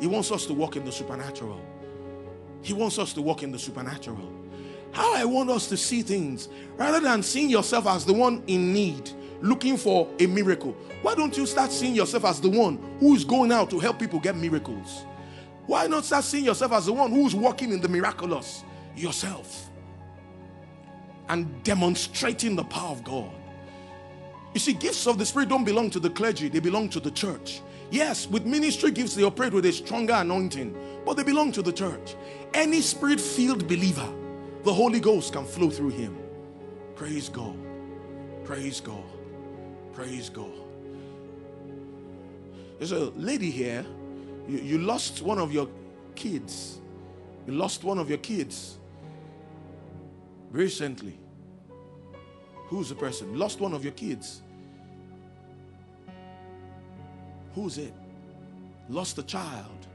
[0.00, 1.60] He wants us to walk in the supernatural.
[2.62, 4.39] He wants us to walk in the supernatural.
[4.92, 8.72] How I want us to see things rather than seeing yourself as the one in
[8.72, 9.10] need,
[9.40, 10.72] looking for a miracle.
[11.02, 13.98] Why don't you start seeing yourself as the one who is going out to help
[13.98, 15.04] people get miracles?
[15.66, 18.64] Why not start seeing yourself as the one who's walking in the miraculous
[18.96, 19.70] yourself
[21.28, 23.30] and demonstrating the power of God?
[24.52, 27.12] You see, gifts of the Spirit don't belong to the clergy, they belong to the
[27.12, 27.60] church.
[27.90, 31.72] Yes, with ministry gifts, they operate with a stronger anointing, but they belong to the
[31.72, 32.16] church.
[32.54, 34.08] Any spirit filled believer
[34.64, 36.16] the Holy Ghost can flow through him.
[36.94, 37.56] Praise God.
[38.44, 39.04] Praise God.
[39.92, 40.52] Praise God.
[42.78, 43.84] There's a lady here.
[44.48, 45.68] You, you lost one of your
[46.14, 46.80] kids.
[47.46, 48.78] You lost one of your kids
[50.50, 51.18] recently.
[52.66, 53.38] Who's the person?
[53.38, 54.42] Lost one of your kids.
[57.54, 57.94] Who's it?
[58.88, 59.86] Lost a child.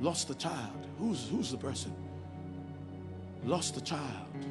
[0.00, 0.81] Lost a child.
[1.02, 1.92] Who's, who's the person?
[3.44, 4.46] Lost a child.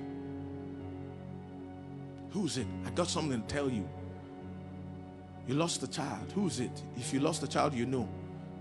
[2.31, 2.67] Who's it?
[2.85, 3.87] I got something to tell you.
[5.47, 6.29] You lost a child.
[6.35, 6.83] Who's it?
[6.97, 8.09] If you lost a child, you know.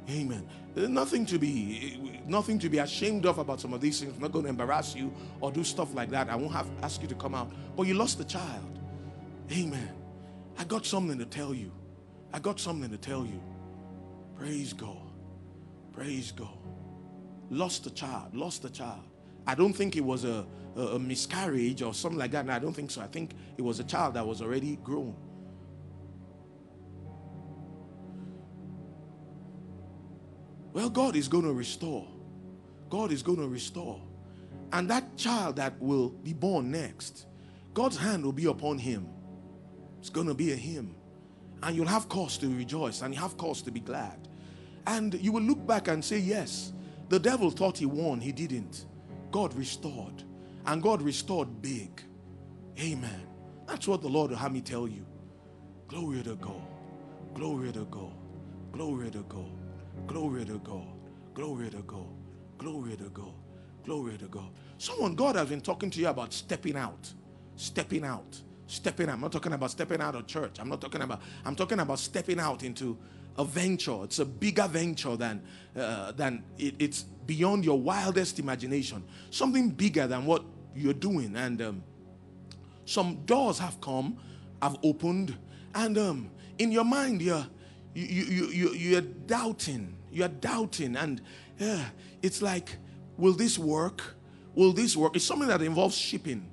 [0.08, 0.46] Amen.
[0.72, 4.14] There's nothing to be nothing to be ashamed of about some of these things.
[4.14, 6.30] I'm not going to embarrass you or do stuff like that.
[6.30, 7.50] I won't have ask you to come out.
[7.76, 8.78] But you lost a child.
[9.50, 9.90] Amen.
[10.56, 11.72] I got something to tell you.
[12.32, 13.42] I got something to tell you.
[14.36, 15.10] Praise God.
[15.92, 16.59] Praise God
[17.50, 19.02] lost a child, lost a child.
[19.46, 20.46] I don't think it was a,
[20.76, 22.46] a, a miscarriage or something like that.
[22.46, 23.00] No, I don't think so.
[23.00, 25.16] I think it was a child that was already grown.
[30.72, 32.06] Well, God is going to restore.
[32.88, 34.00] God is going to restore.
[34.72, 37.26] And that child that will be born next,
[37.74, 39.08] God's hand will be upon him.
[39.98, 40.94] It's going to be a him.
[41.62, 44.28] And you'll have cause to rejoice and you have cause to be glad.
[44.86, 46.72] And you will look back and say, Yes,
[47.10, 48.86] the devil thought he won, he didn't.
[49.32, 50.24] God restored.
[50.66, 52.02] And God restored big.
[52.80, 53.26] Amen.
[53.66, 55.06] That's what the Lord will have me tell you.
[55.88, 56.62] Glory to God.
[57.34, 58.12] Glory to God.
[58.72, 59.50] Glory to God.
[60.06, 60.86] Glory to God.
[61.34, 62.06] Glory to God.
[62.58, 63.34] Glory to God.
[63.84, 64.50] Glory to God.
[64.78, 67.12] Someone, God has been talking to you about stepping out.
[67.56, 68.40] Stepping out.
[68.66, 69.14] Stepping out.
[69.14, 70.58] I'm not talking about stepping out of church.
[70.60, 72.98] I'm not talking about, I'm talking about stepping out into
[73.40, 74.04] a venture.
[74.04, 75.42] It's a bigger venture than,
[75.74, 79.02] uh, than it, it's beyond your wildest imagination.
[79.30, 80.44] Something bigger than what
[80.76, 81.34] you're doing.
[81.36, 81.82] And um,
[82.84, 84.18] some doors have come,
[84.60, 85.36] have opened,
[85.74, 87.46] and um, in your mind, you're,
[87.94, 89.96] you, you, you, you're doubting.
[90.12, 90.96] You're doubting.
[90.96, 91.22] And
[91.58, 91.84] yeah,
[92.22, 92.76] it's like,
[93.16, 94.02] will this work?
[94.54, 95.16] Will this work?
[95.16, 96.46] It's something that involves shipping.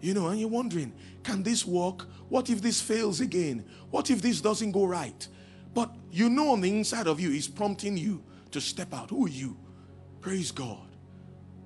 [0.00, 0.92] You know, and you're wondering,
[1.24, 2.06] can this work?
[2.28, 3.64] What if this fails again?
[3.90, 5.26] What if this doesn't go right?
[5.74, 9.10] But you know on the inside of you, He's prompting you to step out.
[9.10, 9.56] Who are you?
[10.20, 10.88] Praise God.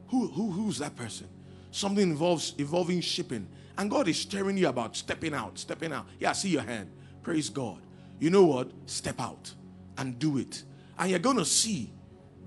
[0.08, 1.28] Who, who, who's that person?
[1.70, 3.48] Something involves involving shipping.
[3.78, 6.06] And God is stirring you about stepping out, stepping out.
[6.20, 6.90] Yeah, I see your hand.
[7.22, 7.78] Praise God.
[8.18, 8.70] You know what?
[8.86, 9.52] Step out
[9.96, 10.64] and do it.
[10.98, 11.92] And you're going to see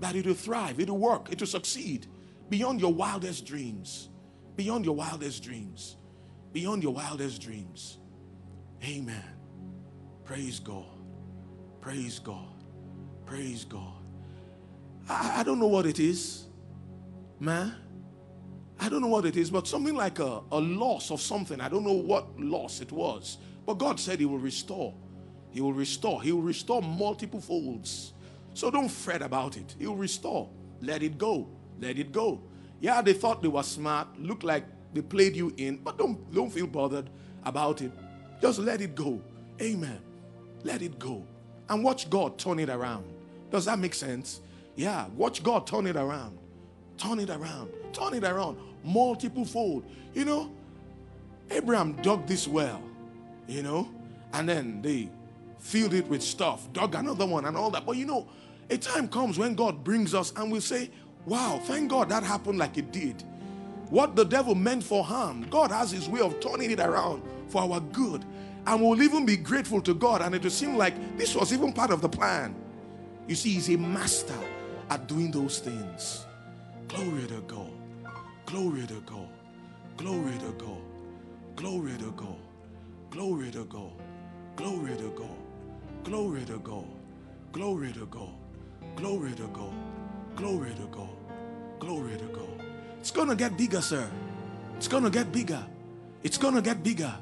[0.00, 2.06] that it'll thrive, it'll work, it'll succeed
[2.48, 4.08] beyond your wildest dreams.
[4.56, 5.96] Beyond your wildest dreams.
[6.52, 7.98] Beyond your wildest dreams.
[8.84, 9.24] Amen.
[10.24, 10.95] Praise God.
[11.86, 12.48] Praise God.
[13.26, 13.94] Praise God.
[15.08, 16.46] I, I don't know what it is,
[17.38, 17.76] man.
[18.80, 21.60] I don't know what it is, but something like a, a loss of something.
[21.60, 23.38] I don't know what loss it was.
[23.64, 24.94] But God said He will restore.
[25.52, 26.20] He will restore.
[26.20, 28.14] He will restore multiple folds.
[28.52, 29.76] So don't fret about it.
[29.78, 30.50] He will restore.
[30.80, 31.46] Let it go.
[31.80, 32.40] Let it go.
[32.80, 36.50] Yeah, they thought they were smart, looked like they played you in, but don't, don't
[36.50, 37.08] feel bothered
[37.44, 37.92] about it.
[38.42, 39.22] Just let it go.
[39.60, 40.00] Amen.
[40.64, 41.24] Let it go
[41.68, 43.04] and watch God turn it around.
[43.50, 44.40] Does that make sense?
[44.74, 46.38] Yeah, watch God turn it around.
[46.98, 47.70] Turn it around.
[47.92, 48.58] Turn it around.
[48.84, 49.84] Multiple fold.
[50.14, 50.52] You know,
[51.50, 52.82] Abraham dug this well,
[53.46, 53.88] you know,
[54.32, 55.08] and then they
[55.58, 57.86] filled it with stuff, dug another one, and all that.
[57.86, 58.28] But you know,
[58.70, 60.90] a time comes when God brings us and we say,
[61.24, 63.24] Wow, thank God that happened like it did.
[63.90, 67.62] What the devil meant for harm, God has his way of turning it around for
[67.62, 68.24] our good.
[68.66, 71.72] And we'll even be grateful to God, and it will seem like this was even
[71.72, 72.54] part of the plan.
[73.28, 74.38] You see, he's a master
[74.90, 76.26] at doing those things.
[76.88, 77.70] Glory to God.
[78.46, 79.28] Glory to God.
[79.96, 80.78] Glory to God.
[81.56, 82.36] Glory to God.
[83.10, 83.92] Glory to God.
[84.56, 85.32] Glory to God.
[86.04, 86.84] Glory to God.
[87.52, 88.34] Glory to God.
[88.96, 89.74] Glory to God.
[90.36, 91.16] Glory to God.
[91.78, 92.62] Glory to God.
[93.00, 94.08] It's going to get bigger, sir.
[94.76, 95.64] It's going to get bigger.
[96.22, 97.14] It's going to get bigger.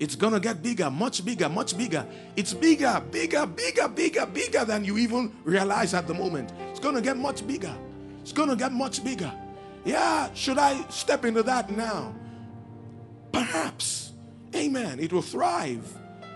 [0.00, 2.06] It's going to get bigger, much bigger, much bigger.
[2.34, 6.52] It's bigger, bigger, bigger, bigger, bigger than you even realize at the moment.
[6.70, 7.76] It's going to get much bigger.
[8.22, 9.30] It's going to get much bigger.
[9.84, 12.14] Yeah, should I step into that now?
[13.30, 14.12] Perhaps.
[14.56, 14.98] Amen.
[15.00, 15.86] It will thrive.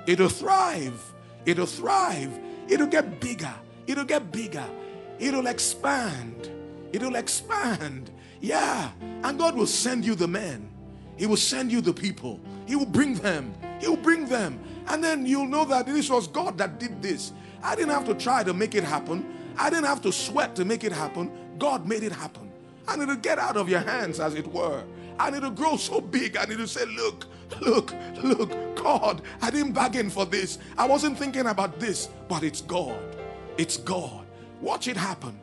[0.07, 1.03] It'll thrive.
[1.47, 2.39] It'll thrive.
[2.69, 3.55] It'll get bigger.
[3.87, 4.67] It'll get bigger.
[5.19, 6.51] It'll expand.
[6.93, 8.11] It'll expand.
[8.43, 8.91] Yeah.
[9.01, 10.69] And God will send you the men.
[11.17, 12.41] He will send you the people.
[12.67, 13.55] He will bring them.
[13.81, 14.59] He will bring them.
[14.89, 17.33] And then you'll know that this was God that did this.
[17.63, 19.25] I didn't have to try to make it happen.
[19.57, 21.31] I didn't have to sweat to make it happen.
[21.59, 22.51] God made it happen.
[22.89, 24.85] And it'll get out of your hands, as it were.
[25.19, 27.27] And it'll grow so big and it'll say, Look,
[27.61, 30.59] look, look, God, I didn't bargain for this.
[30.77, 33.01] I wasn't thinking about this, but it's God.
[33.57, 34.27] It's God.
[34.61, 35.39] Watch it happen.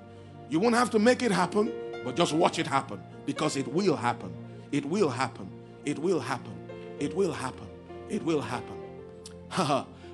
[0.50, 1.72] You won't have to make it happen,
[2.04, 4.34] but just watch it happen because it will happen.
[4.72, 5.50] It will happen.
[5.86, 6.54] It will happen.
[7.02, 7.68] It will happen.
[8.10, 8.78] It will happen.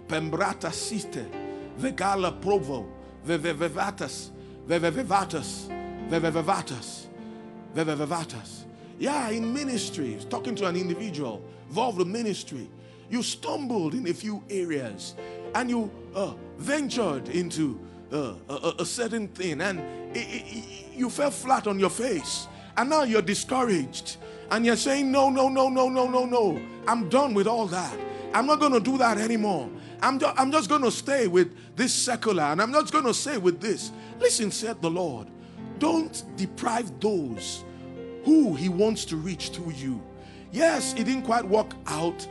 [0.08, 1.26] Pembrata siste.
[1.78, 2.88] Vegala provo.
[3.26, 4.30] Vevevatas.
[4.66, 5.68] Vevevatas.
[6.10, 7.08] Vevevatas.
[7.76, 8.64] Vevevatas.
[8.98, 12.70] Yeah, in ministry, talking to an individual involved in ministry,
[13.10, 15.16] you stumbled in a few areas
[15.56, 17.80] and you uh, ventured into
[18.14, 19.80] uh, a, a, certain thing and
[20.16, 22.48] it, it, you fell flat on your face
[22.78, 24.18] and now you're discouraged
[24.52, 26.62] and you're saying, No, no, no, no, no, no, no.
[26.88, 27.98] I'm done with all that.
[28.34, 29.70] I'm not going to do that anymore.
[30.02, 33.14] I'm, ju- I'm just going to stay with this secular and I'm not going to
[33.14, 33.92] stay with this.
[34.20, 35.28] Listen, said the Lord,
[35.80, 37.64] don't deprive those
[38.24, 40.02] who He wants to reach to you.
[40.52, 42.28] Yes, it didn't quite work out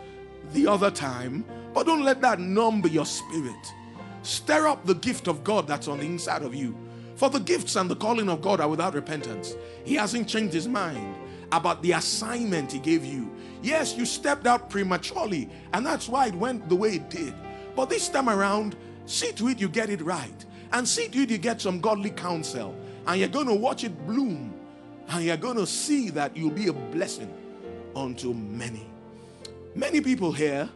[0.53, 1.45] the other time,
[1.75, 3.75] but don't let that numb your spirit.
[4.23, 6.77] Stir up the gift of God that's on the inside of you.
[7.17, 9.55] For the gifts and the calling of God are without repentance.
[9.85, 11.15] He hasn't changed his mind
[11.53, 13.31] about the assignment he gave you.
[13.63, 17.35] Yes, you stepped out prematurely, and that's why it went the way it did.
[17.75, 20.45] But this time around, see to it you get it right.
[20.73, 22.75] And see to it you get some godly counsel.
[23.07, 24.55] And you're going to watch it bloom.
[25.09, 27.33] And you're going to see that you'll be a blessing
[27.95, 28.87] unto many.
[29.75, 30.69] Many people here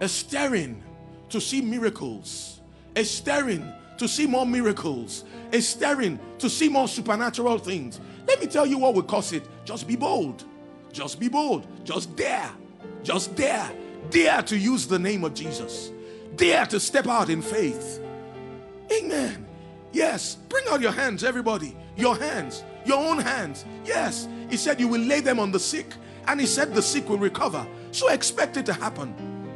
[0.00, 0.82] are staring
[1.30, 2.60] to see miracles,
[2.96, 8.00] are staring to see more miracles, are staring to see more supernatural things.
[8.26, 9.44] Let me tell you what will cause it.
[9.64, 10.44] Just be bold.
[10.92, 11.66] Just be bold.
[11.84, 12.50] Just dare.
[13.02, 13.70] Just dare.
[14.10, 15.92] Dare to use the name of Jesus.
[16.36, 18.00] Dare to step out in faith.
[18.92, 19.46] Amen.
[19.92, 20.36] Yes.
[20.48, 21.76] Bring out your hands, everybody.
[21.96, 22.64] Your hands.
[22.84, 23.64] Your own hands.
[23.84, 24.28] Yes.
[24.50, 25.86] He said you will lay them on the sick.
[26.28, 27.66] And he said the sick will recover.
[27.92, 29.14] So expect it to happen.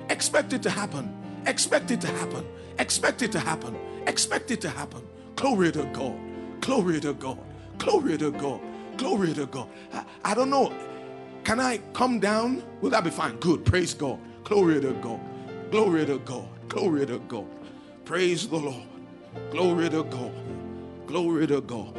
[0.08, 1.14] Expect it to happen.
[1.46, 2.46] Expect it to happen.
[2.78, 3.76] Expect it to happen.
[4.06, 5.06] Expect it to happen.
[5.36, 6.18] Glory to God.
[6.60, 7.38] Glory to God.
[7.80, 8.60] Glory to God.
[8.98, 9.68] Glory to God.
[9.92, 10.72] I, I don't know.
[11.44, 12.62] Can I come down?
[12.82, 13.36] Will that be fine?
[13.36, 13.64] Good.
[13.64, 14.18] Praise God.
[14.44, 15.20] Glory to God.
[15.70, 16.46] Glory to God.
[16.68, 17.46] Glory to God.
[18.04, 18.86] Praise the Lord.
[19.50, 20.32] Glory to God.
[21.06, 21.98] Glory to God.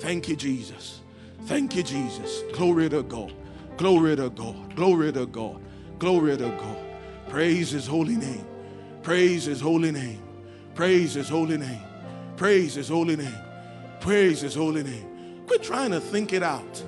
[0.00, 1.00] Thank you, Jesus.
[1.46, 2.42] Thank you, Jesus.
[2.52, 3.32] Glory to God.
[3.76, 4.74] Glory to God.
[4.74, 5.60] Glory to God.
[5.98, 6.78] Glory to God.
[7.28, 8.44] Praise his holy name.
[9.02, 10.20] Praise his holy name.
[10.74, 11.82] Praise his holy name.
[12.36, 13.38] Praise his holy name.
[14.00, 15.11] Praise his holy name.
[15.52, 16.82] Quit trying to think it out.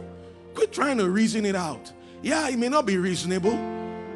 [0.55, 1.93] Quit trying to reason it out.
[2.23, 3.59] Yeah, it may not be reasonable,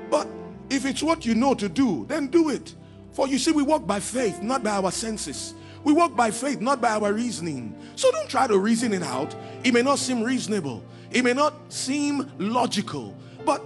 [0.09, 0.27] but
[0.71, 2.75] if it's what you know to do, then do it.
[3.13, 5.53] For you see, we walk by faith, not by our senses.
[5.85, 7.77] We walk by faith, not by our reasoning.
[7.95, 9.37] So don't try to reason it out.
[9.65, 13.15] It may not seem reasonable, it may not seem logical,
[13.45, 13.63] but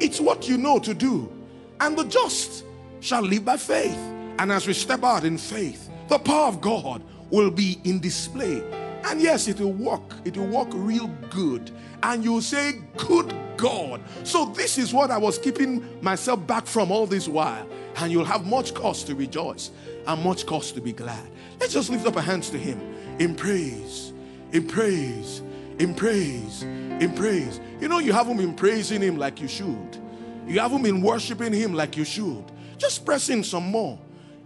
[0.00, 1.32] it's what you know to do.
[1.80, 2.62] And the just
[3.00, 3.96] shall live by faith.
[4.38, 8.62] And as we step out in faith, the power of God will be in display.
[9.06, 10.02] And yes, it will work.
[10.24, 11.70] It will work real good.
[12.02, 14.02] And you'll say, Good God.
[14.24, 17.66] So, this is what I was keeping myself back from all this while.
[17.96, 19.70] And you'll have much cause to rejoice
[20.06, 21.26] and much cause to be glad.
[21.60, 22.80] Let's just lift up our hands to Him
[23.18, 24.12] in praise,
[24.52, 25.40] in praise,
[25.78, 27.60] in praise, in praise.
[27.80, 29.96] You know, you haven't been praising Him like you should.
[30.46, 32.44] You haven't been worshiping Him like you should.
[32.76, 33.98] Just press in some more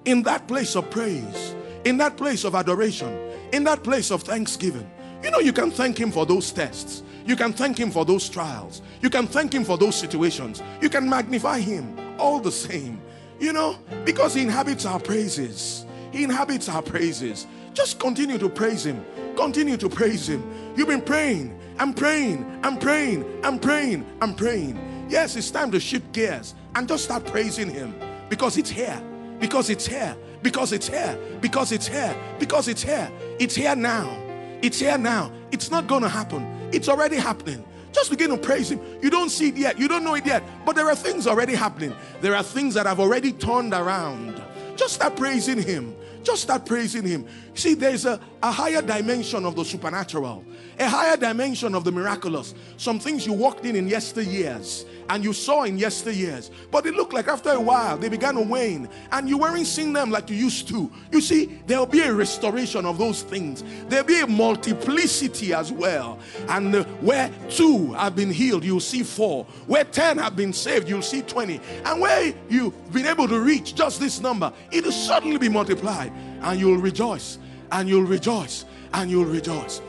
[0.04, 1.54] in that place of praise,
[1.84, 4.90] in that place of adoration, in that place of thanksgiving.
[5.22, 7.02] You know, you can thank Him for those tests.
[7.26, 8.82] You can thank Him for those trials.
[9.02, 10.62] You can thank Him for those situations.
[10.80, 13.00] You can magnify Him all the same.
[13.38, 15.86] You know, because He inhabits our praises.
[16.10, 17.46] He inhabits our praises.
[17.74, 19.04] Just continue to praise Him.
[19.36, 20.42] Continue to praise Him.
[20.76, 21.58] You've been praying.
[21.78, 22.60] I'm praying.
[22.62, 23.24] I'm praying.
[23.44, 24.06] I'm praying.
[24.20, 25.06] I'm praying.
[25.08, 27.94] Yes, it's time to shift gears and just start praising Him
[28.28, 29.02] because it's here.
[29.38, 30.16] Because it's here.
[30.42, 31.18] Because it's here.
[31.40, 32.14] Because it's here.
[32.38, 33.10] Because it's here.
[33.38, 34.16] It's here now.
[34.62, 35.32] It's here now.
[35.52, 36.46] It's not going to happen.
[36.72, 37.64] It's already happening.
[37.92, 38.80] Just begin to praise Him.
[39.02, 39.78] You don't see it yet.
[39.78, 40.42] You don't know it yet.
[40.64, 41.94] But there are things already happening.
[42.20, 44.40] There are things that have already turned around.
[44.76, 45.96] Just start praising Him.
[46.22, 47.26] Just start praising Him.
[47.54, 50.44] See, there's a, a higher dimension of the supernatural,
[50.78, 52.54] a higher dimension of the miraculous.
[52.76, 57.12] Some things you walked in in yesteryears and you saw in yesteryears, but it looked
[57.12, 60.36] like after a while they began to wane and you weren't seeing them like you
[60.36, 60.90] used to.
[61.10, 66.20] You see, there'll be a restoration of those things, there'll be a multiplicity as well.
[66.48, 69.46] And uh, where two have been healed, you'll see four.
[69.66, 71.60] Where 10 have been saved, you'll see 20.
[71.84, 76.12] And where you've been able to reach just this number, it'll suddenly be multiplied
[76.42, 77.38] and you'll rejoice
[77.72, 79.80] and you'll rejoice and you'll rejoice.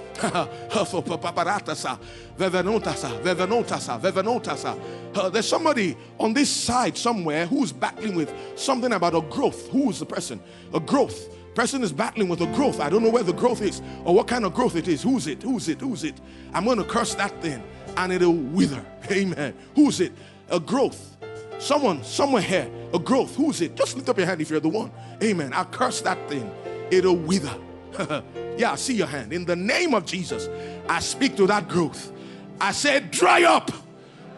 [5.31, 9.69] There's somebody on this side somewhere who's battling with something about a growth.
[9.69, 10.41] Who is the person?
[10.73, 11.29] A growth.
[11.55, 12.79] Person is battling with a growth.
[12.79, 15.03] I don't know where the growth is or what kind of growth it is.
[15.03, 15.43] Who's it?
[15.43, 15.81] Who's it?
[15.81, 16.15] Who's it?
[16.53, 17.61] I'm going to curse that thing
[17.97, 18.85] and it'll wither.
[19.11, 19.53] Amen.
[19.75, 20.13] Who's it?
[20.49, 21.17] A growth.
[21.59, 23.35] Someone, somewhere here, a growth.
[23.35, 23.75] Who's it?
[23.75, 24.91] Just lift up your hand if you're the one.
[25.21, 25.53] Amen.
[25.53, 26.49] I curse that thing.
[26.89, 27.53] It'll wither.
[28.57, 29.33] yeah, I see your hand.
[29.33, 30.49] In the name of Jesus,
[30.87, 32.11] I speak to that growth.
[32.59, 33.71] I said, dry up,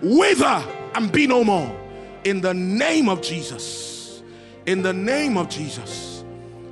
[0.02, 0.64] wither,
[0.96, 1.80] and be no more.
[2.24, 4.24] In the name of Jesus.
[4.66, 6.24] In the name of Jesus.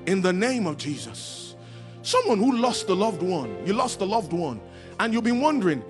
[0.05, 1.55] In the name of Jesus.
[2.03, 4.59] Someone who lost a loved one, you lost a loved one,
[4.99, 5.83] and you've been wondering,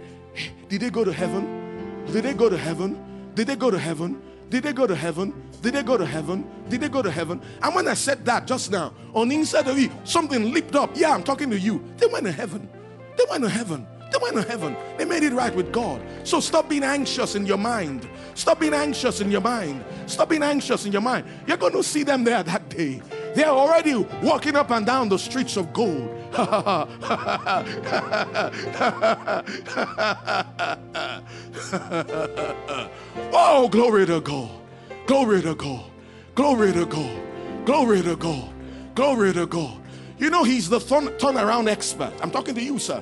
[0.68, 2.06] did they go to heaven?
[2.12, 3.32] Did they go to heaven?
[3.36, 4.22] Did they go to heaven?
[4.52, 5.34] Did they go to heaven?
[5.62, 6.46] Did they go to heaven?
[6.68, 7.42] Did they go to heaven?
[7.64, 10.92] And when I said that just now, on the inside of you, something leaped up.
[10.94, 11.82] Yeah, I'm talking to you.
[11.96, 12.68] They went to heaven.
[13.18, 13.88] They went to heaven.
[14.12, 14.76] They went to heaven.
[14.98, 16.02] They made it right with God.
[16.26, 18.10] So stop being anxious in your mind.
[18.34, 19.86] Stop being anxious in your mind.
[20.06, 21.26] Stop being anxious in your mind.
[21.48, 23.02] You're going to see them there that day.
[23.34, 26.10] They're already walking up and down the streets of gold.
[33.34, 34.52] oh, glory to God.
[35.06, 35.86] Glory to God.
[36.36, 37.22] Glory to God.
[37.66, 38.50] Glory to God.
[38.96, 39.78] Glory to God.
[40.18, 42.14] You know, he's the turn, turnaround expert.
[42.22, 43.02] I'm talking to you, sir.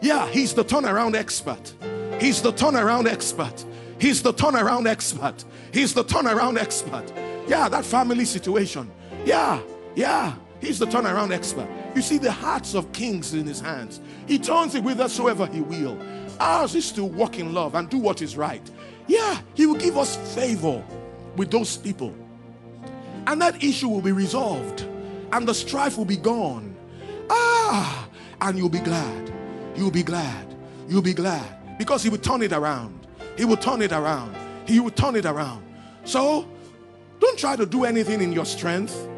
[0.00, 1.72] Yeah, he's the turnaround expert.
[2.20, 3.64] He's the turnaround expert.
[3.98, 5.44] He's the turnaround expert.
[5.72, 7.04] He's the turnaround expert.
[7.48, 8.90] Yeah, that family situation.
[9.24, 9.60] Yeah,
[9.94, 10.34] yeah.
[10.60, 11.68] He's the turnaround expert.
[11.96, 14.00] You see the hearts of kings in his hands.
[14.26, 15.98] He turns it whithersoever he will.
[16.38, 18.62] Ours is to walk in love and do what is right.
[19.08, 20.82] Yeah, he will give us favor
[21.36, 22.14] with those people.
[23.26, 24.86] And that issue will be resolved.
[25.32, 26.76] And the strife will be gone.
[27.28, 28.08] Ah,
[28.40, 29.32] and you'll be glad.
[29.74, 30.54] You'll be glad.
[30.88, 31.78] You'll be glad.
[31.78, 33.06] Because he will turn it around.
[33.36, 34.36] He will turn it around.
[34.66, 35.64] He will turn it around.
[36.04, 36.46] So
[37.18, 39.08] don't try to do anything in your strength.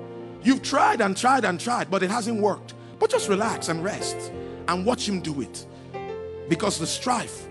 [0.45, 2.75] You've tried and tried and tried, but it hasn't worked.
[2.99, 4.31] But just relax and rest
[4.69, 5.67] and watch Him do it.
[6.49, 7.47] Because the strife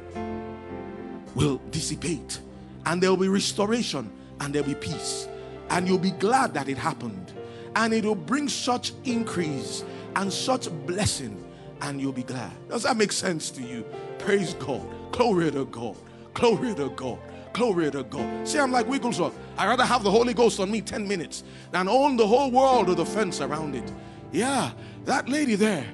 [1.35, 2.39] will dissipate
[2.85, 5.27] and there will be restoration and there'll be peace.
[5.69, 7.33] And you'll be glad that it happened.
[7.75, 9.83] And it will bring such increase
[10.15, 11.43] and such blessing,
[11.81, 12.51] and you'll be glad.
[12.69, 13.83] Does that make sense to you?
[14.19, 14.85] Praise God.
[15.11, 15.95] Glory to God.
[16.35, 17.17] Glory to God.
[17.53, 18.47] Glory to God.
[18.47, 19.35] See, I'm like Wigglesworth.
[19.57, 22.87] I'd rather have the Holy Ghost on me 10 minutes than own the whole world
[22.87, 23.91] with the fence around it.
[24.31, 24.71] Yeah,
[25.05, 25.85] that lady there.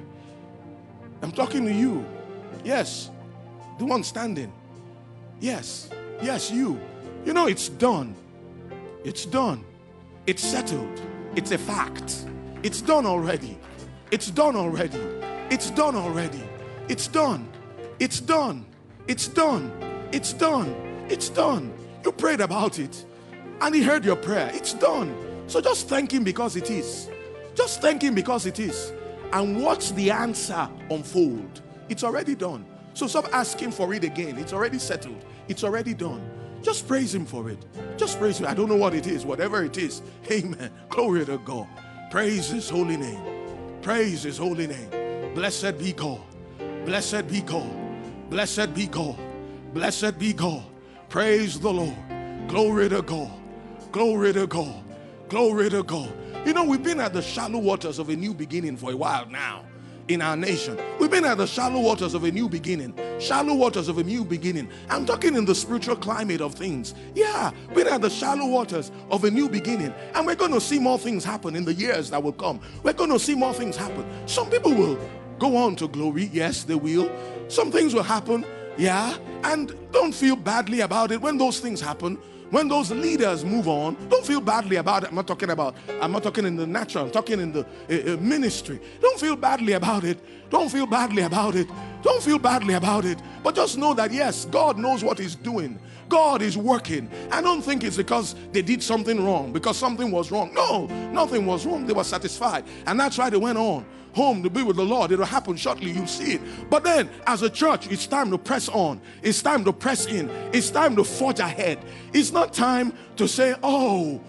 [1.22, 2.04] I'm talking to you.
[2.64, 3.10] Yes,
[3.78, 4.52] the one standing.
[5.40, 5.90] Yes,
[6.22, 6.80] yes, you.
[7.24, 8.14] You know, it's done.
[9.04, 9.64] It's done.
[10.26, 11.00] It's settled.
[11.36, 12.26] It's a fact.
[12.62, 13.58] It's done already.
[14.10, 15.00] It's done already.
[15.50, 16.42] It's done already.
[16.88, 17.46] It's done.
[17.98, 18.64] It's done.
[19.06, 19.70] It's done.
[20.12, 20.74] It's done.
[21.10, 21.72] It's done.
[22.04, 23.04] You prayed about it
[23.60, 24.50] and He heard your prayer.
[24.54, 25.14] It's done.
[25.46, 27.08] So just thank Him because it is.
[27.54, 28.92] Just thank Him because it is.
[29.32, 31.62] And watch the answer unfold.
[31.88, 32.64] It's already done.
[32.94, 34.38] So stop asking for it again.
[34.38, 35.24] It's already settled.
[35.48, 36.28] It's already done.
[36.62, 37.64] Just praise Him for it.
[37.96, 38.46] Just praise Him.
[38.46, 40.02] I don't know what it is, whatever it is.
[40.30, 40.70] Amen.
[40.88, 41.68] Glory to God.
[42.10, 43.22] Praise His holy name.
[43.82, 45.34] Praise His holy name.
[45.34, 46.20] Blessed be God.
[46.84, 47.70] Blessed be God.
[48.28, 49.18] Blessed be God.
[49.72, 50.64] Blessed be God.
[51.08, 51.96] Praise the Lord.
[52.48, 53.39] Glory to God.
[53.92, 54.84] Glory to God.
[55.28, 56.12] Glory to God.
[56.46, 59.26] You know, we've been at the shallow waters of a new beginning for a while
[59.26, 59.64] now
[60.06, 60.78] in our nation.
[60.98, 62.94] We've been at the shallow waters of a new beginning.
[63.18, 64.68] Shallow waters of a new beginning.
[64.88, 66.94] I'm talking in the spiritual climate of things.
[67.14, 69.92] Yeah, been at the shallow waters of a new beginning.
[70.14, 72.60] And we're going to see more things happen in the years that will come.
[72.82, 74.06] We're going to see more things happen.
[74.26, 74.98] Some people will
[75.38, 76.30] go on to glory.
[76.32, 77.10] Yes, they will.
[77.48, 78.44] Some things will happen.
[78.78, 79.16] Yeah.
[79.44, 82.18] And don't feel badly about it when those things happen
[82.50, 85.10] when those leaders move on, don't feel badly about it.
[85.10, 88.16] I'm not talking about, I'm not talking in the natural, I'm talking in the uh,
[88.20, 88.80] ministry.
[89.00, 90.18] Don't feel badly about it.
[90.50, 91.68] Don't feel badly about it.
[92.02, 93.18] Don't feel badly about it.
[93.42, 95.78] But just know that, yes, God knows what He's doing.
[96.08, 97.08] God is working.
[97.30, 100.52] I don't think it's because they did something wrong, because something was wrong.
[100.52, 101.86] No, nothing was wrong.
[101.86, 102.64] They were satisfied.
[102.86, 105.12] And that's why they went on home to be with the Lord.
[105.12, 105.90] It'll happen shortly.
[105.90, 106.70] You'll see it.
[106.70, 109.00] But then, as a church, it's time to press on.
[109.22, 110.28] It's time to press in.
[110.52, 111.78] It's time to forge ahead.
[112.12, 114.20] It's not time to say, oh,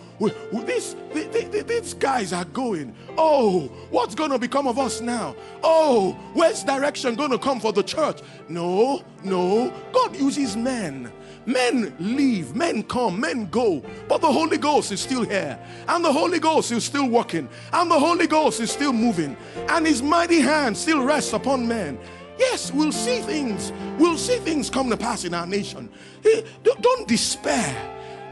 [0.65, 2.95] these, these guys are going.
[3.17, 5.35] Oh, what's going to become of us now?
[5.63, 8.21] Oh, where's direction going to come for the church?
[8.47, 9.73] No, no.
[9.91, 11.11] God uses men.
[11.45, 16.11] Men leave, men come, men go, but the Holy Ghost is still here, and the
[16.11, 19.35] Holy Ghost is still working, and the Holy Ghost is still moving,
[19.69, 21.97] and His mighty hand still rests upon men.
[22.37, 25.89] Yes, we'll see things, we'll see things come to pass in our nation.
[26.63, 27.75] Don't despair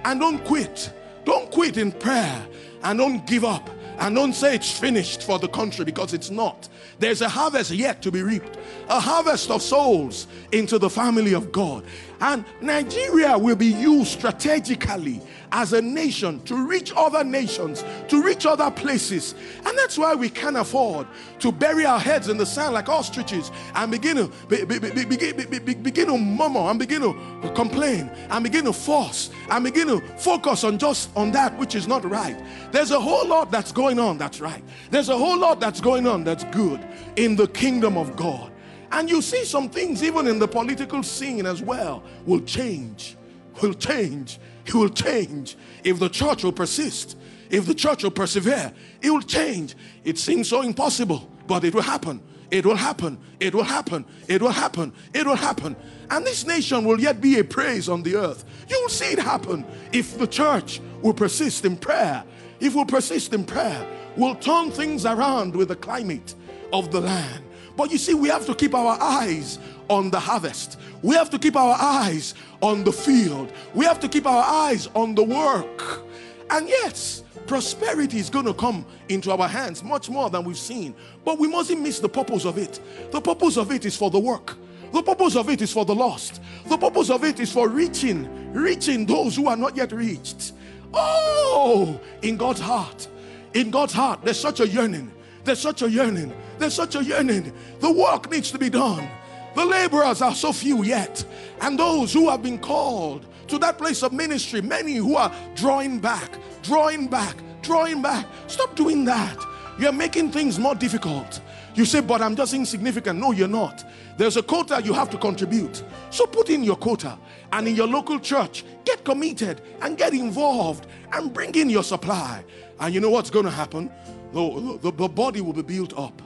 [0.06, 0.94] and don't quit.
[1.26, 2.48] Don't quit in prayer
[2.84, 3.70] and don't give up
[4.00, 6.70] and don't say it's finished for the country because it's not.
[7.00, 8.58] There's a harvest yet to be reaped,
[8.88, 11.84] a harvest of souls into the family of God.
[12.22, 15.22] And Nigeria will be used strategically
[15.52, 19.36] as a nation to reach other nations, to reach other places.
[19.66, 21.08] And that's why we can't afford
[21.40, 25.74] to bury our heads in the sand like ostriches and begin to, be, be, be,
[25.76, 30.64] begin to murmur and begin to complain and begin to force and begin to focus
[30.64, 32.40] on just on that which is not right.
[32.72, 34.64] There's a whole lot that's going on that's right.
[34.92, 36.86] There's a whole lot that's going on that's good
[37.16, 38.52] in the kingdom of God.
[38.92, 43.18] And you see some things, even in the political scene as well, will change.
[43.62, 44.40] Will change.
[44.70, 45.58] It will change.
[45.84, 47.18] If the church will persist,
[47.50, 48.72] if the church will persevere,
[49.02, 49.76] it will change.
[50.04, 52.22] It seems so impossible, but it will happen.
[52.52, 53.18] It will happen.
[53.40, 54.06] It will happen.
[54.28, 54.94] It will happen.
[55.12, 55.76] It will happen.
[56.12, 58.46] And this nation will yet be a praise on the earth.
[58.70, 62.24] You will see it happen if the church will persist in prayer.
[62.60, 63.88] If we'll persist in prayer,
[64.18, 66.36] we'll turn things around with the climate
[66.72, 67.44] of the land.
[67.76, 69.58] But you see, we have to keep our eyes
[69.90, 70.80] on the harvest.
[71.02, 73.52] We have to keep our eyes on the field.
[73.74, 76.04] We have to keep our eyes on the work.
[76.50, 80.96] And yes, prosperity is going to come into our hands much more than we've seen.
[81.24, 82.80] But we mustn't miss the purpose of it.
[83.12, 84.58] The purpose of it is for the work.
[84.92, 86.42] The purpose of it is for the lost.
[86.68, 90.54] The purpose of it is for reaching, reaching those who are not yet reached.
[90.94, 93.08] Oh, in God's heart,
[93.54, 95.12] in God's heart, there's such a yearning.
[95.44, 97.54] There's such a yearning there's such a yearning.
[97.80, 99.10] The work needs to be done.
[99.56, 101.24] The laborers are so few yet.
[101.62, 106.00] And those who have been called to that place of ministry, many who are drawing
[106.00, 106.32] back,
[106.62, 108.26] drawing back, drawing back.
[108.48, 109.38] Stop doing that.
[109.80, 111.42] You're making things more difficult.
[111.74, 113.20] You say, but I'm just insignificant.
[113.20, 113.84] No, you're not.
[114.18, 115.84] There's a quota you have to contribute.
[116.10, 117.18] So put in your quota.
[117.52, 122.44] And in your local church, get committed and get involved and bring in your supply.
[122.80, 123.90] And you know what's going to happen?
[124.34, 126.22] The, the, the body will be built up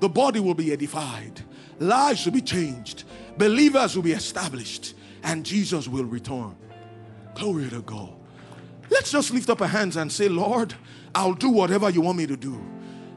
[0.00, 1.40] the body will be edified,
[1.78, 3.04] lives will be changed,
[3.38, 6.56] believers will be established, and Jesus will return.
[7.34, 8.12] Glory to God.
[8.90, 10.74] Let's just lift up our hands and say, Lord,
[11.14, 12.60] I'll do whatever you want me to do.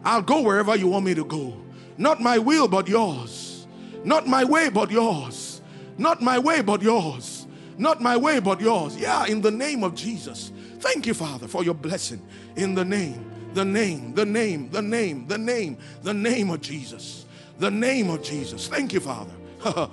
[0.03, 1.55] I'll go wherever you want me to go.
[1.97, 3.67] Not my will, but yours.
[4.03, 5.61] Not my way, but yours.
[5.97, 7.45] Not my way, but yours.
[7.77, 8.97] Not my way, but yours.
[8.97, 10.51] Yeah, in the name of Jesus.
[10.79, 12.21] Thank you, Father, for your blessing.
[12.55, 17.25] In the name the name, the name, the name, the name, the name of Jesus.
[17.59, 18.67] The name of Jesus.
[18.67, 19.33] Thank you, Father.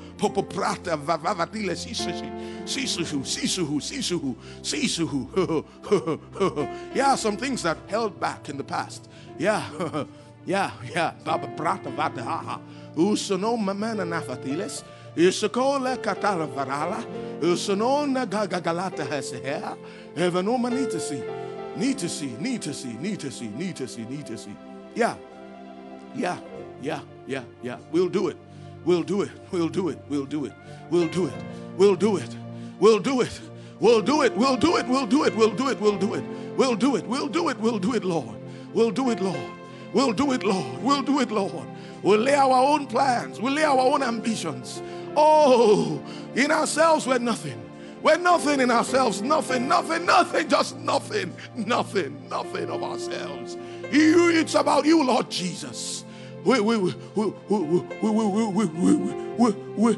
[6.94, 9.08] Yeah, some things that held back in the past.
[9.38, 9.68] Yeah,
[10.46, 11.14] yeah, yeah.
[11.24, 12.60] Baba prata vataha.
[12.94, 14.84] Usono mamana nafatiles.
[15.16, 17.04] Isakola katala varala.
[17.40, 19.76] Usono nagagalata hesea.
[20.14, 21.76] Evano manitasi.
[21.76, 24.56] Need to see, need to see, need to see, need to see, need to see.
[24.94, 25.16] Yeah,
[26.14, 26.38] yeah,
[26.82, 27.78] yeah, yeah, yeah.
[27.92, 28.36] We'll do it.
[28.84, 29.30] We'll do it.
[29.50, 29.98] We'll do it.
[30.08, 30.52] We'll do it.
[30.90, 31.34] We'll do it.
[31.76, 32.36] We'll do it.
[32.78, 33.40] We'll do it.
[33.80, 34.36] We'll do it.
[34.36, 34.86] We'll do it.
[34.86, 35.36] We'll do it.
[35.36, 35.78] We'll do it.
[35.80, 36.24] We'll do it.
[36.56, 37.06] We'll do it.
[37.06, 37.58] We'll do it.
[37.58, 38.36] We'll do it, Lord.
[38.72, 39.50] We'll do it, Lord.
[39.92, 40.82] We'll do it, Lord.
[40.82, 41.66] We'll do it, Lord.
[42.02, 43.40] We'll lay our own plans.
[43.40, 44.82] We'll lay our own ambitions
[45.16, 46.02] Oh,
[46.34, 47.58] in ourselves, we're nothing.
[48.02, 49.22] We're nothing in ourselves.
[49.22, 53.56] Nothing, nothing, nothing, just nothing, nothing, nothing of ourselves.
[53.90, 56.04] You, it's about you, Lord Jesus.
[56.46, 58.66] We, we, we, we, we, we, we, we,
[59.36, 59.96] we,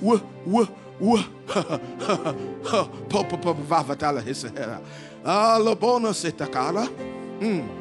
[0.00, 0.68] we, we,
[1.00, 1.26] we.
[5.24, 6.88] Alabona Sitakala.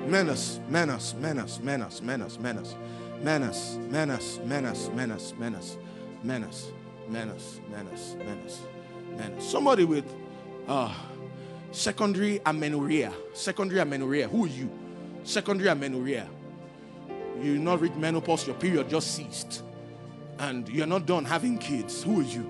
[0.09, 2.75] Menace, menace, menace, menace, menace, menace,
[3.21, 5.77] menace, menace, menace, menace, menace,
[6.23, 6.71] menace,
[7.07, 8.61] menace, menace, menace,
[9.15, 9.51] menace.
[9.51, 10.05] Somebody with
[10.67, 10.91] uh,
[11.71, 13.13] secondary amenorrhea.
[13.33, 14.27] Secondary amenorrhea.
[14.29, 14.69] Who are you?
[15.23, 16.27] Secondary amenorrhea.
[17.41, 19.63] You not reach menopause, your period just ceased.
[20.39, 22.03] And you're not done having kids.
[22.03, 22.49] Who are you?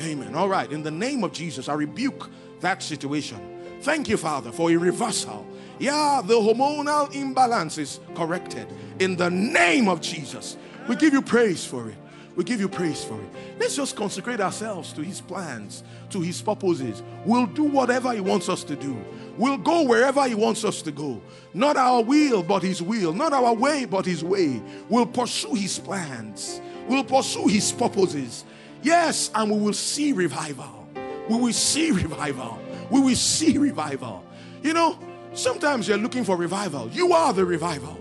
[0.00, 0.34] Amen.
[0.34, 0.70] All right.
[0.70, 2.30] In the name of Jesus, I rebuke
[2.60, 3.40] that situation.
[3.82, 5.46] Thank you, Father, for a reversal.
[5.78, 8.66] Yeah, the hormonal imbalance is corrected.
[8.98, 10.56] In the name of Jesus,
[10.88, 11.96] we give you praise for it.
[12.36, 13.28] We give you praise for it.
[13.58, 17.02] Let's just consecrate ourselves to His plans, to His purposes.
[17.24, 18.96] We'll do whatever He wants us to do.
[19.36, 21.22] We'll go wherever He wants us to go.
[21.52, 23.12] Not our will, but His will.
[23.12, 24.60] Not our way, but His way.
[24.88, 26.60] We'll pursue His plans.
[26.88, 28.44] We'll pursue His purposes.
[28.82, 30.88] Yes, and we will see revival.
[31.28, 32.58] We will see revival.
[32.90, 34.24] We will see revival.
[34.62, 34.98] You know,
[35.32, 36.90] sometimes you're looking for revival.
[36.90, 37.98] You are the revival.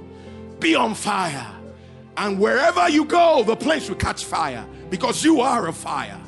[0.60, 1.48] Be on fire.
[2.18, 6.20] And wherever you go, the place will catch fire because you are a fire.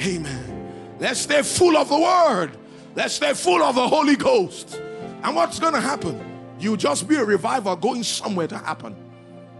[0.00, 0.96] Amen.
[0.98, 2.56] Let's stay full of the word.
[2.94, 4.80] Let's stay full of the Holy Ghost.
[5.22, 6.20] And what's going to happen?
[6.60, 8.94] You will just be a revival going somewhere to happen.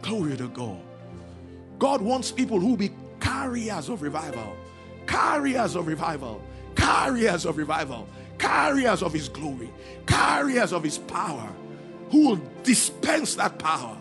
[0.03, 0.81] Glory to God.
[1.79, 4.57] God wants people who be carriers of revival,
[5.07, 6.43] carriers of revival,
[6.77, 8.07] carriers of revival,
[8.39, 9.73] carriers of His glory,
[10.07, 11.49] carriers of His power,
[12.11, 13.97] who will dispense that power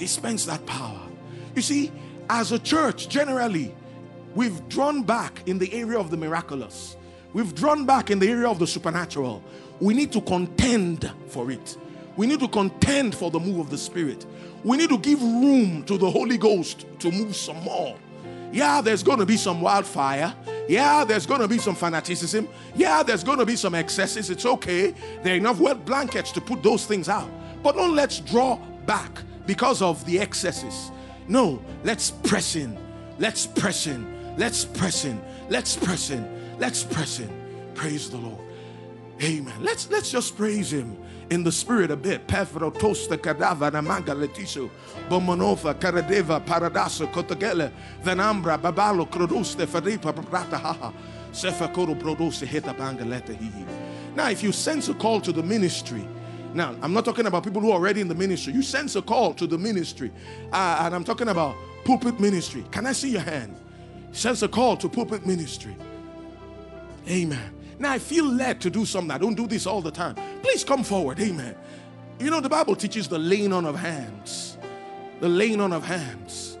[0.00, 0.98] dispense that power.
[1.54, 1.92] You see,
[2.30, 3.74] as a church, generally,
[4.34, 6.96] we've drawn back in the area of the miraculous,
[7.34, 9.44] we've drawn back in the area of the supernatural.
[9.78, 11.76] We need to contend for it.
[12.16, 14.26] We need to contend for the move of the Spirit.
[14.64, 17.96] We need to give room to the Holy Ghost to move some more.
[18.52, 20.34] Yeah, there's going to be some wildfire.
[20.68, 22.48] Yeah, there's going to be some fanaticism.
[22.74, 24.28] Yeah, there's going to be some excesses.
[24.28, 24.94] It's okay.
[25.22, 27.30] There are enough wet blankets to put those things out.
[27.62, 28.56] But don't let's draw
[28.86, 30.92] back because of the excesses.
[31.26, 32.78] No, let's press in.
[33.18, 34.06] Let's press in.
[34.36, 35.20] Let's press in.
[35.48, 36.56] Let's press in.
[36.60, 37.72] Let's press in.
[37.74, 38.38] Praise the Lord.
[39.20, 39.60] Amen.
[39.60, 40.96] Let's let's just praise him
[41.30, 42.28] in the spirit a bit.
[42.28, 44.70] Pefro tosta cadava namanga letiso
[45.08, 47.72] bomonova karadeva paradaso kotagele
[48.04, 50.92] venambra babalo croduste faripa prata haha
[51.32, 53.66] sefakoro produce heta banga leta hihi.
[54.14, 56.06] Now, if you sense a call to the ministry,
[56.52, 58.52] now, I'm not talking about people who are already in the ministry.
[58.52, 60.10] You sense a call to the ministry.
[60.52, 61.54] Uh, and I'm talking about
[61.84, 62.64] pulpit ministry.
[62.70, 63.54] Can I see your hand?
[64.12, 65.76] Sense a call to pulpit ministry.
[67.08, 67.54] Amen.
[67.78, 69.10] Now, I feel led to do something.
[69.10, 70.16] I don't do this all the time.
[70.42, 71.20] Please come forward.
[71.20, 71.54] Amen.
[72.18, 74.58] You know, the Bible teaches the laying on of hands.
[75.20, 76.58] The laying on of hands.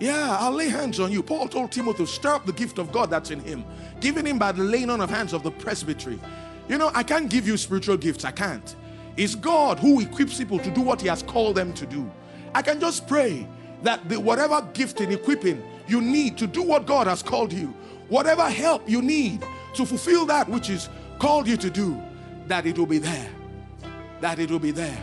[0.00, 1.22] Yeah, I'll lay hands on you.
[1.22, 3.64] Paul told Timothy, stir up the gift of God that's in him,
[4.00, 6.18] given him by the laying on of hands of the presbytery.
[6.68, 8.24] You know, I can't give you spiritual gifts.
[8.24, 8.74] I can't.
[9.16, 12.10] It's God who equips people to do what He has called them to do.
[12.54, 13.46] I can just pray
[13.82, 17.74] that the whatever gift and equipping you need to do what God has called you,
[18.08, 20.88] whatever help you need to fulfill that which is
[21.18, 22.00] called you to do,
[22.46, 23.28] that it will be there.
[24.20, 25.02] That it will be there.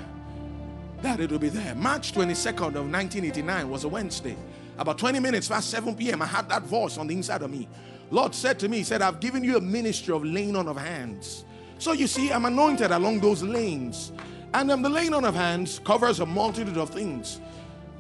[1.01, 1.75] That it will be there.
[1.75, 4.35] March 22nd of 1989 was a Wednesday.
[4.77, 7.67] About 20 minutes past 7 p.m., I had that voice on the inside of me.
[8.09, 10.77] Lord said to me, He said, I've given you a ministry of laying on of
[10.77, 11.45] hands.
[11.81, 14.11] So you see, I'm anointed along those lanes.
[14.53, 17.41] And um, the laying on of hands covers a multitude of things.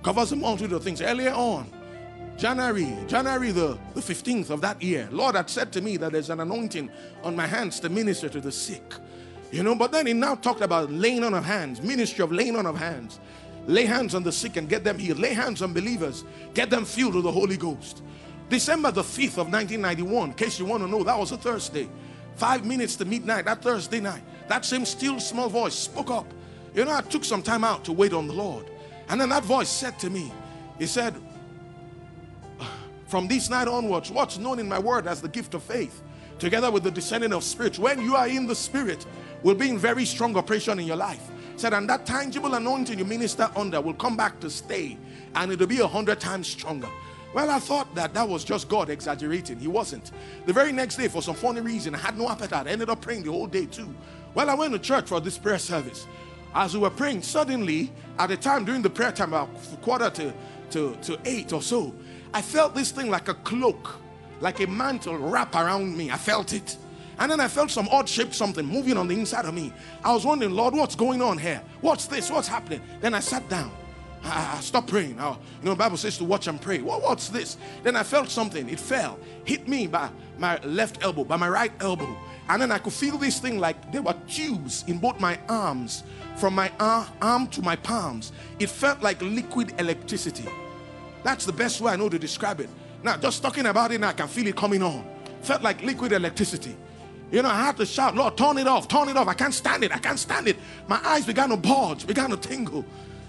[0.03, 1.01] Covers a multitude of things.
[1.01, 1.67] Earlier on,
[2.37, 6.29] January, January the, the 15th of that year, Lord had said to me that there's
[6.29, 6.91] an anointing
[7.23, 8.83] on my hands to minister to the sick.
[9.51, 12.57] You know, but then he now talked about laying on of hands, ministry of laying
[12.57, 13.19] on of hands.
[13.65, 15.17] Lay hands on the sick and get them healed.
[15.17, 18.03] Lay hands on believers, get them filled with the Holy Ghost.
[18.47, 21.89] December the 5th of 1991, in case you want to know, that was a Thursday.
[22.41, 26.25] Five minutes to midnight, that Thursday night, that same still small voice spoke up.
[26.73, 28.65] You know, I took some time out to wait on the Lord.
[29.09, 30.33] And then that voice said to me,
[30.79, 31.13] He said,
[33.05, 36.01] From this night onwards, what's known in my word as the gift of faith,
[36.39, 39.05] together with the descending of spirit, when you are in the spirit,
[39.43, 41.29] will be in very strong operation in your life.
[41.57, 44.97] Said, and that tangible anointing you minister under will come back to stay,
[45.35, 46.89] and it'll be a hundred times stronger.
[47.33, 49.57] Well, I thought that that was just God exaggerating.
[49.57, 50.11] He wasn't.
[50.45, 52.67] The very next day, for some funny reason, I had no appetite.
[52.67, 53.93] I ended up praying the whole day too.
[54.33, 56.07] Well, I went to church for this prayer service.
[56.53, 59.49] As we were praying, suddenly, at the time during the prayer time, about
[59.81, 60.33] quarter to,
[60.71, 61.95] to, to eight or so,
[62.33, 63.95] I felt this thing like a cloak,
[64.41, 66.11] like a mantle wrap around me.
[66.11, 66.77] I felt it.
[67.19, 69.71] And then I felt some odd shaped something moving on the inside of me.
[70.03, 71.61] I was wondering, Lord, what's going on here?
[71.79, 72.29] What's this?
[72.29, 72.81] What's happening?
[72.99, 73.71] Then I sat down.
[74.23, 75.19] Ah, ah, ah, I, I stopped praying.
[75.19, 76.81] I, you know, the Bible says to watch and pray.
[76.81, 77.57] What, what's this?
[77.83, 78.69] Then I felt something.
[78.69, 82.17] It fell, hit me by my left elbow, by my right elbow.
[82.49, 86.03] And then I could feel this thing like there were tubes in both my arms,
[86.35, 86.71] from my
[87.21, 88.31] arm to my palms.
[88.59, 90.45] It felt like liquid electricity.
[91.23, 92.69] That's the best way I know to describe it.
[93.03, 95.03] Now, just talking about it now, I can feel it coming on.
[95.41, 96.75] Felt like liquid electricity.
[97.31, 99.27] You know, I had to shout, Lord, turn it off, turn it off.
[99.27, 99.95] I can't stand it.
[99.95, 100.57] I can't stand it.
[100.87, 102.85] My eyes began to bulge, began to tingle.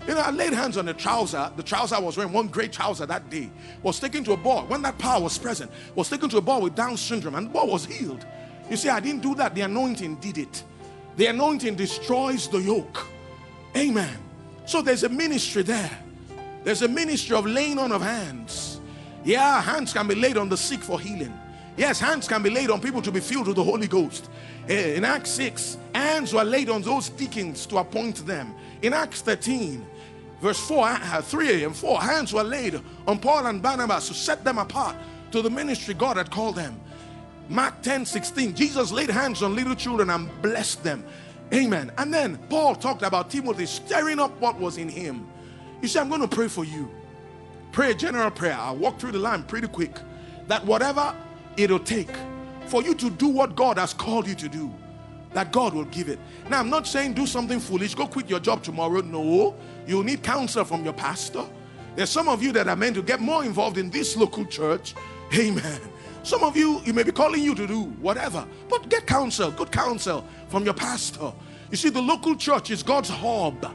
[0.07, 1.51] You know, I laid hands on the trouser.
[1.57, 3.51] The trouser I was wearing, one great trouser that day,
[3.83, 4.62] was taken to a boy.
[4.62, 7.51] When that power was present, was taken to a boy with Down syndrome, and the
[7.51, 8.27] boy was healed.
[8.69, 9.55] You see, I didn't do that.
[9.55, 10.65] The anointing did it.
[11.16, 13.07] The anointing destroys the yoke.
[13.77, 14.19] Amen.
[14.66, 15.99] So there's a ministry there.
[16.65, 18.81] There's a ministry of laying on of hands.
[19.24, 21.33] Yeah, hands can be laid on the sick for healing.
[21.77, 24.29] Yes, hands can be laid on people to be filled with the Holy Ghost.
[24.69, 28.55] Eh, in Acts 6, hands were laid on those deacons to appoint them.
[28.83, 29.85] In Acts 13,
[30.43, 34.44] verse 4, uh, 3 and 4, hands were laid on Paul and Barnabas to set
[34.44, 34.97] them apart
[35.31, 36.78] to the ministry God had called them.
[37.48, 41.05] Mark 10 16, Jesus laid hands on little children and blessed them.
[41.55, 41.93] Amen.
[41.97, 45.28] And then Paul talked about Timothy stirring up what was in him.
[45.81, 46.90] You see, I'm going to pray for you.
[47.70, 48.56] Pray a general prayer.
[48.59, 49.97] I'll walk through the line pretty quick.
[50.48, 51.14] That whatever
[51.56, 52.10] it'll take
[52.66, 54.73] for you to do what God has called you to do,
[55.35, 56.19] that God will give it.
[56.48, 59.01] Now, I'm not saying do something foolish, go quit your job tomorrow.
[59.01, 59.55] No,
[59.87, 61.45] you'll need counsel from your pastor.
[61.95, 64.95] There's some of you that are meant to get more involved in this local church.
[65.35, 65.81] Amen.
[66.23, 69.73] Some of you, he may be calling you to do whatever, but get counsel, good
[69.73, 71.33] counsel from your pastor.
[71.71, 73.75] You see, the local church is God's hub,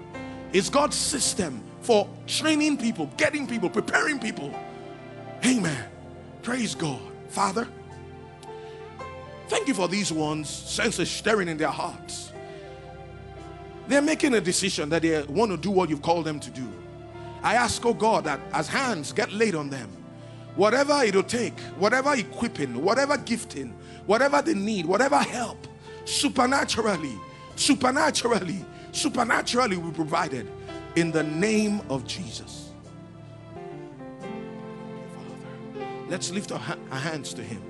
[0.53, 4.53] it's God's system for training people, getting people, preparing people.
[5.45, 5.85] Amen.
[6.41, 7.01] Praise God.
[7.27, 7.67] Father,
[9.47, 12.31] thank you for these ones, senses stirring in their hearts.
[13.87, 16.67] They're making a decision that they want to do what you've called them to do.
[17.41, 19.89] I ask, oh God, that as hands get laid on them,
[20.55, 23.73] whatever it'll take, whatever equipping, whatever gifting,
[24.05, 25.67] whatever they need, whatever help,
[26.05, 27.17] supernaturally,
[27.55, 30.51] supernaturally, supernaturally we provided
[30.95, 32.71] in the name of Jesus.
[35.13, 36.61] Father, let's lift our,
[36.91, 37.61] our hands to Him.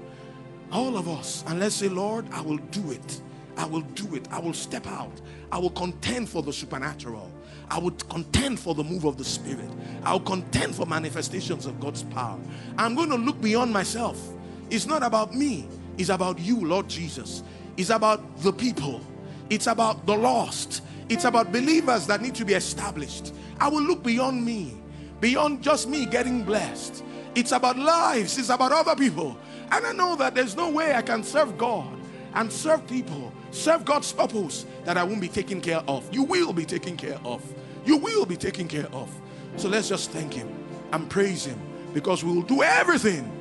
[0.72, 3.22] All of us, and let's say, Lord, I will do it.
[3.58, 4.28] I will do it.
[4.32, 5.20] I will step out.
[5.52, 7.32] I will contend for the supernatural.
[7.70, 9.70] I would contend for the move of the Spirit.
[10.04, 12.40] I'll contend for manifestations of God's power.
[12.78, 14.22] I'm going to look beyond myself.
[14.70, 15.68] It's not about me,
[15.98, 17.44] it's about you, Lord Jesus.
[17.78, 19.02] It's about the people,
[19.50, 23.34] it's about the lost, it's about believers that need to be established.
[23.60, 24.78] I will look beyond me,
[25.20, 27.04] beyond just me getting blessed.
[27.36, 29.38] It's about lives, it's about other people.
[29.72, 31.98] And I know that there's no way I can serve God
[32.34, 36.08] and serve people, serve God's purpose that I won't be taken care of.
[36.14, 37.44] You will be taken care of.
[37.86, 39.10] You will be taken care of.
[39.58, 40.50] So let's just thank Him
[40.92, 41.60] and praise Him
[41.94, 43.32] because we will do everything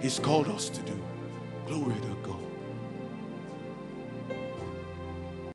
[0.00, 0.98] He's called us to do.
[1.66, 2.15] Glory to God.